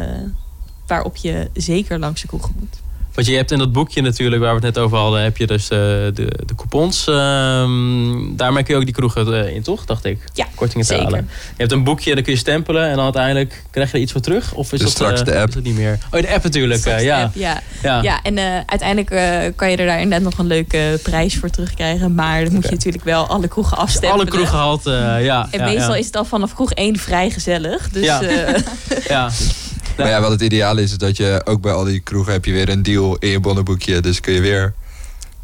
waarop 0.87 1.17
je 1.17 1.51
zeker 1.55 1.99
langs 1.99 2.21
de 2.21 2.27
kroegen 2.27 2.55
moet. 2.59 2.81
Want 3.15 3.27
je 3.27 3.35
hebt 3.37 3.51
in 3.51 3.59
dat 3.59 3.73
boekje 3.73 4.03
natuurlijk, 4.03 4.43
waar 4.43 4.55
we 4.59 4.67
het 4.67 4.75
net 4.75 4.85
over 4.85 4.99
hadden, 4.99 5.23
heb 5.23 5.37
je 5.37 5.47
dus 5.47 5.69
de, 5.69 6.11
de, 6.15 6.25
de 6.47 6.55
coupons. 6.55 7.07
Ehm, 7.07 8.37
daarmee 8.37 8.63
kun 8.63 8.75
je 8.75 8.79
ook 8.81 8.85
die 8.87 8.95
kroegen 8.95 9.47
eh, 9.47 9.55
in, 9.55 9.63
toch? 9.63 9.85
Dacht 9.85 10.05
ik. 10.05 10.19
Ja, 10.35 10.47
Kortingen 10.55 10.87
te 10.87 10.93
zeker. 10.93 11.05
halen. 11.11 11.29
Je 11.31 11.55
hebt 11.57 11.73
een 11.73 11.85
boekje, 11.85 12.15
dan 12.15 12.23
kun 12.23 12.33
je 12.33 12.39
stempelen 12.39 12.89
en 12.89 12.95
dan 12.95 13.05
uiteindelijk 13.05 13.63
krijg 13.71 13.91
je 13.91 13.97
er 13.97 14.03
iets 14.03 14.13
voor 14.13 14.21
terug? 14.21 14.53
Of 14.55 14.65
is 14.65 14.71
Dus 14.71 14.81
dat 14.81 14.91
straks 14.91 15.21
eh, 15.21 15.27
de 15.27 15.39
app. 15.39 15.49
Is 15.49 15.55
dat 15.55 15.63
niet 15.63 15.77
meer? 15.77 15.99
Oh, 16.11 16.21
de 16.21 16.33
app 16.33 16.43
natuurlijk. 16.45 16.85
Eh, 16.85 16.97
de 16.97 17.03
ja. 17.05 17.23
app, 17.23 17.35
ja. 17.35 17.61
Ja. 17.83 18.03
Ja, 18.03 18.23
en 18.23 18.39
eh, 18.39 18.45
uiteindelijk 18.67 19.11
eh, 19.11 19.53
kan 19.57 19.71
je 19.71 19.77
er 19.77 19.87
daar 19.87 20.01
inderdaad 20.01 20.31
nog 20.31 20.39
een 20.39 20.47
leuke 20.47 21.01
prijs 21.03 21.37
voor 21.37 21.51
terugkrijgen. 21.51 22.15
Maar 22.15 22.45
dan 22.45 22.53
moet 22.55 22.65
je 22.65 22.71
natuurlijk 22.71 23.05
wel 23.05 23.27
alle 23.27 23.49
kroegen 23.49 23.77
afstempelen. 23.77 24.15
Alle 24.15 24.25
kroegen 24.31 24.49
gehad, 24.49 24.87
eh, 24.87 25.25
ja. 25.25 25.49
En 25.51 25.59
ja, 25.59 25.65
meestal 25.65 25.93
ja. 25.93 25.99
is 26.01 26.07
het 26.07 26.17
al 26.17 26.25
vanaf 26.25 26.55
kroeg 26.55 26.73
één 26.73 26.97
vrij 26.99 27.31
gezellig. 27.31 27.89
Dus 27.89 28.05
Ja. 28.05 28.23
eh, 28.23 28.55
Ja. 29.09 29.31
Maar 29.97 30.09
ja, 30.09 30.21
wat 30.21 30.31
het 30.31 30.41
ideaal 30.43 30.77
is, 30.79 30.91
is 30.91 30.99
dat 30.99 31.17
je 31.17 31.41
ook 31.45 31.61
bij 31.61 31.73
al 31.73 31.85
die 31.85 32.01
kroegen 32.01 32.33
heb 32.33 32.45
je 32.45 32.53
weer 32.53 32.69
een 32.69 32.83
deal 32.83 33.17
in 33.19 33.29
je 33.29 33.41
bonnenboekje. 33.41 34.01
Dus 34.01 34.21
kun 34.21 34.33
je 34.33 34.41
weer, 34.41 34.75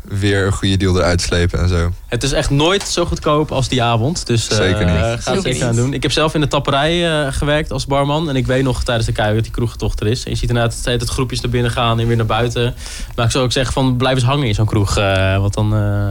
weer 0.03 0.47
een 0.47 0.53
goede 0.53 0.77
deal 0.77 0.97
eruit 0.99 1.21
slepen 1.21 1.59
en 1.59 1.69
zo. 1.69 1.93
Het 2.07 2.23
is 2.23 2.33
echt 2.33 2.51
nooit 2.51 2.83
zo 2.83 3.05
goedkoop 3.05 3.53
als 3.53 3.69
die 3.69 3.83
avond. 3.83 4.27
Dus 4.27 4.49
eh, 4.49 4.57
Zeker 4.57 4.85
niet. 4.85 5.23
ga 5.23 5.33
het 5.33 5.43
Zeker 5.43 5.67
aan 5.67 5.75
doen. 5.77 5.93
Ik 5.93 6.03
heb 6.03 6.13
zelf 6.13 6.35
in 6.35 6.41
de 6.41 6.49
tapperij 6.49 7.11
eh, 7.27 7.33
gewerkt 7.33 7.71
als 7.73 7.87
barman. 7.87 8.29
En 8.29 8.37
ik 8.37 8.47
weet 8.47 8.63
nog 8.65 8.85
tijdens 8.85 9.07
de 9.07 9.13
kuier 9.13 9.35
dat 9.35 9.43
die 9.43 9.53
kroegtocht 9.53 10.01
er 10.01 10.07
is. 10.07 10.25
En 10.25 10.31
je 10.31 10.37
ziet 10.37 10.49
inderdaad 10.49 10.73
steeds 10.75 11.03
het 11.03 11.13
groepjes 11.13 11.41
naar 11.41 11.51
binnen 11.51 11.71
gaan 11.71 12.01
en 12.01 12.07
weer 12.07 12.17
naar 12.17 12.27
buiten. 12.27 12.75
Maar 13.17 13.25
ik 13.25 13.31
zou 13.31 13.45
ook 13.45 13.53
zeggen 13.53 13.73
van 13.73 13.97
blijf 13.97 14.15
eens 14.15 14.25
hangen 14.25 14.47
in 14.47 14.55
zo'n 14.55 14.67
kroeg. 14.67 14.97
eh, 14.97 15.39
want 15.39 15.55
dan, 15.55 15.75
eh, 15.75 16.11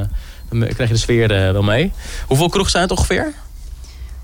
dan 0.49 0.59
krijg 0.59 0.89
je 0.89 0.95
de 0.95 0.99
sfeer 0.99 1.31
eh, 1.31 1.51
wel 1.51 1.63
mee. 1.63 1.91
Hoeveel 2.27 2.49
kroeg 2.49 2.69
zijn 2.69 2.83
het 2.83 2.91
ongeveer? 2.91 3.33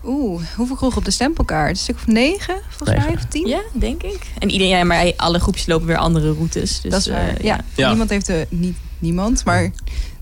Oeh, 0.05 0.41
hoeveel 0.55 0.75
kroegen 0.75 0.97
op 0.97 1.05
de 1.05 1.11
stempelkaart? 1.11 1.69
Een 1.69 1.75
stuk 1.77 1.95
of 1.95 2.07
negen, 2.07 2.55
volgens 2.69 2.89
Negen. 2.89 3.05
mij, 3.05 3.13
of 3.15 3.25
tien? 3.29 3.47
ja, 3.47 3.61
denk 3.73 4.03
ik. 4.03 4.27
En 4.39 4.49
iedereen, 4.49 4.77
ja, 4.77 4.83
maar 4.83 5.13
alle 5.17 5.39
groepjes 5.39 5.65
lopen 5.65 5.87
weer 5.87 5.97
andere 5.97 6.31
routes. 6.33 6.81
Dus, 6.81 6.91
dat 6.91 6.99
is 6.99 7.07
waar. 7.07 7.27
eh, 7.27 7.43
ja. 7.43 7.59
Ja. 7.75 7.87
niemand 7.87 8.09
heeft 8.09 8.25
de, 8.25 8.47
niet 8.49 8.77
niemand, 8.99 9.45
maar 9.45 9.71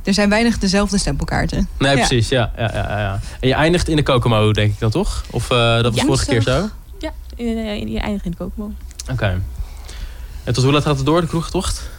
er 0.03 0.13
zijn 0.13 0.29
weinig 0.29 0.57
dezelfde 0.57 0.97
stempelkaarten. 0.97 1.67
Nee, 1.79 1.91
Ja. 1.91 1.97
precies. 2.07 2.29
Ja, 2.29 2.51
ja, 2.57 2.69
ja, 2.73 2.99
ja. 2.99 3.19
En 3.39 3.47
je 3.47 3.53
eindigt 3.53 3.87
in 3.87 3.95
de 3.95 4.03
Kokomo, 4.03 4.51
denk 4.51 4.71
ik 4.73 4.79
dan 4.79 4.91
toch? 4.91 5.23
Of 5.31 5.49
eh, 5.49 5.57
dat 5.75 5.83
was 5.83 5.95
Ja, 5.95 6.05
vorige 6.05 6.25
keer 6.25 6.41
zo? 6.41 6.69
Ja, 6.99 7.11
in- 7.35 7.57
in- 7.57 7.91
je 7.91 7.99
eindigt 7.99 8.25
in 8.25 8.31
de 8.31 8.37
kookmo. 8.37 8.71
Oké. 9.11 9.41
En 10.43 10.53
tot 10.53 10.63
hoe 10.63 10.73
laat 10.73 10.83
gaat 10.83 10.97
het 10.97 11.05
door, 11.05 11.21
de 11.21 11.27
kroegtocht? 11.27 11.89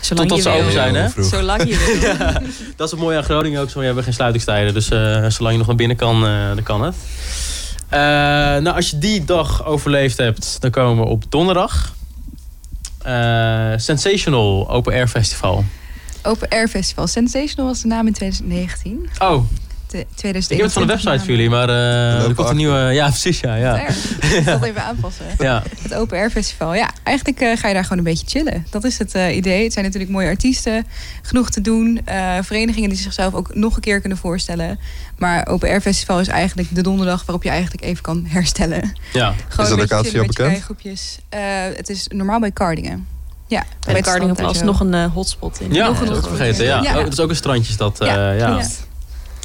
Zolang 0.00 0.28
Totdat 0.28 0.52
ze 0.52 0.60
open 0.60 0.72
zijn, 0.72 0.94
hè? 0.94 1.08
Zolang 1.22 1.62
je 1.68 2.00
wil. 2.00 2.00
Ja, 2.10 2.32
dat 2.76 2.86
is 2.86 2.90
het 2.90 3.00
mooie 3.00 3.16
aan 3.16 3.24
Groningen 3.24 3.60
ook. 3.60 3.70
Zo, 3.70 3.78
we 3.78 3.84
hebben 3.84 4.04
geen 4.04 4.12
sluitingstijden. 4.12 4.74
Dus 4.74 4.90
eh, 4.90 5.24
zolang 5.28 5.52
je 5.52 5.58
nog 5.58 5.66
naar 5.66 5.76
binnen 5.76 5.96
kan, 5.96 6.26
eh, 6.26 6.48
dan 6.48 6.62
kan 6.62 6.82
het. 6.82 6.94
Eh, 7.88 8.00
nou, 8.62 8.68
als 8.68 8.90
je 8.90 8.98
die 8.98 9.24
dag 9.24 9.64
overleefd 9.64 10.16
hebt, 10.16 10.60
dan 10.60 10.70
komen 10.70 11.04
we 11.04 11.10
op 11.10 11.24
donderdag. 11.28 11.94
Eh, 13.02 13.72
Sensational 13.76 14.70
Open 14.70 14.92
Air 14.92 15.08
Festival. 15.08 15.64
Open 16.22 16.48
Air 16.48 16.68
Festival. 16.68 17.06
Sensational 17.06 17.66
was 17.66 17.80
de 17.80 17.88
naam 17.88 18.06
in 18.06 18.12
2019. 18.12 19.08
Oh, 19.18 19.44
2021 19.88 20.50
ik 20.50 20.56
heb 20.56 20.64
het 20.66 20.72
van 20.72 20.82
de 20.82 20.88
website 20.92 21.18
voor 21.18 21.28
jullie, 21.34 21.50
maar 21.50 21.68
eh, 21.68 22.24
er 22.28 22.34
komt 22.34 22.48
een 22.48 22.56
nieuwe... 22.56 22.78
Ja, 22.92 23.06
precies, 23.08 23.40
ja. 23.40 23.54
ja. 23.54 23.76
Ik 23.88 23.94
zal 24.44 24.52
het 24.52 24.62
even 24.62 24.82
aanpassen. 24.84 25.24
ja. 25.38 25.62
Het 25.82 25.94
Open 25.94 26.18
Air 26.18 26.30
Festival. 26.30 26.74
Ja, 26.74 26.90
eigenlijk 27.02 27.40
eh, 27.40 27.56
ga 27.56 27.68
je 27.68 27.74
daar 27.74 27.82
gewoon 27.82 27.98
een 27.98 28.04
beetje 28.04 28.26
chillen. 28.26 28.66
Dat 28.70 28.84
is 28.84 28.98
het 28.98 29.14
eh, 29.14 29.36
idee. 29.36 29.62
Het 29.62 29.72
zijn 29.72 29.84
natuurlijk 29.84 30.12
mooie 30.12 30.26
artiesten. 30.28 30.86
Genoeg 31.22 31.50
te 31.50 31.60
doen. 31.60 32.00
eh, 32.04 32.34
verenigingen 32.42 32.88
die 32.88 32.98
zichzelf 32.98 33.34
ook 33.34 33.54
nog 33.54 33.74
een 33.74 33.80
keer 33.82 34.00
kunnen 34.00 34.18
voorstellen. 34.18 34.78
Maar 35.18 35.46
Open 35.46 35.68
Air 35.68 35.80
Festival 35.80 36.20
is 36.20 36.28
eigenlijk 36.28 36.68
de 36.74 36.82
donderdag 36.82 37.24
waarop 37.24 37.42
je 37.42 37.50
eigenlijk 37.50 37.82
even 37.82 38.02
kan 38.02 38.24
herstellen. 38.28 38.92
ja. 39.12 39.34
Gewoon 39.48 39.66
de 39.66 39.72
een 39.72 39.78
beetje 39.78 39.94
locatie 39.94 40.20
al 40.20 40.26
bekend? 40.26 40.48
kijkgroepjes. 40.48 41.18
Eh, 41.28 41.40
het 41.76 41.88
is 41.88 42.06
normaal 42.08 42.40
bij 42.40 42.52
Cardingen. 42.52 43.06
Ja, 43.46 43.64
Bij 43.86 43.94
het 43.94 44.06
strand 44.06 44.62
nog 44.62 44.80
een 44.80 45.10
hotspot 45.10 45.60
in. 45.60 45.72
Ja, 45.72 45.86
Nog 45.86 46.00
een 46.00 46.06
dat 46.06 46.16
is 46.16 46.22
nog- 46.22 46.36
vergeten. 46.36 46.64
Ja. 46.64 46.82
Ja. 46.82 46.96
Oh, 46.96 47.02
dat 47.04 47.12
is 47.12 47.20
ook 47.20 47.30
een 47.30 47.36
strandje. 47.36 47.70
is 47.70 47.76
Dat, 47.76 47.96
Ja, 48.00 48.32
eh. 48.32 48.64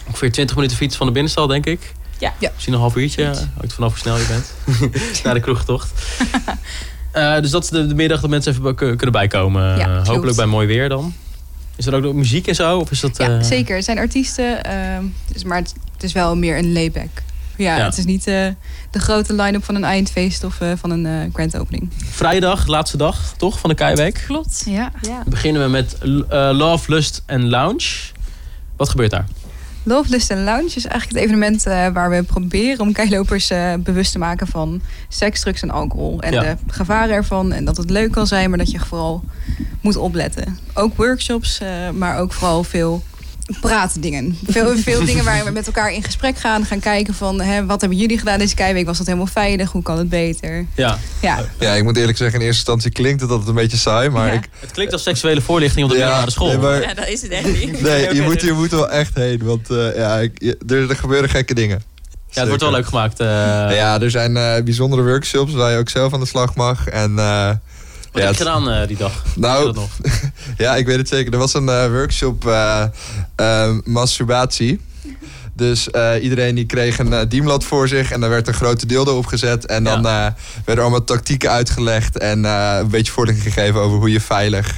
Ongeveer 0.08 0.32
20 0.32 0.56
minuten 0.56 0.78
fiets 0.78 0.96
van 0.96 1.06
de 1.08 1.12
binnenstad, 1.14 1.50
denk 1.50 1.66
ik. 1.66 1.94
Ja. 2.20 2.34
Ja. 2.40 2.50
Misschien 2.54 2.74
een 2.74 2.80
half 2.80 2.96
uurtje. 2.96 3.26
Hangt 3.58 3.74
vanaf 3.74 3.90
hoe 3.92 4.00
snel 4.00 4.18
je 4.18 4.26
bent. 4.28 4.54
Naar 5.24 5.34
de 5.34 5.40
kroegtocht. 5.40 5.92
Eh, 7.12 7.40
dus 7.42 7.50
dat 7.52 7.64
is 7.64 7.70
de, 7.70 7.88
de 7.88 7.96
middag 7.96 8.22
dat 8.22 8.30
mensen 8.30 8.52
even 8.54 8.76
kun- 8.76 8.96
kunnen 8.96 9.12
bijkomen. 9.12 9.64
Ja, 9.64 9.78
Eh, 9.80 9.92
klopt. 9.94 10.08
hopelijk 10.08 10.38
bij 10.38 10.46
mooi 10.46 10.68
weer 10.68 10.90
dan. 10.90 11.14
Is 11.76 11.86
er 11.86 11.94
ook 11.96 12.02
nog 12.04 12.14
muziek 12.14 12.48
en 12.48 12.56
zo? 12.56 12.78
Of 12.80 12.92
is 12.92 13.00
dat, 13.00 13.18
Ja, 13.18 13.38
eh, 13.38 13.44
zeker. 13.44 13.76
Het 13.76 13.86
zijn 13.86 13.98
artiesten. 13.98 14.64
ehm, 14.64 15.04
dus, 15.34 15.44
maar 15.44 15.58
het, 15.58 15.74
het 15.94 16.04
is 16.04 16.12
wel 16.14 16.36
meer 16.36 16.58
een 16.58 16.74
layback. 16.74 17.10
Ja, 17.58 17.78
Ja. 17.78 17.86
het 17.86 17.98
is 17.98 18.06
niet 18.06 18.28
eh, 18.28 18.48
de 18.92 19.00
grote 19.00 19.34
line-up 19.34 19.64
van 19.64 19.76
een 19.76 19.84
eindfeest 19.84 20.44
of 20.44 20.62
eh, 20.62 20.72
van 20.78 20.90
een 20.90 21.06
eh, 21.06 21.34
grand 21.34 21.58
opening. 21.58 21.90
Vrijdag, 22.10 22.68
laatste 22.68 22.98
dag 22.98 23.34
toch 23.38 23.60
van 23.60 23.70
de 23.70 23.76
Keiweek. 23.76 24.24
Klopt. 24.26 24.64
Ja. 24.66 24.92
Ja. 25.02 25.10
Dan 25.10 25.24
beginnen 25.30 25.64
we 25.64 25.70
met 25.70 25.98
eh, 26.02 26.08
Love, 26.54 26.92
Lust 26.92 27.24
en 27.26 27.50
Lounge. 27.50 27.90
Wat 28.78 28.90
gebeurt 28.90 29.12
daar? 29.12 29.26
Love, 29.86 30.10
Lust 30.10 30.30
en 30.32 30.44
Lounge 30.44 30.66
is 30.76 30.86
eigenlijk 30.86 31.10
het 31.10 31.18
evenement 31.18 31.66
eh, 31.66 31.88
waar 31.88 32.10
we 32.10 32.24
proberen 32.24 32.80
om 32.80 32.92
keilopers 32.94 33.50
eh, 33.50 33.74
bewust 33.80 34.12
te 34.12 34.20
maken 34.20 34.48
van 34.48 34.82
seks, 35.08 35.40
drugs 35.40 35.62
en 35.62 35.70
alcohol. 35.72 36.22
En 36.22 36.34
Ja. 36.34 36.42
de 36.42 36.56
gevaren 36.68 37.16
ervan. 37.16 37.52
En 37.52 37.66
dat 37.66 37.78
het 37.78 37.90
leuk 37.90 38.12
kan 38.12 38.28
zijn, 38.28 38.50
maar 38.50 38.58
dat 38.58 38.72
je 38.72 38.80
vooral 38.80 39.24
moet 39.82 39.96
opletten. 39.96 40.58
Ook 40.74 40.96
workshops, 40.96 41.60
eh, 41.60 41.90
maar 41.90 42.20
ook 42.20 42.34
vooral 42.34 42.64
veel 42.64 43.04
praten 43.62 44.02
dingen. 44.02 44.38
Veel, 44.48 44.78
veel 44.78 45.06
dingen 45.12 45.24
waar 45.24 45.46
we 45.46 45.52
met 45.52 45.66
elkaar 45.68 45.92
in 45.94 46.04
gesprek 46.04 46.38
gaan. 46.38 46.66
Gaan 46.66 46.80
kijken 46.80 47.14
van, 47.14 47.42
hè, 47.42 47.66
wat 47.66 47.80
hebben 47.82 48.00
jullie 48.00 48.18
gedaan 48.18 48.40
deze 48.40 48.56
keiweek? 48.56 48.86
Was 48.86 48.98
dat 48.98 49.06
helemaal 49.06 49.28
veilig? 49.28 49.72
Hoe 49.72 49.82
kan 49.84 49.98
het 49.98 50.10
beter? 50.10 50.66
Ja. 50.76 50.98
Ja, 51.22 51.46
Ja, 51.60 51.74
ik 51.74 51.84
moet 51.84 51.98
eerlijk 51.98 52.18
zeggen, 52.18 52.40
in 52.40 52.46
eerste 52.46 52.60
instantie 52.62 52.92
klinkt 52.92 53.22
het 53.22 53.30
altijd 53.30 53.50
een 53.50 53.56
beetje 53.56 53.78
saai, 53.78 54.10
maar 54.10 54.28
Ja. 54.28 54.34
ik... 54.34 54.50
Het 54.60 54.72
klinkt 54.72 54.94
als 54.94 55.04
seksuele 55.04 55.42
voorlichting 55.42 55.94
ja, 55.94 56.10
naar 56.10 56.26
de 56.26 56.32
school. 56.32 56.48
nee, 56.48 56.58
maar- 56.58 56.82
Ja, 56.82 56.94
dat 56.94 57.08
is 57.08 57.22
het 57.22 57.32
echt 57.32 57.46
niet. 57.60 57.82
Nee, 57.82 58.14
je 58.16 58.22
moet, 58.22 58.42
je 58.42 58.54
moet 58.54 58.72
wel 58.72 58.90
echt 58.90 59.16
heen, 59.16 59.44
want 59.44 59.70
eh, 59.70 59.96
ja, 59.96 60.20
ik, 60.20 60.32
je- 60.42 60.58
er, 60.68 60.90
er 60.90 60.96
gebeuren 60.96 61.30
gekke 61.30 61.54
dingen. 61.54 61.84
Ja, 62.30 62.40
het 62.40 62.48
wordt 62.48 62.64
wel 62.64 62.72
leuk 62.72 62.86
gemaakt. 62.86 63.20
eh. 63.20 63.28
Ja, 63.76 64.02
er 64.02 64.12
zijn 64.12 64.38
eh, 64.38 64.64
bijzondere 64.64 65.04
workshops 65.04 65.54
waar 65.54 65.72
je 65.72 65.78
ook 65.78 65.90
zelf 65.90 66.14
aan 66.14 66.20
de 66.20 66.26
slag 66.26 66.56
mag. 66.56 66.88
En 66.88 67.20
eh, 67.20 67.50
Wat 68.14 68.22
ja, 68.22 68.28
heb 68.28 68.38
je 68.38 68.44
gedaan 68.44 68.70
eh, 68.70 68.88
die 68.88 68.98
dag? 68.98 69.24
Nou, 69.36 69.74
nog? 69.74 69.90
ja, 70.58 70.76
ik 70.76 70.86
weet 70.86 70.98
het 70.98 71.08
zeker. 71.08 71.34
Er 71.34 71.40
was 71.40 71.54
een 71.54 71.70
eh, 71.70 71.88
workshop 71.88 72.48
eh, 72.48 72.84
eh, 73.36 73.70
masturbatie. 73.84 74.80
Dus 75.56 75.92
eh, 75.92 76.24
iedereen 76.24 76.56
die 76.56 76.66
kreeg 76.66 77.00
een 77.00 77.12
uh, 77.12 77.20
dienblad 77.28 77.64
voor 77.64 77.88
zich 77.88 78.12
en 78.12 78.20
daar 78.20 78.30
werd 78.30 78.48
een 78.48 78.54
grote 78.54 78.86
dildo 78.86 79.18
opgezet. 79.18 79.66
En 79.66 79.84
dan 79.84 80.08
eh, 80.08 80.28
werden 80.66 80.84
allemaal 80.84 81.04
tactieken 81.04 81.50
uitgelegd 81.52 82.18
en 82.18 82.46
eh, 82.46 82.78
een 82.80 82.88
beetje 82.90 83.12
voorlichting 83.12 83.54
gegeven 83.54 83.80
over 83.82 83.98
hoe 83.98 84.12
je 84.12 84.20
veilig 84.22 84.76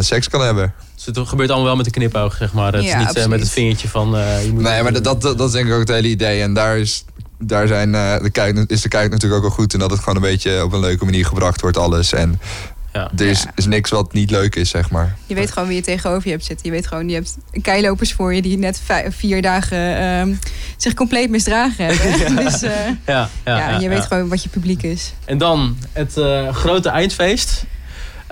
seks 0.00 0.28
kan 0.28 0.40
hebben. 0.40 0.74
Dus 0.94 1.06
het 1.06 1.28
gebeurt 1.28 1.48
allemaal 1.48 1.66
wel 1.66 1.76
met 1.76 1.86
een 1.86 1.92
knipoog, 1.92 2.36
zeg 2.36 2.52
maar. 2.52 2.72
Het 2.72 2.84
is 2.84 2.90
Ja, 2.90 2.98
niet 2.98 3.16
eh, 3.16 3.26
met 3.26 3.40
het 3.40 3.48
vingertje 3.50 3.88
van... 3.88 4.16
eh, 4.16 4.44
je 4.44 4.52
moet 4.52 4.62
Nee, 4.62 4.82
maar 4.82 4.92
dat, 4.92 5.04
dat, 5.04 5.22
dat 5.22 5.40
is 5.40 5.52
denk 5.52 5.66
ik 5.66 5.72
ook 5.72 5.78
het 5.78 5.88
hele 5.88 6.08
idee. 6.08 6.42
En 6.42 6.54
daar 6.54 6.78
is, 6.78 7.04
daar 7.38 7.66
zijn, 7.66 7.94
eh, 7.94 8.18
de 8.22 8.30
kijk, 8.30 8.64
is 8.66 8.80
de 8.80 8.88
kijk 8.88 9.10
natuurlijk 9.10 9.42
ook 9.42 9.48
wel 9.48 9.56
goed. 9.56 9.72
En 9.72 9.78
dat 9.78 9.90
het 9.90 9.98
gewoon 9.98 10.14
een 10.16 10.22
beetje 10.30 10.64
op 10.64 10.72
een 10.72 10.80
leuke 10.80 11.04
manier 11.04 11.26
gebracht 11.26 11.60
wordt, 11.60 11.76
alles. 11.76 12.12
En 12.12 12.40
Ja. 12.92 13.10
er 13.16 13.26
is, 13.26 13.42
Ja. 13.42 13.50
is 13.54 13.66
niks 13.66 13.90
wat 13.90 14.12
niet 14.12 14.30
leuk 14.30 14.54
is, 14.54 14.70
zeg 14.70 14.90
maar. 14.90 15.16
je 15.26 15.34
weet 15.34 15.50
gewoon 15.52 15.68
wie 15.68 15.76
je 15.76 15.82
tegenover 15.82 16.24
je 16.24 16.30
hebt 16.30 16.44
zitten. 16.44 16.66
Je 16.66 16.72
weet 16.72 16.86
gewoon, 16.86 17.08
je 17.08 17.14
hebt 17.14 17.36
keilopers 17.62 18.12
voor 18.12 18.34
je 18.34 18.42
die 18.42 18.58
net 18.58 18.80
vier 19.08 19.42
dagen 19.42 19.96
ehm, 19.96 20.34
zich 20.76 20.94
compleet 20.94 21.30
misdragen 21.30 21.84
hebben. 21.86 22.36
dus 22.44 22.62
eh, 22.62 22.70
Ja, 22.86 22.94
ja, 23.06 23.28
ja, 23.44 23.70
ja, 23.70 23.78
je 23.78 23.88
weet 23.88 23.98
ja. 23.98 24.04
gewoon 24.04 24.28
wat 24.28 24.42
je 24.42 24.48
publiek 24.48 24.82
is. 24.82 25.12
En 25.24 25.38
dan 25.38 25.76
het 25.92 26.16
eh, 26.16 26.54
grote 26.54 26.88
eindfeest. 26.88 27.64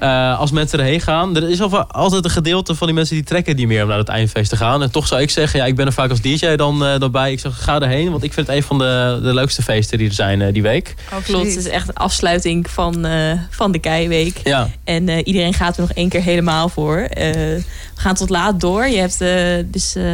Eh, 0.05 0.39
als 0.39 0.51
mensen 0.51 0.79
erheen 0.79 1.01
gaan. 1.01 1.37
Er 1.37 1.51
is 1.51 1.61
al- 1.61 1.87
altijd 1.87 2.25
een 2.25 2.31
gedeelte 2.31 2.75
van 2.75 2.87
die 2.87 2.97
mensen 2.97 3.15
die 3.15 3.25
trekken 3.25 3.57
niet 3.57 3.67
meer 3.67 3.83
om 3.83 3.89
naar 3.89 3.99
het 3.99 4.09
eindfeest 4.09 4.51
te 4.51 4.57
gaan. 4.57 4.83
En 4.83 4.91
toch 4.91 5.07
zou 5.07 5.21
ik 5.21 5.31
zeggen, 5.31 5.59
ja, 5.59 5.67
ik 5.67 5.77
ben 5.77 5.87
er 5.87 5.93
vaak 5.93 6.11
als 6.11 6.21
DJ 6.21 6.57
dan, 6.57 6.79
dan 6.99 7.11
bij. 7.11 7.33
Ik 7.33 7.41
zeg, 7.41 7.63
ga 7.63 7.81
erheen, 7.81 8.11
want 8.11 8.23
ik 8.23 8.33
vind 8.33 8.47
het 8.47 8.57
een 8.57 8.63
van 8.63 8.79
de, 8.79 9.19
de 9.23 9.35
leukste 9.35 9.63
feesten 9.63 9.99
die 9.99 10.09
er 10.09 10.15
zijn 10.15 10.43
eh, 10.43 10.53
die 10.53 10.63
week. 10.63 10.95
Klopt, 11.25 11.47
het 11.47 11.57
is 11.57 11.69
echt 11.69 11.87
de 11.87 11.95
afsluiting 11.95 12.71
van, 12.71 13.07
van 13.51 13.73
de 13.73 13.79
Keiweek. 13.79 14.41
Ja, 14.45 14.69
En 14.85 15.09
iedereen 15.09 15.55
gaat 15.55 15.75
er 15.77 15.81
nog 15.81 15.93
één 15.93 16.09
keer 16.09 16.23
helemaal 16.23 16.69
voor. 16.69 16.97
We 17.15 17.63
gaan 17.95 18.15
tot 18.15 18.31
laat 18.31 18.61
door. 18.61 18.87
Je 18.87 18.99
hebt 18.99 19.19
dus 19.73 19.95
eh, 19.97 20.05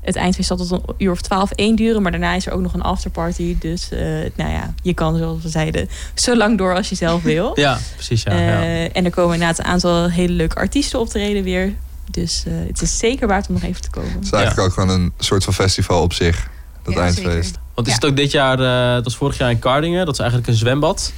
het 0.00 0.16
eindfeest 0.16 0.48
zal 0.48 0.56
tot 0.56 0.70
een 0.70 0.82
uur 0.98 1.10
of 1.10 1.20
twaalf 1.20 1.50
één 1.50 1.76
duren. 1.76 2.02
Maar 2.02 2.10
daarna 2.10 2.34
is 2.34 2.46
er 2.46 2.52
ook 2.52 2.60
nog 2.60 2.74
een 2.74 2.82
afterparty. 2.82 3.56
Dus 3.58 3.90
eh, 3.90 4.00
nou 4.36 4.50
ja, 4.50 4.74
je 4.82 4.94
kan 4.94 5.16
zoals 5.16 5.42
we 5.42 5.48
zeiden 5.48 5.88
zo 6.14 6.36
lang 6.36 6.58
door 6.58 6.74
als 6.76 6.88
je 6.88 6.94
zelf 6.94 7.22
wil. 7.22 7.52
ja 7.60 7.78
precies. 7.94 8.22
Ja, 8.22 8.32
ja. 8.38 8.60
Eh, 8.62 8.96
En 8.96 9.04
er 9.04 9.10
komen 9.10 9.32
inderdaad 9.34 9.58
een 9.58 9.64
aantal 9.64 10.08
hele 10.10 10.32
leuke 10.32 10.56
artiesten 10.56 11.00
optreden 11.00 11.42
weer. 11.42 11.74
Dus 12.10 12.42
eh, 12.46 12.52
het 12.66 12.82
is 12.82 12.98
zeker 12.98 13.26
waard 13.28 13.48
om 13.48 13.54
nog 13.54 13.62
even 13.62 13.80
te 13.82 13.90
komen. 13.90 14.12
Het 14.12 14.24
is 14.24 14.30
eigenlijk 14.32 14.66
ook 14.68 14.72
gewoon 14.74 14.88
een 15.00 15.12
soort 15.18 15.44
van 15.44 15.52
festival 15.54 16.02
op 16.02 16.12
zich. 16.12 16.48
Dat 16.82 16.94
Ja, 16.94 17.00
eindfeest. 17.00 17.26
zeker. 17.44 17.60
Want 17.74 17.86
is 17.86 17.92
Ja. 17.92 17.98
het 18.00 18.10
ook 18.10 18.16
dit 18.16 18.30
jaar, 18.30 18.60
eh, 18.60 18.94
dat 18.94 19.04
was 19.04 19.16
vorig 19.16 19.38
jaar 19.38 19.50
in 19.50 19.58
Kardingen. 19.58 20.04
Dat 20.04 20.14
is 20.14 20.20
eigenlijk 20.20 20.50
een 20.50 20.56
zwembad. 20.56 21.12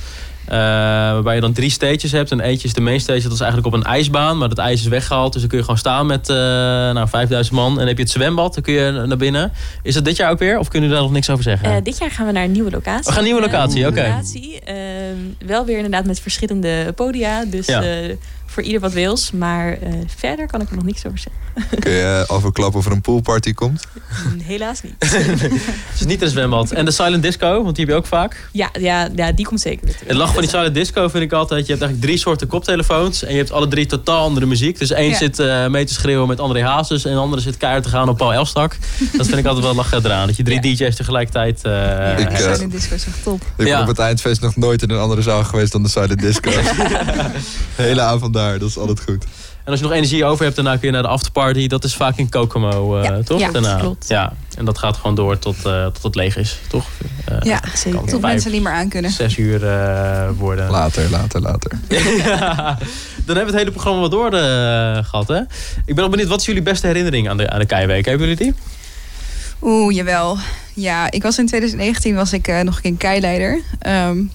Eh, 0.47 0.59
waarbij 0.59 1.35
je 1.35 1.41
dan 1.41 1.53
drie 1.53 1.71
stages 1.71 2.13
hebt. 2.13 2.31
En 2.31 2.41
eentje 2.41 2.69
is 2.69 2.75
de 2.75 2.81
main 2.81 3.01
stage, 3.01 3.23
dat 3.23 3.33
is 3.33 3.41
eigenlijk 3.41 3.75
op 3.75 3.81
een 3.81 3.87
ijsbaan. 3.87 4.39
Maar 4.39 4.49
dat 4.49 4.59
ijs 4.59 4.81
is 4.81 4.87
weggehaald. 4.87 5.33
Dus 5.33 5.41
dan 5.41 5.51
kun 5.51 5.59
je 5.59 5.65
gewoon 5.65 5.79
staan 5.79 6.07
met 6.07 6.29
eh 6.29 6.37
nou, 6.37 7.09
5000 7.09 7.57
man. 7.57 7.71
En 7.71 7.77
dan 7.79 7.87
heb 7.87 7.97
je 7.97 8.03
het 8.03 8.13
zwembad, 8.13 8.55
dan 8.55 8.63
kun 8.63 8.73
je 8.75 8.91
naar 9.07 9.17
binnen. 9.17 9.53
Is 9.83 9.95
dat 9.95 10.05
dit 10.05 10.17
jaar 10.17 10.31
ook 10.31 10.39
weer? 10.39 10.59
Of 10.59 10.69
kunnen 10.69 10.89
jullie 10.89 10.95
daar 10.95 11.03
nog 11.03 11.13
niks 11.13 11.31
over 11.31 11.45
zeggen? 11.45 11.71
Eh, 11.71 11.83
dit 11.83 11.99
jaar 11.99 12.11
gaan 12.11 12.27
we 12.27 12.33
naar 12.33 12.45
een 12.45 12.53
nieuwe 12.53 12.71
locatie. 12.71 13.05
We 13.05 13.11
gaan 13.11 13.19
een 13.19 13.25
nieuwe 13.25 13.41
locatie, 13.41 13.87
oké. 13.87 14.21
Ehm, 14.65 14.77
wel 15.47 15.65
weer 15.65 15.77
inderdaad 15.77 16.05
met 16.05 16.21
verschillende 16.21 16.93
podia. 16.95 17.45
Dus 17.45 17.67
Ja. 17.67 17.83
Eh, 18.53 18.59
voor 18.59 18.63
ieder 18.63 18.81
wat 18.81 18.93
wils. 18.93 19.31
Maar 19.31 19.73
eh, 19.73 19.93
verder 20.17 20.47
kan 20.47 20.61
ik 20.61 20.69
er 20.71 20.75
nog 20.77 20.85
niks 20.85 21.07
over 21.07 21.19
zeggen. 21.19 21.79
Kun 21.81 21.93
je 21.93 22.25
al 22.29 22.41
verklappen 22.41 22.79
of 22.81 22.87
er 22.87 22.93
een 22.93 23.01
poolparty 23.01 23.53
komt? 23.53 23.85
Helaas 24.43 24.83
niet. 24.83 24.95
Het 25.09 26.01
is 26.01 26.07
niet 26.07 26.23
een 26.23 26.29
zwembad. 26.29 26.71
En 26.71 26.85
de 26.85 26.91
silent 26.91 27.23
disco, 27.23 27.63
want 27.63 27.77
die 27.77 27.85
heb 27.85 27.95
je 27.95 28.01
ook 28.01 28.07
vaak. 28.07 28.49
ja, 28.53 28.71
ja, 28.81 29.09
ja, 29.17 29.33
die 29.33 29.45
komt 29.47 29.61
zeker 29.61 29.85
weer 29.85 29.93
terug. 29.95 30.09
Het 30.09 30.17
lach 30.17 30.33
van 30.33 30.41
die 30.41 30.51
silent 30.51 30.75
disco 30.75 31.09
vind 31.09 31.25
ik 31.25 31.33
altijd... 31.33 31.67
Je 31.67 31.73
hebt 31.73 31.83
eigenlijk 31.83 32.11
drie 32.13 32.19
soorten 32.23 32.47
koptelefoons. 32.47 33.25
En 33.25 33.31
je 33.33 33.37
hebt 33.39 33.53
alle 33.53 33.69
drie 33.69 33.87
totaal 33.87 34.25
andere 34.25 34.47
muziek. 34.47 34.79
Dus 34.79 34.91
één 34.91 35.11
Ja. 35.11 35.17
zit 35.17 35.39
eh, 35.39 35.67
mee 35.67 35.85
te 35.85 35.93
schreeuwen 35.93 36.29
met 36.29 36.41
André 36.41 36.63
Hazes. 36.65 37.05
En 37.05 37.13
de 37.13 37.19
andere 37.19 37.43
zit 37.43 37.57
keihard 37.57 37.85
te 37.85 37.91
gaan 37.91 38.09
op 38.09 38.17
Paul 38.17 38.33
Elstak. 38.33 38.77
Dat 39.17 39.27
vind 39.27 39.39
ik 39.39 39.47
altijd 39.47 39.65
wel 39.65 39.75
lachen 39.75 40.05
eraan. 40.05 40.27
Dat 40.27 40.37
je 40.37 40.43
drie 40.43 40.61
DJ's 40.61 40.97
tegelijkertijd... 40.97 41.61
eh, 41.65 41.73
Ja, 41.73 42.17
Ik, 42.17 42.29
eh, 42.31 42.53
Silent 42.55 42.73
disco 42.73 42.95
is 42.95 43.07
echt 43.07 43.23
top. 43.23 43.43
Ik 43.57 43.67
Ja. 43.67 43.73
ben 43.73 43.81
op 43.83 43.87
het 43.89 43.99
eindfeest 43.99 44.41
nog 44.41 44.57
nooit 44.57 44.83
in 44.83 44.91
een 44.91 44.99
andere 44.99 45.23
zaal 45.23 45.45
geweest 45.45 45.73
dan 45.73 45.83
de 45.83 45.89
Silent 45.89 46.21
Disco. 46.21 46.51
De 46.51 47.83
hele 47.83 48.01
avond 48.01 48.35
daar, 48.35 48.42
dat 48.51 48.69
is 48.69 48.79
altijd 48.79 49.01
goed. 49.01 49.25
En 49.65 49.71
als 49.71 49.81
je 49.81 49.87
nog 49.87 49.95
energie 49.95 50.25
over 50.25 50.45
hebt, 50.45 50.57
daarna 50.57 50.77
kun 50.77 50.87
je 50.87 50.93
naar 50.93 51.03
de 51.03 51.09
afterparty. 51.09 51.67
Dat 51.67 51.85
is 51.85 51.95
vaak 51.95 52.17
in 52.17 52.29
Kokomo, 52.29 52.97
eh, 52.99 53.05
Ja. 53.05 53.23
toch? 53.23 53.41
Ja, 53.41 53.51
daarna. 53.51 53.77
klopt. 53.79 54.09
Ja, 54.09 54.33
en 54.57 54.65
dat 54.65 54.79
gaat 54.79 54.97
gewoon 54.97 55.15
door 55.15 55.39
tot, 55.39 55.57
eh, 55.67 55.85
tot 55.87 56.03
het 56.03 56.15
leeg 56.15 56.37
is, 56.37 56.59
toch? 56.69 56.87
Eh, 57.25 57.37
Ja, 57.41 57.61
zeker. 57.75 57.99
tot 57.99 58.11
vijf, 58.11 58.21
mensen 58.23 58.51
niet 58.53 58.63
meer 58.63 58.73
aan 58.73 58.89
kunnen. 58.89 59.11
Zes 59.11 59.37
uur 59.37 59.67
eh, 59.69 60.29
worden. 60.39 60.71
Later, 60.71 61.11
later, 61.11 61.41
later. 61.41 61.73
Ja, 62.25 62.79
Dan 63.25 63.37
hebben 63.37 63.55
we 63.55 63.59
het 63.59 63.59
hele 63.59 63.71
programma 63.71 64.01
wel 64.01 64.09
door 64.09 64.33
eh, 64.33 65.05
gehad, 65.05 65.29
hè? 65.29 65.39
Ik 65.85 65.95
ben 65.95 65.97
nog 65.97 66.11
benieuwd, 66.11 66.29
wat 66.29 66.41
is 66.41 66.47
jullie 66.47 66.63
beste 66.63 66.87
herinnering 66.87 67.29
aan 67.29 67.37
de, 67.37 67.51
aan 67.51 67.59
de 67.59 67.67
Keiweek? 67.67 68.05
Hebben 68.05 68.29
jullie 68.29 68.45
die? 68.45 68.55
Oeh, 69.63 69.95
jawel. 69.95 70.39
Ja, 70.75 71.11
ik 71.11 71.23
was 71.23 71.39
in 71.39 71.47
2019 71.47 72.15
was 72.15 72.33
ik 72.33 72.49
eh, 72.49 72.61
nog 72.61 72.77
een 72.77 72.83
keer 72.83 72.97
keileider. 72.97 73.61
Ehm, 73.79 74.17
su- 74.17 74.27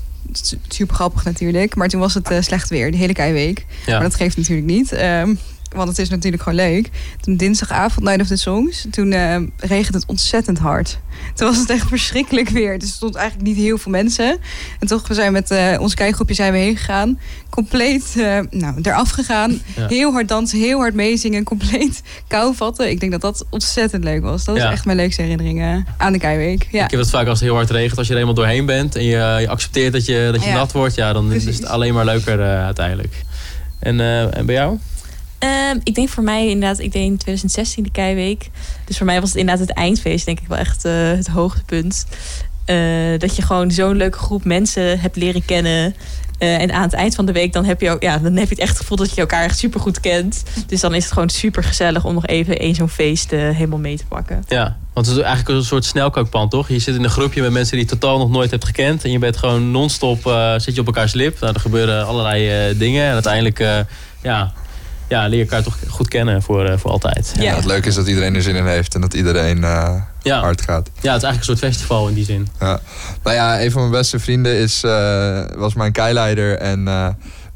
super 0.67 0.95
grappig 0.95 1.23
natuurlijk. 1.23 1.75
Maar 1.75 1.87
toen 1.87 1.99
was 1.99 2.13
het 2.13 2.29
eh, 2.31 2.41
slecht 2.41 2.69
weer, 2.69 2.91
de 2.91 2.97
hele 2.97 3.13
keiweek. 3.13 3.65
Ja. 3.85 3.93
Maar 3.93 4.01
dat 4.01 4.15
geeft 4.15 4.37
natuurlijk 4.37 4.67
niet. 4.67 4.91
ehm, 4.91 5.35
want 5.77 5.89
het 5.89 5.99
is 5.99 6.09
natuurlijk 6.09 6.43
gewoon 6.43 6.57
leuk. 6.57 6.89
Toen 7.21 7.37
dinsdagavond, 7.37 8.05
Night 8.05 8.21
of 8.21 8.27
the 8.27 8.35
Songs, 8.35 8.85
toen 8.91 9.11
regent 9.57 9.93
het 9.93 10.05
ontzettend 10.07 10.57
hard. 10.57 10.99
Toen 11.35 11.47
was 11.47 11.57
het 11.57 11.69
echt 11.69 11.87
verschrikkelijk 11.97 12.49
weer. 12.49 12.79
Dus 12.79 12.89
er 12.89 12.95
stond 12.95 13.15
eigenlijk 13.15 13.47
niet 13.47 13.57
heel 13.57 13.77
veel 13.77 13.91
mensen. 13.91 14.37
En 14.79 14.87
toch, 14.87 15.07
we 15.07 15.13
zijn 15.13 15.31
met 15.31 15.51
eh, 15.51 15.79
ons 15.81 15.93
kijkgroepje 15.93 16.33
zijn 16.35 16.51
we 16.51 16.57
heen 16.57 16.77
gegaan. 16.77 17.19
Compleet, 17.49 18.13
eh, 18.17 18.39
nou, 18.49 18.75
eraf 18.81 19.09
gegaan. 19.09 19.59
Ja. 19.75 19.87
Heel 19.87 20.11
hard 20.11 20.27
dansen, 20.27 20.59
heel 20.59 20.77
hard 20.79 20.93
meezingen. 20.93 21.43
Compleet 21.43 22.01
kou 22.27 22.55
vatten. 22.55 22.89
Ik 22.89 22.99
denk 22.99 23.11
dat 23.11 23.21
dat 23.21 23.45
ontzettend 23.49 24.03
leuk 24.03 24.21
was. 24.21 24.45
Dat 24.45 24.55
is 24.55 24.61
Ja. 24.61 24.71
echt 24.71 24.85
mijn 24.85 24.97
leukste 24.97 25.21
herinneringen 25.21 25.85
aan 25.97 26.11
de 26.11 26.19
Keiweek. 26.19 26.67
Ja. 26.71 26.83
Ik 26.83 26.91
heb 26.91 26.99
het 26.99 27.09
vaak 27.09 27.27
als 27.27 27.39
het 27.39 27.47
heel 27.47 27.57
hard 27.57 27.69
regent. 27.69 27.97
Als 27.97 28.07
je 28.07 28.13
er 28.13 28.19
eenmaal 28.19 28.33
doorheen 28.33 28.65
bent 28.65 28.95
en 28.95 29.03
je, 29.03 29.37
je 29.39 29.49
accepteert 29.49 29.93
dat 29.93 30.05
je, 30.05 30.29
dat 30.31 30.43
je 30.43 30.51
nat 30.51 30.71
wordt. 30.71 30.95
Ja, 30.95 31.13
dan 31.13 31.31
is 31.33 31.45
het 31.45 31.65
alleen 31.65 31.93
maar 31.93 32.05
leuker 32.05 32.41
uiteindelijk. 32.41 33.23
En, 33.79 33.99
en 34.33 34.45
bij 34.45 34.55
jou? 34.55 34.77
Ehm, 35.39 35.79
ik 35.83 35.95
denk 35.95 36.09
voor 36.09 36.23
mij 36.23 36.47
inderdaad, 36.47 36.79
ik 36.79 36.91
deed 36.91 37.03
in 37.03 37.17
2016 37.17 37.83
de 37.83 37.91
Keiweek. 37.91 38.49
Dus 38.85 38.97
voor 38.97 39.05
mij 39.05 39.19
was 39.19 39.29
het 39.29 39.37
inderdaad 39.37 39.67
het 39.67 39.77
eindfeest, 39.77 40.25
denk 40.25 40.39
ik 40.39 40.47
wel 40.47 40.57
echt 40.57 40.85
eh, 40.85 40.93
het 40.93 41.27
hoogtepunt. 41.27 42.05
Eh, 42.65 42.77
dat 43.17 43.35
je 43.35 43.41
gewoon 43.41 43.71
zo'n 43.71 43.95
leuke 43.95 44.17
groep 44.17 44.43
mensen 44.43 44.99
hebt 44.99 45.15
leren 45.15 45.45
kennen. 45.45 45.95
Eh, 46.37 46.61
en 46.61 46.71
aan 46.71 46.81
het 46.81 46.93
eind 46.93 47.15
van 47.15 47.25
de 47.25 47.31
week 47.31 47.53
dan 47.53 47.65
heb, 47.65 47.81
je 47.81 47.89
ook, 47.89 48.01
ja, 48.01 48.17
dan 48.17 48.35
heb 48.35 48.49
je 48.49 48.55
het 48.55 48.63
echt 48.63 48.77
gevoel 48.77 48.97
dat 48.97 49.13
je 49.13 49.21
elkaar 49.21 49.43
echt 49.43 49.57
super 49.57 49.79
goed 49.79 49.99
kent. 49.99 50.43
Dus 50.67 50.79
dan 50.79 50.93
is 50.93 51.03
het 51.03 51.13
gewoon 51.13 51.29
super 51.29 51.63
gezellig 51.63 52.05
om 52.05 52.13
nog 52.13 52.25
even 52.25 52.59
één 52.59 52.75
zo'n 52.75 52.89
feest 52.89 53.31
helemaal 53.31 53.79
mee 53.79 53.97
te 53.97 54.05
pakken. 54.05 54.43
Ja, 54.47 54.77
want 54.93 55.05
het 55.05 55.17
is 55.17 55.23
eigenlijk 55.23 55.57
een 55.57 55.65
soort 55.65 55.85
snelkookpan, 55.85 56.49
toch? 56.49 56.67
Je 56.67 56.79
zit 56.79 56.95
in 56.95 57.03
een 57.03 57.09
groepje 57.09 57.41
met 57.41 57.51
mensen 57.51 57.77
die 57.77 57.85
je 57.85 57.91
totaal 57.91 58.17
nog 58.17 58.29
nooit 58.29 58.51
hebt 58.51 58.65
gekend. 58.65 59.03
En 59.03 59.11
je 59.11 59.19
bent 59.19 59.37
gewoon 59.37 59.71
non-stop, 59.71 60.21
zit 60.57 60.75
je 60.75 60.81
op 60.81 60.87
elkaars 60.87 61.13
lip. 61.13 61.39
Nou, 61.39 61.53
er 61.53 61.59
gebeuren 61.59 62.05
allerlei 62.05 62.77
dingen. 62.77 63.05
En 63.05 63.13
uiteindelijk, 63.13 63.85
ja, 64.21 64.53
ja, 65.07 65.27
leer 65.27 65.39
elkaar 65.39 65.63
toch 65.63 65.77
goed 65.87 66.07
kennen 66.07 66.41
voor, 66.41 66.65
eh, 66.65 66.77
voor 66.77 66.91
altijd. 66.91 67.33
Ja. 67.35 67.43
Ja, 67.43 67.55
het 67.55 67.65
leuke 67.65 67.87
is 67.87 67.95
dat 67.95 68.07
iedereen 68.07 68.35
er 68.35 68.41
zin 68.41 68.55
in 68.55 68.65
heeft 68.65 68.95
en 68.95 69.01
dat 69.01 69.13
iedereen 69.13 69.63
eh, 69.63 70.01
Ja. 70.21 70.39
hard 70.39 70.61
gaat. 70.61 70.89
ja, 71.01 71.13
het 71.13 71.21
is 71.21 71.27
eigenlijk 71.27 71.37
een 71.37 71.43
soort 71.43 71.59
festival 71.59 72.07
in 72.07 72.13
die 72.13 72.25
zin. 72.25 72.47
Ja. 72.59 72.79
Nou 73.23 73.35
ja, 73.35 73.61
een 73.61 73.71
van 73.71 73.81
mijn 73.81 73.93
beste 73.93 74.19
vrienden 74.19 74.55
is, 74.55 74.83
eh, 74.83 75.43
was 75.55 75.73
mijn 75.73 75.91
keileider. 75.91 76.57
En 76.57 76.87
eh, 76.87 77.07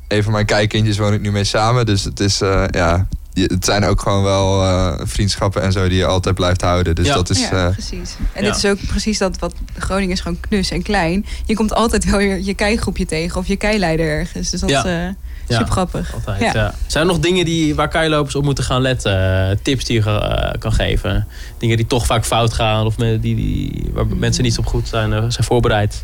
een 0.07 0.23
van 0.23 0.31
mijn 0.31 0.45
keikindjes 0.45 0.97
woon 0.97 1.13
ik 1.13 1.21
nu 1.21 1.31
mee 1.31 1.43
samen. 1.43 1.85
Dus 1.85 2.03
het 2.03 2.19
is, 2.19 2.41
eh, 2.41 2.63
ja, 2.71 3.07
het 3.33 3.65
zijn 3.65 3.85
ook 3.85 4.01
gewoon 4.01 4.23
wel 4.23 4.63
eh, 4.63 4.93
vriendschappen 5.03 5.61
en 5.61 5.71
zo 5.71 5.87
die 5.87 5.97
je 5.97 6.05
altijd 6.05 6.35
blijft 6.35 6.61
houden. 6.61 6.95
Dus 6.95 7.07
Ja. 7.07 7.13
dat 7.13 7.29
is, 7.29 7.49
ja, 7.49 7.69
precies. 7.69 8.15
En 8.33 8.43
ja. 8.43 8.47
dit 8.51 8.63
is 8.63 8.65
ook 8.71 8.85
precies 8.87 9.17
dat 9.17 9.39
wat 9.39 9.53
Groningen 9.77 10.11
is 10.13 10.19
gewoon 10.21 10.39
knus 10.39 10.71
en 10.71 10.81
klein. 10.83 11.25
Je 11.45 11.55
komt 11.55 11.73
altijd 11.73 12.05
wel 12.09 12.19
je, 12.19 12.45
je 12.45 12.53
keigroepje 12.53 13.05
tegen 13.05 13.39
of 13.39 13.47
je 13.47 13.55
keileider 13.55 14.05
ergens. 14.05 14.49
Dus 14.49 14.59
dat 14.59 14.69
Ja. 14.69 14.85
eh, 14.85 15.13
Ja. 15.51 15.57
super 15.57 15.71
grappig. 15.71 16.13
Altijd, 16.13 16.39
Ja. 16.41 16.51
ja. 16.53 16.73
Zijn 16.87 17.03
er 17.07 17.09
nog 17.13 17.21
dingen 17.21 17.45
die, 17.45 17.75
waar 17.75 17.87
keilopers 17.87 18.35
op 18.35 18.43
moeten 18.43 18.63
gaan 18.63 18.81
letten? 18.81 19.49
Eh, 19.49 19.57
tips 19.61 19.85
die 19.85 20.03
je 20.03 20.09
eh, 20.09 20.59
kan 20.59 20.73
geven? 20.73 21.27
Dingen 21.57 21.77
die 21.77 21.87
toch 21.87 22.05
vaak 22.05 22.25
fout 22.25 22.53
gaan 22.53 22.85
of 22.85 22.95
die, 22.95 23.19
die, 23.19 23.89
waar 23.93 24.07
mensen 24.07 24.43
niet 24.43 24.57
op 24.57 24.65
goed 24.65 24.87
zijn, 24.87 25.13
eh, 25.13 25.19
zijn 25.27 25.43
voorbereid? 25.43 26.03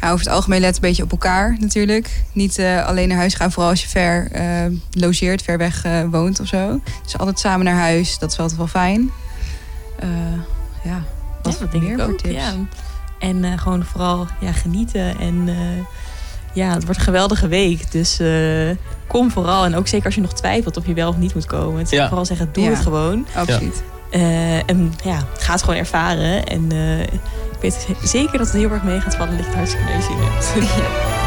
Ja, 0.00 0.10
over 0.12 0.24
het 0.24 0.34
algemeen 0.34 0.60
let 0.60 0.74
een 0.74 0.80
beetje 0.80 1.02
op 1.02 1.10
elkaar 1.10 1.56
natuurlijk. 1.60 2.22
Niet 2.32 2.58
eh, 2.58 2.86
alleen 2.86 3.08
naar 3.08 3.16
huis 3.16 3.34
gaan, 3.34 3.52
vooral 3.52 3.70
als 3.70 3.82
je 3.82 3.88
ver 3.88 4.28
eh, 4.32 4.44
logeert, 4.90 5.42
ver 5.42 5.58
weg 5.58 5.84
eh, 5.84 6.00
woont 6.10 6.40
of 6.40 6.46
zo. 6.46 6.80
Dus 7.04 7.18
altijd 7.18 7.38
samen 7.38 7.64
naar 7.64 7.78
huis, 7.78 8.18
dat 8.18 8.32
is 8.32 8.38
altijd 8.38 8.58
wel 8.58 8.66
fijn. 8.66 9.10
Eh, 9.98 10.08
ja, 10.84 11.02
wat 11.42 11.52
Ja, 11.52 11.58
dat 11.58 11.72
denk 11.72 11.84
meer 11.84 11.98
ik 11.98 12.04
voor 12.04 12.16
tips? 12.16 12.34
Ja. 12.34 12.52
En 13.18 13.44
eh, 13.44 13.58
gewoon 13.58 13.84
vooral 13.84 14.26
ja, 14.40 14.52
genieten. 14.52 15.18
En 15.18 15.44
eh, 15.48 15.54
ja, 16.52 16.72
het 16.72 16.82
wordt 16.84 16.98
een 16.98 17.04
geweldige 17.04 17.48
week. 17.48 17.92
Dus 17.92 18.18
eh, 18.20 18.28
kom 19.06 19.30
vooral. 19.30 19.64
En 19.64 19.76
ook 19.76 19.88
zeker 19.88 20.06
als 20.06 20.14
je 20.14 20.20
nog 20.20 20.32
twijfelt 20.32 20.76
of 20.76 20.86
je 20.86 20.94
wel 20.94 21.08
of 21.08 21.16
niet 21.16 21.34
moet 21.34 21.46
komen. 21.46 21.78
Het 21.80 21.90
Ja. 21.90 22.06
vooral 22.06 22.24
zeggen, 22.24 22.48
doe 22.52 22.64
Ja. 22.64 22.70
het 22.70 22.78
gewoon. 22.80 23.26
Absoluut. 23.34 23.82
Eh, 24.10 24.56
en 24.70 24.92
ja, 25.04 25.18
ga 25.38 25.52
het 25.52 25.62
gewoon 25.62 25.78
ervaren. 25.78 26.44
En 26.46 26.72
eh, 26.72 27.00
ik 27.00 27.60
weet 27.60 27.86
zeker 28.04 28.38
dat 28.38 28.46
het 28.46 28.56
heel 28.56 28.70
erg 28.70 28.82
mee 28.82 29.00
gaat 29.00 29.16
vallen. 29.16 29.36
Ligt 29.36 29.54
hartstikke 29.54 29.86
mee 29.92 30.02
zin 30.02 30.62
in. 30.62 31.21